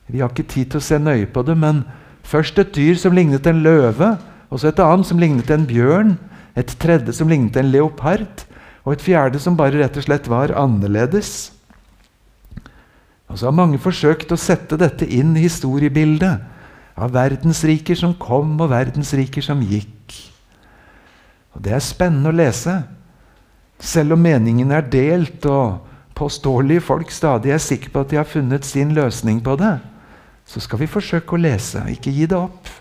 Vi 0.08 0.20
har 0.20 0.32
ikke 0.32 0.48
tid 0.48 0.72
til 0.72 0.80
å 0.80 0.84
se 0.84 0.98
nøye 1.00 1.28
på 1.32 1.44
det, 1.46 1.56
men 1.56 1.84
først 2.24 2.58
et 2.60 2.74
dyr 2.76 2.98
som 3.00 3.16
lignet 3.16 3.46
en 3.48 3.62
løve, 3.64 4.16
og 4.48 4.60
så 4.60 4.68
et 4.68 4.84
annet 4.84 5.08
som 5.08 5.20
lignet 5.20 5.50
en 5.52 5.66
bjørn, 5.68 6.14
et 6.56 6.76
tredje 6.80 7.14
som 7.16 7.28
lignet 7.28 7.56
en 7.56 7.72
leopard, 7.72 8.44
og 8.89 8.95
et 8.95 9.05
fjerde 9.05 9.36
som 9.36 9.57
bare 9.57 9.76
rett 9.76 9.97
og 10.01 10.07
slett 10.07 10.28
var 10.32 10.55
annerledes. 10.57 11.51
Og 13.28 13.36
så 13.36 13.51
har 13.51 13.57
mange 13.57 13.76
forsøkt 13.76 14.32
å 14.32 14.41
sette 14.41 14.78
dette 14.80 15.05
inn 15.05 15.34
i 15.36 15.43
historiebildet 15.45 16.47
av 16.97 17.12
verdensriker 17.12 17.99
som 18.01 18.14
kom, 18.16 18.55
og 18.57 18.70
verdensriker 18.72 19.45
som 19.45 19.61
gikk. 19.61 20.16
Og 21.53 21.61
Det 21.61 21.74
er 21.76 21.84
spennende 21.84 22.32
å 22.32 22.39
lese. 22.39 22.78
Selv 23.78 24.16
om 24.16 24.24
meningen 24.24 24.72
er 24.72 24.89
delt, 24.89 25.45
og 25.45 25.84
påståelige 26.16 26.86
folk 26.89 27.12
stadig 27.12 27.53
er 27.53 27.61
sikre 27.62 27.93
på 27.93 28.01
at 28.07 28.11
de 28.11 28.16
har 28.16 28.26
funnet 28.26 28.64
sin 28.64 28.97
løsning 28.97 29.43
på 29.45 29.55
det, 29.61 29.76
så 30.49 30.64
skal 30.64 30.80
vi 30.80 30.89
forsøke 30.89 31.36
å 31.36 31.43
lese, 31.45 31.84
ikke 31.93 32.14
gi 32.14 32.24
det 32.24 32.41
opp. 32.41 32.72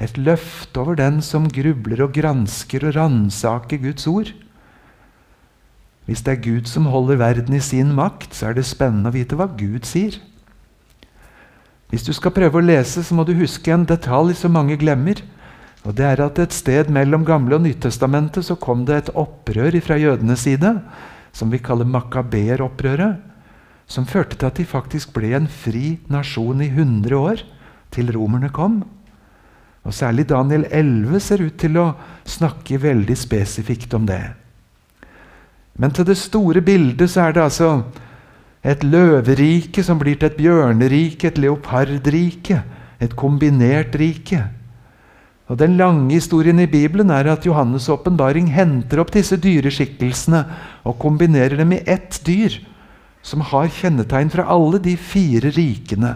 Et 0.00 0.16
løft 0.16 0.80
over 0.80 0.96
den 0.96 1.20
som 1.22 1.44
grubler 1.44 2.06
og 2.06 2.16
gransker 2.16 2.88
og 2.88 2.96
ransaker 2.96 3.84
Guds 3.84 4.08
ord. 4.08 4.32
Hvis 6.06 6.24
det 6.26 6.32
er 6.32 6.42
Gud 6.42 6.68
som 6.70 6.88
holder 6.90 7.20
verden 7.20 7.54
i 7.54 7.62
sin 7.62 7.92
makt, 7.94 8.34
så 8.34 8.50
er 8.50 8.58
det 8.58 8.66
spennende 8.66 9.12
å 9.12 9.14
vite 9.14 9.38
hva 9.38 9.46
Gud 9.46 9.86
sier. 9.86 10.18
Hvis 11.92 12.06
du 12.06 12.14
skal 12.16 12.34
prøve 12.34 12.58
å 12.58 12.64
lese, 12.64 13.04
så 13.04 13.14
må 13.14 13.24
du 13.28 13.34
huske 13.36 13.70
en 13.70 13.84
detalj 13.86 14.34
som 14.40 14.54
mange 14.56 14.78
glemmer. 14.80 15.20
Og 15.84 15.94
det 15.98 16.06
er 16.08 16.22
at 16.24 16.38
Et 16.38 16.54
sted 16.54 16.88
mellom 16.90 17.24
Gamle 17.26 17.58
og 17.58 17.66
Nyttestamentet 17.66 18.46
så 18.46 18.56
kom 18.56 18.86
det 18.88 18.96
et 18.96 19.12
opprør 19.14 19.76
fra 19.82 19.98
jødenes 20.00 20.46
side, 20.46 20.72
som 21.32 21.50
vi 21.52 21.60
kaller 21.60 21.84
makabeeropprøret, 21.84 23.20
som 23.86 24.06
førte 24.06 24.38
til 24.38 24.46
at 24.48 24.56
de 24.56 24.64
faktisk 24.64 25.12
ble 25.12 25.34
en 25.36 25.48
fri 25.48 25.98
nasjon 26.08 26.62
i 26.64 26.70
100 26.70 27.16
år, 27.18 27.42
til 27.92 28.12
romerne 28.14 28.48
kom. 28.48 28.82
Og 29.84 29.92
Særlig 29.92 30.28
Daniel 30.30 30.64
11 30.70 31.20
ser 31.20 31.42
ut 31.44 31.58
til 31.60 31.76
å 31.76 31.92
snakke 32.24 32.80
veldig 32.80 33.16
spesifikt 33.18 33.92
om 33.98 34.06
det. 34.08 34.41
Men 35.82 35.90
til 35.90 36.06
det 36.06 36.14
store 36.20 36.62
bildet 36.62 37.10
så 37.10 37.26
er 37.26 37.34
det 37.34 37.42
altså 37.42 37.70
et 38.62 38.84
løverike 38.86 39.82
som 39.82 39.98
blir 39.98 40.14
til 40.14 40.30
et 40.30 40.38
bjørnerike, 40.38 41.26
et 41.26 41.40
leopardrike, 41.42 42.60
et 43.02 43.16
kombinert 43.18 43.96
rike. 43.98 44.44
Og 45.50 45.58
Den 45.58 45.74
lange 45.76 46.14
historien 46.14 46.60
i 46.62 46.70
Bibelen 46.70 47.10
er 47.10 47.26
at 47.32 47.46
Johannes' 47.46 47.90
åpenbaring 47.90 48.52
henter 48.54 49.02
opp 49.02 49.10
disse 49.12 49.36
dyreskikkelsene 49.36 50.44
og 50.86 51.00
kombinerer 51.02 51.58
dem 51.58 51.74
i 51.74 51.82
ett 51.82 52.20
dyr, 52.26 52.60
som 53.22 53.42
har 53.50 53.66
kjennetegn 53.66 54.30
fra 54.30 54.46
alle 54.54 54.78
de 54.78 54.94
fire 54.96 55.50
rikene. 55.50 56.14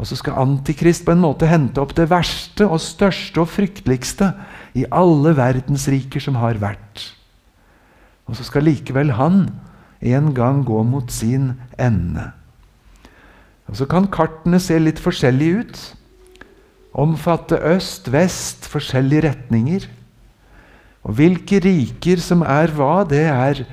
Og 0.00 0.08
så 0.08 0.16
skal 0.16 0.40
Antikrist 0.40 1.04
på 1.04 1.12
en 1.12 1.22
måte 1.22 1.46
hente 1.50 1.80
opp 1.82 1.92
det 1.94 2.08
verste 2.08 2.64
og 2.64 2.80
største 2.80 3.44
og 3.44 3.52
frykteligste 3.52 4.32
i 4.74 4.88
alle 4.88 5.36
verdensriker 5.36 6.24
som 6.24 6.40
har 6.40 6.56
vært. 6.62 7.17
Og 8.28 8.36
så 8.36 8.44
skal 8.46 8.68
likevel 8.68 9.14
han 9.16 9.46
en 10.04 10.32
gang 10.36 10.62
gå 10.66 10.82
mot 10.86 11.10
sin 11.12 11.54
ende. 11.78 12.30
Og 13.68 13.76
Så 13.76 13.86
kan 13.88 14.08
kartene 14.08 14.60
se 14.60 14.78
litt 14.80 15.00
forskjellige 15.00 15.60
ut. 15.60 15.80
Omfatte 16.98 17.58
øst, 17.74 18.08
vest, 18.12 18.68
forskjellige 18.68 19.26
retninger. 19.28 19.88
Og 21.04 21.14
hvilke 21.18 21.60
riker 21.64 22.20
som 22.20 22.42
er 22.42 22.72
hva, 22.74 23.04
det 23.08 23.26
er 23.28 23.64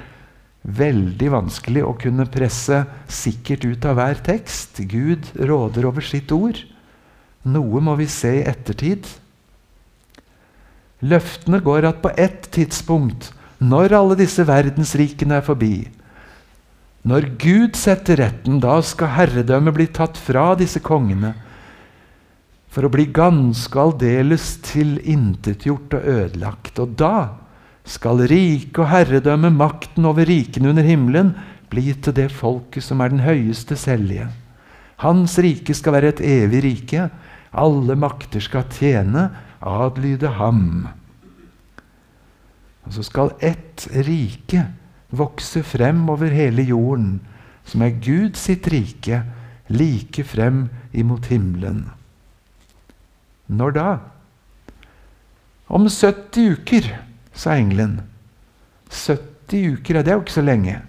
veldig 0.66 1.30
vanskelig 1.32 1.84
å 1.86 1.94
kunne 2.00 2.26
presse 2.32 2.84
sikkert 3.12 3.66
ut 3.66 3.86
av 3.86 4.00
hver 4.00 4.22
tekst. 4.26 4.82
Gud 4.90 5.32
råder 5.38 5.88
over 5.88 6.04
sitt 6.06 6.32
ord. 6.36 6.60
Noe 7.46 7.82
må 7.84 7.96
vi 8.00 8.08
se 8.10 8.40
i 8.40 8.46
ettertid. 8.50 9.08
Løftene 11.06 11.62
går 11.62 11.86
at 11.92 12.02
på 12.02 12.12
ett 12.18 12.50
tidspunkt, 12.56 13.30
når 13.64 13.96
alle 13.96 14.18
disse 14.20 14.44
verdensrikene 14.48 15.40
er 15.40 15.46
forbi, 15.46 15.88
når 17.06 17.28
Gud 17.38 17.78
setter 17.78 18.18
retten, 18.18 18.58
da 18.64 18.80
skal 18.82 19.14
herredømmet 19.14 19.76
bli 19.78 19.86
tatt 19.94 20.18
fra 20.18 20.56
disse 20.58 20.82
kongene 20.82 21.36
for 22.74 22.88
å 22.88 22.92
bli 22.92 23.06
ganske 23.14 23.78
aldeles 23.80 24.56
tilintetgjort 24.66 25.94
og 25.96 26.08
ødelagt. 26.16 26.82
Og 26.82 26.96
da 27.00 27.18
skal 27.88 28.26
rike 28.28 28.82
og 28.82 28.90
herredømme, 28.90 29.54
makten 29.54 30.10
over 30.10 30.26
rikene 30.28 30.74
under 30.74 30.84
himmelen, 30.84 31.36
bli 31.70 31.94
til 31.94 32.18
det 32.18 32.32
folket 32.34 32.84
som 32.84 33.06
er 33.06 33.14
den 33.14 33.24
høyeste 33.24 33.78
selje. 33.80 34.28
Hans 35.06 35.38
rike 35.40 35.78
skal 35.78 35.96
være 35.96 36.16
et 36.16 36.26
evig 36.26 36.66
rike. 36.66 37.08
Alle 37.56 37.96
makter 38.00 38.44
skal 38.44 38.66
tjene, 38.74 39.30
adlyde 39.62 40.34
ham. 40.40 40.90
Og 42.86 42.94
så 42.94 43.04
skal 43.06 43.34
ett 43.44 43.88
rike 44.06 44.68
vokse 45.16 45.64
frem 45.66 46.04
over 46.10 46.34
hele 46.34 46.66
jorden, 46.66 47.20
som 47.66 47.82
er 47.82 47.98
Gud 48.02 48.38
sitt 48.38 48.68
rike, 48.70 49.24
like 49.70 50.24
frem 50.24 50.68
imot 50.94 51.30
himmelen. 51.32 51.88
Når 53.48 53.72
da? 53.78 53.88
Om 55.68 55.88
70 55.90 56.52
uker, 56.60 56.92
sa 57.34 57.56
engelen. 57.58 58.02
70 58.90 59.80
uker, 59.80 60.02
det 60.02 60.12
er 60.14 60.20
jo 60.20 60.26
ikke 60.26 60.38
så 60.38 60.46
lenge. 60.46 60.82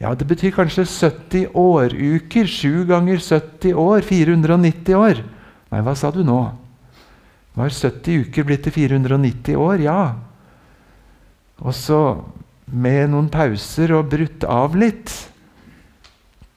Ja, 0.00 0.14
Det 0.14 0.26
betyr 0.26 0.50
kanskje 0.50 0.84
70 0.84 1.46
åruker. 1.54 2.46
7 2.46 2.86
ganger 2.86 3.18
70 3.18 3.74
år. 3.74 4.00
490 4.00 4.94
år. 4.94 5.22
Nei, 5.70 5.80
hva 5.80 5.94
sa 5.96 6.10
du 6.10 6.22
nå? 6.24 6.40
Var 7.54 7.70
70 7.70 8.26
uker 8.26 8.44
blitt 8.44 8.64
til 8.66 8.72
490 8.72 9.56
år? 9.56 9.80
Ja. 9.80 10.14
Og 11.62 11.74
så 11.76 12.00
med 12.66 13.12
noen 13.12 13.28
pauser 13.32 13.92
og 13.94 14.08
brutt 14.12 14.46
av 14.48 14.74
litt. 14.78 15.12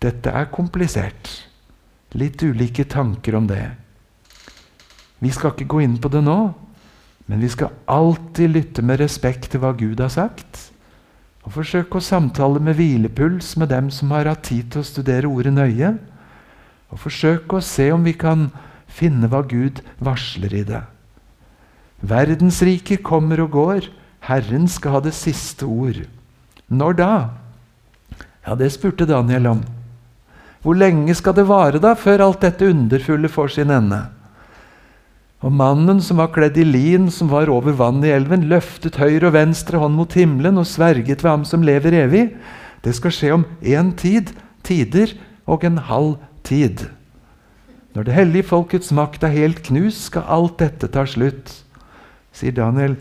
Dette 0.01 0.31
er 0.31 0.49
komplisert. 0.53 1.29
Litt 2.17 2.41
ulike 2.41 2.87
tanker 2.89 3.35
om 3.37 3.49
det. 3.49 3.65
Vi 5.19 5.31
skal 5.33 5.53
ikke 5.53 5.69
gå 5.73 5.83
inn 5.83 5.97
på 6.01 6.09
det 6.13 6.21
nå, 6.23 6.37
men 7.27 7.41
vi 7.41 7.49
skal 7.51 7.73
alltid 7.89 8.53
lytte 8.53 8.85
med 8.85 9.01
respekt 9.01 9.49
til 9.51 9.63
hva 9.63 9.73
Gud 9.77 9.99
har 9.99 10.13
sagt. 10.13 10.69
Og 11.47 11.55
forsøke 11.55 11.99
å 11.99 12.03
samtale 12.03 12.61
med 12.63 12.77
hvilepuls 12.77 13.55
med 13.59 13.71
dem 13.71 13.89
som 13.93 14.11
har 14.13 14.29
hatt 14.29 14.45
tid 14.47 14.71
til 14.71 14.83
å 14.83 14.87
studere 14.87 15.29
ordet 15.31 15.53
nøye. 15.55 15.93
Og 16.91 17.01
forsøke 17.01 17.57
å 17.57 17.65
se 17.65 17.89
om 17.91 18.05
vi 18.07 18.13
kan 18.15 18.49
finne 18.87 19.29
hva 19.31 19.43
Gud 19.47 19.81
varsler 20.03 20.53
i 20.55 20.63
det. 20.67 20.83
Verdensriket 22.07 23.03
kommer 23.03 23.41
og 23.43 23.55
går. 23.55 23.87
Herren 24.27 24.67
skal 24.67 24.97
ha 24.97 25.01
det 25.05 25.15
siste 25.15 25.65
ord. 25.65 26.01
Når 26.67 26.97
da? 26.99 27.11
Ja, 28.43 28.55
det 28.59 28.73
spurte 28.75 29.07
Daniel 29.07 29.47
om. 29.53 29.63
Hvor 30.63 30.75
lenge 30.75 31.15
skal 31.15 31.35
det 31.37 31.47
vare 31.47 31.79
da, 31.79 31.93
før 31.95 32.25
alt 32.25 32.43
dette 32.43 32.67
underfulle 32.67 33.31
får 33.31 33.55
sin 33.55 33.71
ende? 33.71 34.01
Og 35.45 35.53
mannen 35.53 36.01
som 36.01 36.17
var 36.19 36.31
kledd 36.35 36.57
i 36.57 36.65
lin, 36.65 37.11
som 37.13 37.29
var 37.29 37.51
over 37.53 37.75
vannet 37.77 38.09
i 38.09 38.13
elven, 38.15 38.47
løftet 38.49 38.97
høyre 38.97 39.29
og 39.29 39.35
venstre 39.37 39.79
hånd 39.79 39.95
mot 39.95 40.15
himmelen 40.17 40.57
og 40.57 40.67
sverget 40.67 41.21
ved 41.21 41.29
ham 41.29 41.45
som 41.45 41.63
lever 41.63 41.95
evig. 42.01 42.23
Det 42.83 42.95
skal 42.97 43.13
skje 43.13 43.33
om 43.35 43.45
én 43.61 43.93
tid, 43.95 44.33
tider 44.65 45.13
og 45.47 45.63
en 45.67 45.77
halv 45.87 46.17
tid. 46.47 46.87
Når 47.93 48.09
det 48.09 48.17
hellige 48.17 48.49
folkets 48.49 48.91
makt 48.91 49.23
er 49.23 49.35
helt 49.35 49.61
knust, 49.69 50.09
skal 50.09 50.25
alt 50.27 50.57
dette 50.59 50.89
ta 50.91 51.05
slutt. 51.07 51.53
Sier 52.35 52.53
Daniel. 52.57 52.97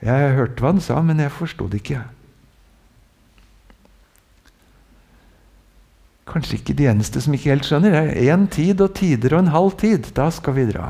Jeg 0.00 0.34
hørte 0.38 0.62
hva 0.62 0.72
han 0.72 0.80
sa, 0.80 1.00
men 1.04 1.20
jeg 1.20 1.32
forsto 1.34 1.66
det 1.68 1.82
ikke. 1.82 2.00
Kanskje 6.30 6.60
ikke 6.60 6.76
de 6.78 6.86
eneste 6.88 7.20
som 7.20 7.34
ikke 7.34 7.50
helt 7.50 7.66
skjønner. 7.66 7.92
Det 7.92 8.02
er 8.22 8.36
én 8.36 8.46
tid 8.48 8.80
og 8.80 8.94
tider 8.96 9.34
og 9.34 9.44
en 9.44 9.54
halv 9.54 9.74
tid. 9.80 10.12
Da 10.16 10.30
skal 10.30 10.56
vi 10.56 10.68
dra. 10.70 10.88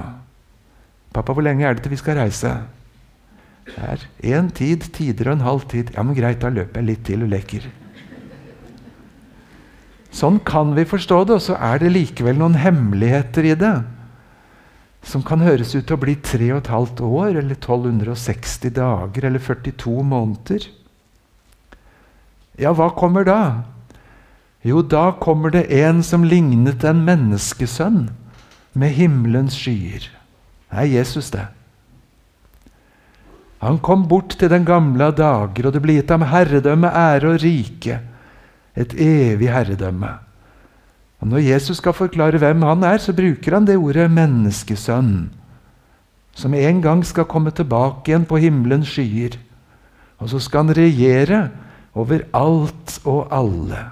'Pappa, 1.11 1.33
hvor 1.33 1.43
lenge 1.43 1.67
er 1.67 1.75
det 1.75 1.83
til 1.83 1.91
vi 1.91 1.97
skal 1.99 2.21
reise?' 2.21 2.63
Det 3.67 3.83
er 3.83 4.39
én 4.39 4.51
tid, 4.51 4.87
tider 4.93 5.31
og 5.31 5.33
en 5.33 5.47
halv 5.47 5.61
tid. 5.69 5.91
Ja, 5.95 6.03
men 6.03 6.15
greit, 6.15 6.41
da 6.43 6.49
løper 6.49 6.81
jeg 6.81 6.87
litt 6.87 7.05
til 7.07 7.23
og 7.23 7.31
leker. 7.31 7.67
Sånn 10.11 10.41
kan 10.43 10.75
vi 10.75 10.85
forstå 10.85 11.25
det, 11.25 11.35
og 11.39 11.43
så 11.45 11.55
er 11.55 11.79
det 11.79 11.93
likevel 11.93 12.39
noen 12.39 12.59
hemmeligheter 12.59 13.47
i 13.47 13.55
det. 13.55 13.75
Som 15.11 15.25
kan 15.27 15.43
høres 15.43 15.73
ut 15.75 15.89
til 15.89 15.97
å 15.97 16.03
bli 16.05 16.15
3 16.23 16.53
15 16.61 17.03
år, 17.03 17.35
eller 17.41 17.57
1260 17.57 18.77
dager, 18.77 19.27
eller 19.27 19.43
42 19.43 20.05
måneder. 20.07 20.69
Ja, 22.61 22.71
hva 22.77 22.91
kommer 22.95 23.27
da? 23.27 23.41
Jo, 24.63 24.83
da 24.85 25.09
kommer 25.19 25.51
det 25.51 25.65
en 25.73 26.05
som 26.05 26.27
lignet 26.29 26.85
en 26.85 27.03
menneskesønn, 27.07 28.11
med 28.79 28.95
himmelens 28.95 29.57
skyer. 29.59 30.05
Det 30.71 30.85
er 30.85 30.93
Jesus, 30.93 31.33
det. 31.35 31.49
Han 33.65 33.81
kom 33.83 34.07
bort 34.09 34.37
til 34.39 34.53
den 34.53 34.65
gamle 34.69 35.11
dager, 35.17 35.67
og 35.67 35.75
det 35.75 35.83
ble 35.85 35.99
gitt 35.99 36.13
ham 36.15 36.23
herredømme, 36.31 36.89
ære 36.89 37.35
og 37.35 37.43
rike. 37.43 37.99
Et 38.79 38.95
evig 38.95 39.51
herredømme. 39.51 40.15
Og 41.21 41.29
Når 41.29 41.39
Jesus 41.39 41.77
skal 41.77 41.93
forklare 41.93 42.39
hvem 42.39 42.63
han 42.63 42.83
er, 42.83 42.99
så 42.99 43.13
bruker 43.13 43.55
han 43.55 43.67
det 43.67 43.77
ordet 43.77 44.11
'menneskesønn', 44.11 45.29
som 46.33 46.55
en 46.55 46.83
gang 46.83 47.05
skal 47.07 47.25
komme 47.25 47.51
tilbake 47.51 48.09
igjen 48.09 48.25
på 48.25 48.37
himmelens 48.37 48.89
skyer. 48.89 49.37
Og 50.19 50.29
så 50.29 50.39
skal 50.39 50.65
han 50.65 50.77
regjere 50.77 51.51
over 51.95 52.21
alt 52.33 53.01
og 53.05 53.29
alle. 53.31 53.91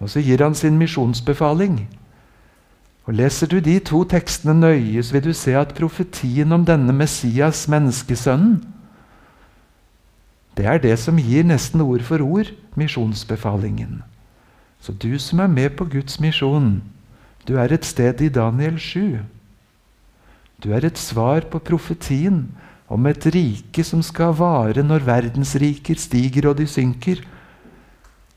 Og 0.00 0.10
så 0.10 0.20
gir 0.20 0.42
han 0.42 0.54
sin 0.54 0.78
misjonsbefaling. 0.78 1.88
Og 3.06 3.14
Leser 3.14 3.46
du 3.46 3.58
de 3.58 3.78
to 3.78 4.04
tekstene 4.04 4.54
nøye, 4.54 5.02
så 5.02 5.12
vil 5.12 5.24
du 5.24 5.32
se 5.32 5.54
at 5.56 5.74
profetien 5.74 6.52
om 6.52 6.64
denne 6.64 6.92
Messias, 6.92 7.68
menneskesønnen, 7.68 8.64
det 10.56 10.66
er 10.66 10.78
det 10.78 10.98
som 10.98 11.16
gir 11.16 11.44
nesten 11.46 11.80
ord 11.80 12.02
for 12.04 12.20
ord 12.20 12.50
misjonsbefalingen. 12.76 14.02
Så 14.80 14.92
du 14.96 15.18
som 15.20 15.40
er 15.44 15.52
med 15.52 15.76
på 15.76 15.84
Guds 15.84 16.18
misjon, 16.20 16.80
du 17.48 17.56
er 17.60 17.72
et 17.72 17.84
sted 17.84 18.20
i 18.24 18.30
Daniel 18.32 18.78
7. 18.80 19.20
Du 20.60 20.72
er 20.72 20.84
et 20.84 20.98
svar 21.00 21.46
på 21.52 21.60
profetien 21.64 22.48
om 22.90 23.06
et 23.06 23.26
rike 23.32 23.84
som 23.86 24.02
skal 24.04 24.34
vare 24.36 24.82
når 24.84 25.06
verdensriker 25.06 26.00
stiger 26.00 26.50
og 26.50 26.58
de 26.58 26.66
synker. 26.68 27.22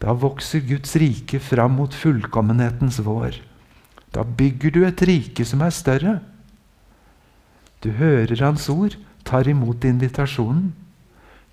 Da 0.03 0.13
vokser 0.13 0.63
Guds 0.67 0.95
rike 0.99 1.39
fram 1.39 1.79
mot 1.79 1.95
fullkommenhetens 1.95 2.99
vår. 3.03 3.39
Da 4.13 4.23
bygger 4.23 4.71
du 4.71 4.83
et 4.85 5.01
rike 5.07 5.45
som 5.47 5.63
er 5.65 5.73
større. 5.73 6.19
Du 7.83 7.91
hører 7.91 8.39
Hans 8.43 8.69
ord, 8.69 8.95
tar 9.25 9.47
imot 9.47 9.83
invitasjonen. 9.83 10.73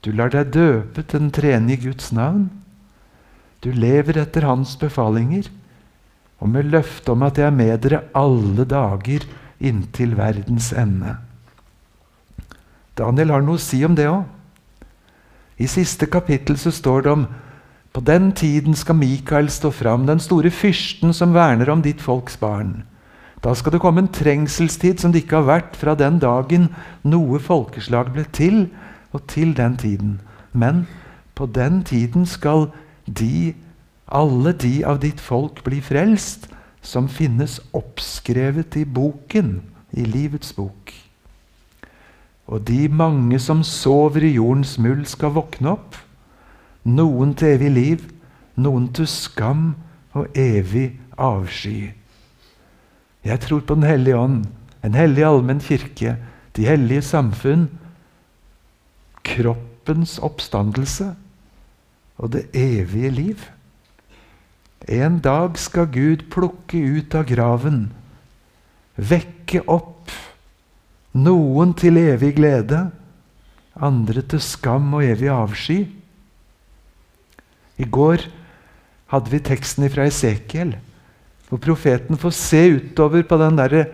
Du 0.04 0.12
lar 0.12 0.30
deg 0.32 0.52
døpe 0.54 1.02
til 1.02 1.20
den 1.20 1.30
tredje 1.34 1.76
Guds 1.82 2.12
navn. 2.12 2.48
Du 3.60 3.70
lever 3.72 4.16
etter 4.22 4.46
Hans 4.48 4.76
befalinger, 4.80 5.50
og 6.40 6.48
med 6.48 6.70
løfte 6.72 7.12
om 7.12 7.22
at 7.26 7.38
jeg 7.38 7.50
er 7.50 7.56
med 7.56 7.82
dere 7.84 8.04
alle 8.16 8.64
dager 8.64 9.26
inntil 9.60 10.16
verdens 10.16 10.70
ende. 10.72 11.18
Daniel 12.96 13.34
har 13.34 13.44
noe 13.44 13.60
å 13.60 13.62
si 13.62 13.82
om 13.84 13.96
det 13.96 14.08
òg. 14.08 14.24
I 15.60 15.68
siste 15.68 16.08
kapittel 16.08 16.56
så 16.56 16.72
står 16.72 17.04
det 17.04 17.12
om 17.12 17.26
på 17.92 18.00
den 18.06 18.30
tiden 18.32 18.76
skal 18.78 18.96
Mikael 18.96 19.50
stå 19.50 19.72
fram, 19.74 20.06
den 20.06 20.22
store 20.22 20.50
fyrsten 20.50 21.12
som 21.12 21.34
verner 21.34 21.68
om 21.72 21.82
ditt 21.82 22.00
folks 22.00 22.38
barn. 22.40 22.84
Da 23.44 23.54
skal 23.54 23.72
det 23.72 23.80
komme 23.80 24.04
en 24.04 24.12
trengselstid 24.12 25.00
som 25.00 25.12
det 25.12 25.24
ikke 25.24 25.40
har 25.40 25.48
vært 25.48 25.76
fra 25.80 25.96
den 25.98 26.20
dagen 26.22 26.68
noe 27.02 27.40
folkeslag 27.42 28.12
ble 28.14 28.24
til, 28.36 28.68
og 29.12 29.26
til 29.26 29.56
den 29.56 29.76
tiden. 29.76 30.20
Men 30.52 30.86
på 31.34 31.48
den 31.50 31.82
tiden 31.84 32.28
skal 32.30 32.68
de, 33.18 33.54
alle 34.06 34.52
de 34.52 34.80
av 34.86 35.00
ditt 35.02 35.20
folk 35.22 35.62
blir 35.66 35.82
frelst, 35.84 36.48
som 36.82 37.08
finnes 37.12 37.58
oppskrevet 37.76 38.76
i 38.80 38.84
boken, 38.84 39.60
i 39.92 40.06
livets 40.06 40.54
bok. 40.56 40.92
Og 42.50 42.62
de 42.66 42.88
mange 42.88 43.38
som 43.42 43.62
sover 43.66 44.24
i 44.26 44.34
jordens 44.38 44.76
muld, 44.82 45.04
skal 45.06 45.34
våkne 45.36 45.74
opp 45.76 45.98
noen 46.88 47.34
til 47.36 47.54
evig 47.54 47.70
liv, 47.74 48.04
noen 48.56 48.88
til 48.96 49.06
skam 49.10 49.74
og 50.16 50.30
evig 50.38 50.96
avsky. 51.20 51.92
Jeg 53.24 53.40
tror 53.44 53.60
på 53.60 53.76
Den 53.76 53.84
hellige 53.84 54.16
ånd, 54.16 54.46
en 54.82 54.96
hellig 54.96 55.24
allmenn 55.24 55.60
kirke, 55.60 56.16
de 56.56 56.64
hellige 56.64 57.02
samfunn, 57.02 57.68
kroppens 59.22 60.18
oppstandelse 60.18 61.12
og 62.20 62.34
det 62.34 62.46
evige 62.56 63.10
liv. 63.10 63.44
En 64.88 65.18
dag 65.24 65.56
skal 65.60 65.88
Gud 65.92 66.26
plukke 66.32 66.80
ut 66.80 67.14
av 67.16 67.26
graven, 67.28 67.86
vekke 68.96 69.62
opp 69.68 70.12
noen 71.16 71.72
til 71.76 71.98
evig 72.00 72.34
glede, 72.36 72.86
andre 73.80 74.22
til 74.28 74.42
skam 74.44 74.92
og 74.98 75.06
evig 75.06 75.30
avsky. 75.32 75.80
I 77.80 77.88
går 77.88 78.26
hadde 79.10 79.32
vi 79.32 79.42
teksten 79.42 79.88
fra 79.90 80.06
Esekiel, 80.08 80.76
hvor 81.48 81.60
profeten 81.62 82.20
får 82.20 82.36
se 82.36 82.62
utover 82.76 83.24
på 83.26 83.40
den 83.40 83.56
derre 83.58 83.86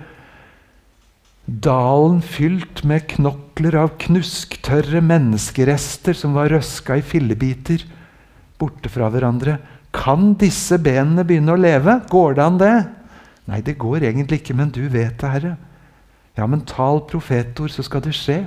dalen 1.47 2.19
fylt 2.27 2.83
med 2.85 3.07
knokler 3.13 3.79
av 3.79 3.93
knusktørre 4.03 5.01
menneskerester 5.05 6.17
som 6.19 6.35
var 6.35 6.51
røska 6.51 6.99
i 6.99 7.05
fillebiter 7.07 7.85
borte 8.61 8.91
fra 8.93 9.09
hverandre. 9.13 9.59
Kan 9.97 10.35
disse 10.41 10.79
benene 10.83 11.25
begynne 11.27 11.55
å 11.55 11.61
leve? 11.61 12.01
Går 12.11 12.37
det 12.37 12.45
an, 12.45 12.61
det? 12.61 12.75
Nei, 13.47 13.63
det 13.63 13.79
går 13.81 14.09
egentlig 14.09 14.43
ikke, 14.43 14.57
men 14.59 14.73
du 14.75 14.85
vet 14.91 15.17
det, 15.23 15.31
Herre. 15.31 15.55
Ja, 16.37 16.47
men 16.51 16.67
tal 16.69 17.01
profetord, 17.09 17.73
så 17.73 17.85
skal 17.87 18.03
det 18.05 18.17
skje. 18.17 18.43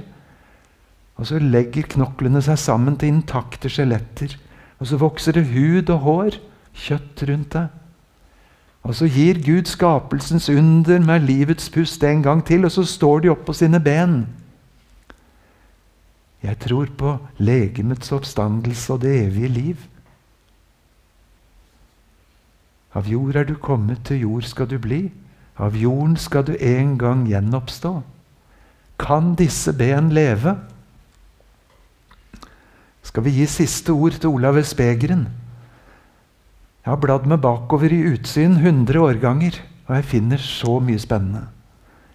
Og 1.20 1.28
så 1.28 1.39
legger 1.41 1.88
knoklene 1.95 2.41
seg 2.43 2.60
sammen 2.62 2.97
til 2.99 3.16
intakte 3.16 3.72
skjeletter. 3.72 4.36
Og 4.80 4.88
så 4.88 4.99
vokser 4.99 5.36
det 5.36 5.49
hud 5.51 5.89
og 5.91 6.05
hår, 6.05 6.39
kjøtt 6.80 7.24
rundt 7.28 7.55
deg. 7.57 7.76
Og 8.88 8.95
så 8.95 9.10
gir 9.12 9.41
Gud 9.43 9.68
skapelsens 9.68 10.47
under 10.53 11.01
med 11.03 11.26
livets 11.28 11.68
pust 11.74 12.03
en 12.07 12.22
gang 12.24 12.43
til, 12.45 12.64
og 12.66 12.72
så 12.72 12.86
står 12.88 13.26
de 13.26 13.32
opp 13.34 13.43
på 13.49 13.55
sine 13.57 13.82
ben. 13.84 14.22
Jeg 16.39 16.55
tror 16.64 16.88
på 16.95 17.18
legemets 17.43 18.14
oppstandelse 18.16 18.93
og 18.95 19.01
det 19.03 19.16
evige 19.26 19.51
liv. 19.51 19.82
Av 22.97 23.07
jord 23.07 23.35
er 23.37 23.45
du 23.45 23.55
kommet, 23.55 24.01
til 24.05 24.23
jord 24.25 24.47
skal 24.49 24.69
du 24.69 24.79
bli. 24.81 25.11
Av 25.59 25.75
jorden 25.77 26.15
skal 26.17 26.45
du 26.47 26.55
en 26.55 26.95
gang 26.97 27.27
gjenoppstå. 27.29 27.99
Kan 28.99 29.35
disse 29.39 29.73
ben 29.77 30.09
leve? 30.15 30.55
Skal 33.05 33.25
vi 33.25 33.35
gi 33.39 33.45
siste 33.49 33.93
ord 33.93 34.17
til 34.19 34.33
Olav 34.33 34.57
S. 34.61 34.73
Begeren? 34.77 35.27
Jeg 36.83 36.93
har 36.93 36.99
bladd 37.03 37.27
meg 37.29 37.41
bakover 37.43 37.91
i 37.93 38.01
Utsyn 38.13 38.57
100 38.57 38.97
årganger, 39.03 39.59
og 39.87 39.95
jeg 39.97 40.09
finner 40.09 40.41
så 40.41 40.79
mye 40.81 41.01
spennende. 41.01 41.45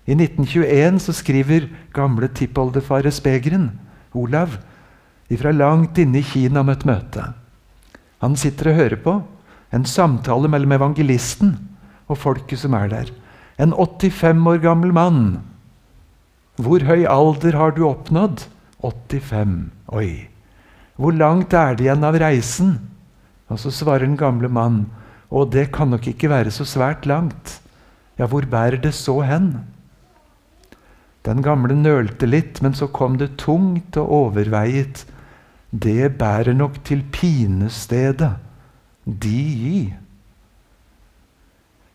I 0.05 0.17
1921 0.17 0.99
så 1.01 1.15
skriver 1.17 1.69
gamle 1.97 2.29
tippoldefar 2.29 3.07
Spegeren, 3.15 3.71
Olav, 4.13 4.59
ifra 5.33 5.53
langt 5.53 5.99
inne 5.99 6.21
i 6.21 6.27
Kina 6.27 6.61
om 6.61 6.73
et 6.73 6.85
møte. 6.85 7.25
Han 8.21 8.37
sitter 8.37 8.73
og 8.73 8.79
hører 8.81 9.01
på 9.01 9.15
en 9.75 9.87
samtale 9.89 10.49
mellom 10.51 10.73
evangelisten 10.77 11.57
og 12.07 12.21
folket 12.23 12.63
som 12.63 12.77
er 12.79 12.91
der. 12.93 13.11
En 13.59 13.75
85 13.75 14.47
år 14.51 14.63
gammel 14.63 14.95
mann. 14.95 15.25
Hvor 16.63 16.85
høy 16.87 17.03
alder 17.11 17.59
har 17.59 17.75
du 17.75 17.83
oppnådd? 17.89 18.47
85. 18.85 19.73
Oi. 19.97 20.29
Hvor 20.97 21.15
langt 21.17 21.55
er 21.57 21.75
det 21.75 21.89
igjen 21.89 22.07
av 22.07 22.19
reisen? 22.21 22.77
Og 23.51 23.59
så 23.61 23.73
svarer 23.75 24.07
den 24.07 24.21
gamle 24.21 24.49
mann, 24.49 24.87
Å, 25.35 25.43
det 25.51 25.73
kan 25.75 25.91
nok 25.91 26.05
ikke 26.07 26.29
være 26.31 26.53
så 26.55 26.63
svært 26.69 27.09
langt. 27.11 27.57
Ja, 28.21 28.29
hvor 28.31 28.45
bærer 28.47 28.79
det 28.79 28.93
så 28.95 29.17
hen? 29.27 29.65
Den 31.27 31.41
gamle 31.43 31.75
nølte 31.75 32.29
litt, 32.29 32.61
men 32.63 32.77
så 32.77 32.87
kom 32.87 33.17
det 33.19 33.33
tungt 33.41 33.97
og 33.99 34.13
overveiet. 34.15 35.03
Det 35.73 36.13
bærer 36.21 36.55
nok 36.55 36.77
til 36.87 37.03
pinestedet, 37.11 38.37
de 39.05 39.41
gi. 39.61 39.81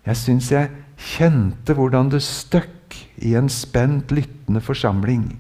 Jeg 0.06 0.18
syns 0.18 0.50
jeg 0.54 0.72
kjente 1.00 1.76
hvordan 1.78 2.10
det 2.14 2.22
støkk 2.26 2.98
i 3.26 3.36
en 3.38 3.50
spent, 3.52 4.12
lyttende 4.12 4.62
forsamling. 4.62 5.32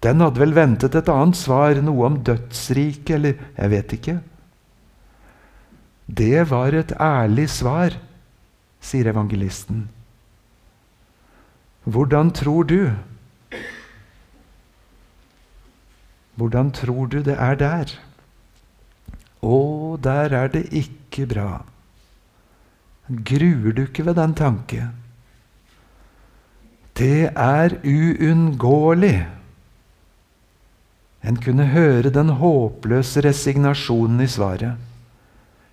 Den 0.00 0.22
hadde 0.24 0.40
vel 0.40 0.54
ventet 0.56 0.96
et 0.96 1.08
annet 1.12 1.36
svar, 1.36 1.76
noe 1.84 2.06
om 2.08 2.20
dødsriket, 2.24 3.12
eller 3.18 3.40
jeg 3.56 3.72
vet 3.74 3.96
ikke. 3.96 4.18
Det 6.08 6.46
var 6.50 6.74
et 6.74 6.94
ærlig 6.96 7.48
svar, 7.52 7.96
sier 8.80 9.10
evangelisten. 9.12 9.88
Hvordan 11.84 12.32
tror 12.32 12.64
du? 12.64 12.90
Hvordan 16.40 16.72
tror 16.72 17.06
du 17.12 17.20
det 17.20 17.36
er 17.36 17.54
der? 17.60 17.92
Å, 19.42 19.96
der 20.02 20.34
er 20.36 20.50
det 20.52 20.66
ikke 20.76 21.26
bra. 21.30 21.50
Gruer 23.08 23.74
du 23.76 23.84
ikke 23.86 24.04
ved 24.06 24.18
den 24.20 24.34
tanke? 24.38 24.90
Det 27.00 27.30
er 27.32 27.78
uunngåelig. 27.80 29.16
En 31.24 31.40
kunne 31.40 31.70
høre 31.72 32.12
den 32.12 32.36
håpløse 32.40 33.24
resignasjonen 33.24 34.20
i 34.24 34.28
svaret. 34.30 34.76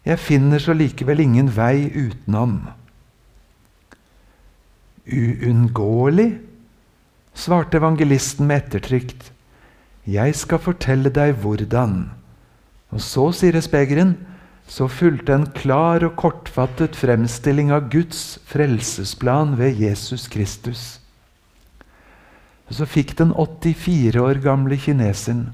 Jeg 0.08 0.24
finner 0.24 0.64
så 0.64 0.76
likevel 0.76 1.20
ingen 1.24 1.52
vei 1.56 1.88
utenom 1.92 2.62
uunngåelig? 5.08 6.40
svarte 7.38 7.78
evangelisten 7.78 8.48
med 8.48 8.64
ettertrykt. 8.64 9.32
Jeg 10.08 10.36
skal 10.36 10.60
fortelle 10.60 11.12
deg 11.14 11.36
hvordan. 11.44 12.10
Og 12.94 13.04
så, 13.04 13.30
sier 13.36 13.58
spegeren, 13.62 14.16
så 14.68 14.88
fulgte 14.92 15.36
en 15.36 15.46
klar 15.56 16.04
og 16.04 16.16
kortfattet 16.20 16.96
fremstilling 16.96 17.72
av 17.72 17.88
Guds 17.92 18.40
frelsesplan 18.48 19.56
ved 19.60 19.80
Jesus 19.80 20.28
Kristus. 20.32 21.00
Og 22.68 22.80
så 22.80 22.88
fikk 22.88 23.16
den 23.20 23.32
84 23.36 24.20
år 24.20 24.44
gamle 24.44 24.76
kineseren 24.80 25.48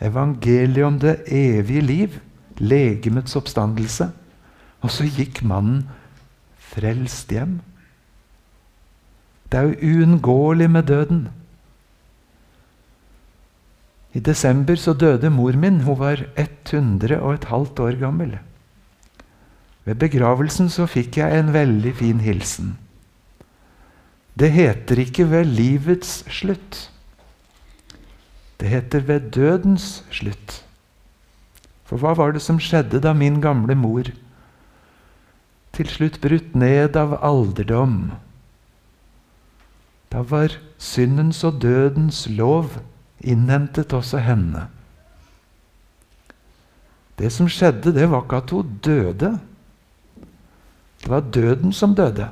evangeliet 0.00 0.86
om 0.86 0.98
det 0.98 1.16
evige 1.26 1.80
liv, 1.80 2.18
legemets 2.58 3.36
oppstandelse. 3.36 4.10
Og 4.80 4.92
så 4.94 5.08
gikk 5.10 5.42
mannen 5.42 5.88
frelst 6.70 7.32
hjem. 7.34 7.58
Det 9.50 9.58
er 9.58 9.70
jo 9.70 9.92
uunngåelig 9.92 10.70
med 10.70 10.82
døden. 10.86 11.28
I 14.14 14.20
desember 14.24 14.76
så 14.76 14.94
døde 14.94 15.30
mor 15.30 15.56
min. 15.56 15.80
Hun 15.80 15.98
var 15.98 16.24
100 16.36 17.20
og 17.20 17.34
et 17.34 17.48
halvt 17.50 17.80
år 17.80 17.98
gammel. 18.00 18.38
Ved 19.84 19.94
begravelsen 19.94 20.68
så 20.68 20.86
fikk 20.86 21.16
jeg 21.20 21.38
en 21.38 21.52
veldig 21.52 21.94
fin 21.96 22.20
hilsen. 22.20 22.76
Det 24.38 24.52
heter 24.52 25.02
ikke 25.02 25.26
ved 25.30 25.44
livets 25.44 26.22
slutt. 26.30 26.90
Det 28.60 28.68
heter 28.68 29.00
ved 29.00 29.30
dødens 29.34 30.04
slutt. 30.10 30.62
For 31.84 31.98
hva 31.98 32.14
var 32.14 32.32
det 32.32 32.42
som 32.44 32.60
skjedde 32.60 33.00
da 33.00 33.12
min 33.16 33.40
gamle 33.40 33.74
mor 33.74 34.10
til 35.72 35.90
slutt 35.90 36.20
brutt 36.20 36.56
ned 36.58 36.96
av 36.98 37.14
alderdom 37.22 38.10
da 40.12 40.22
var 40.24 40.56
syndens 40.80 41.42
og 41.44 41.60
dødens 41.62 42.24
lov 42.32 42.78
innhentet 43.20 43.92
også 43.92 44.20
henne. 44.22 44.66
Det 47.18 47.30
som 47.34 47.48
skjedde, 47.50 47.92
det 47.94 48.06
var 48.10 48.22
ikke 48.22 48.42
at 48.42 48.52
hun 48.54 48.76
døde. 48.84 49.32
Det 51.02 51.10
var 51.10 51.26
døden 51.34 51.72
som 51.72 51.94
døde. 51.98 52.28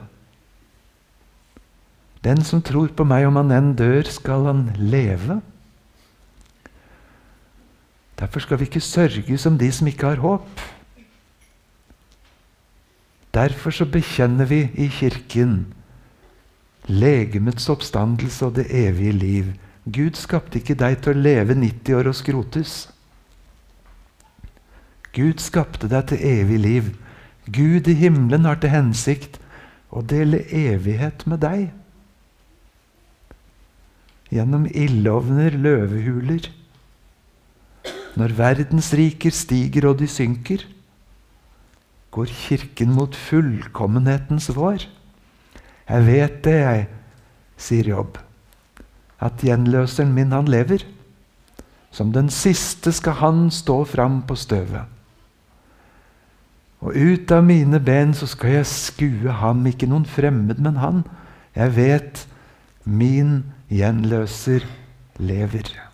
Den 2.24 2.42
som 2.44 2.62
tror 2.62 2.90
på 2.94 3.06
meg, 3.06 3.26
om 3.26 3.38
han 3.38 3.52
enn 3.54 3.74
dør, 3.78 4.06
skal 4.10 4.46
han 4.48 4.64
leve. 4.78 5.40
Derfor 8.18 8.40
skal 8.42 8.58
vi 8.58 8.66
ikke 8.70 8.82
sørge 8.82 9.38
som 9.38 9.58
de 9.58 9.68
som 9.72 9.86
ikke 9.86 10.06
har 10.14 10.22
håp. 10.22 10.64
Derfor 13.34 13.70
så 13.70 13.84
bekjenner 13.84 14.48
vi 14.48 14.62
i 14.74 14.88
Kirken 14.88 15.66
legemets 16.86 17.68
oppstandelse 17.68 18.46
og 18.46 18.56
det 18.56 18.66
evige 18.70 19.12
liv. 19.12 19.46
Gud 19.86 20.18
skapte 20.18 20.58
ikke 20.58 20.74
deg 20.74 20.98
til 21.02 21.14
å 21.14 21.22
leve 21.22 21.54
90 21.54 21.94
år 21.94 22.08
og 22.10 22.16
skrotes. 22.18 22.74
Gud 25.14 25.38
skapte 25.40 25.86
deg 25.88 26.08
til 26.10 26.24
evig 26.26 26.58
liv. 26.58 26.88
Gud 27.46 27.86
i 27.86 27.94
himmelen 27.94 28.48
har 28.48 28.58
til 28.58 28.74
hensikt 28.74 29.38
å 29.94 30.02
dele 30.02 30.42
evighet 30.50 31.22
med 31.30 31.44
deg. 31.46 31.68
Gjennom 34.34 34.66
ildovner, 34.66 35.54
løvehuler. 35.54 36.50
Når 38.18 38.34
verdens 38.34 38.90
riker 38.96 39.30
stiger 39.30 39.86
og 39.92 40.00
de 40.02 40.10
synker, 40.10 40.66
går 42.10 42.32
Kirken 42.32 42.94
mot 42.96 43.14
fullkommenhetens 43.14 44.50
vår. 44.56 44.88
Jeg 45.86 46.06
vet 46.10 46.40
det, 46.42 46.60
jeg, 46.64 46.86
sier 47.60 47.92
Jobb. 47.94 48.25
At 49.20 49.40
gjenløseren 49.44 50.12
min, 50.14 50.32
han 50.32 50.48
lever. 50.48 50.84
Som 51.90 52.12
den 52.12 52.28
siste 52.30 52.92
skal 52.92 53.20
han 53.22 53.46
stå 53.50 53.84
fram 53.88 54.20
på 54.28 54.36
støvet. 54.36 54.84
Og 56.84 56.92
ut 56.92 57.32
av 57.32 57.44
mine 57.44 57.80
ben 57.80 58.12
så 58.14 58.28
skal 58.28 58.58
jeg 58.58 58.68
skue 58.68 59.32
ham, 59.40 59.64
ikke 59.66 59.88
noen 59.88 60.04
fremmed, 60.06 60.60
men 60.60 60.76
han. 60.82 61.02
Jeg 61.56 61.72
vet 61.76 62.26
min 62.84 63.38
gjenløser 63.72 64.66
lever. 65.18 65.85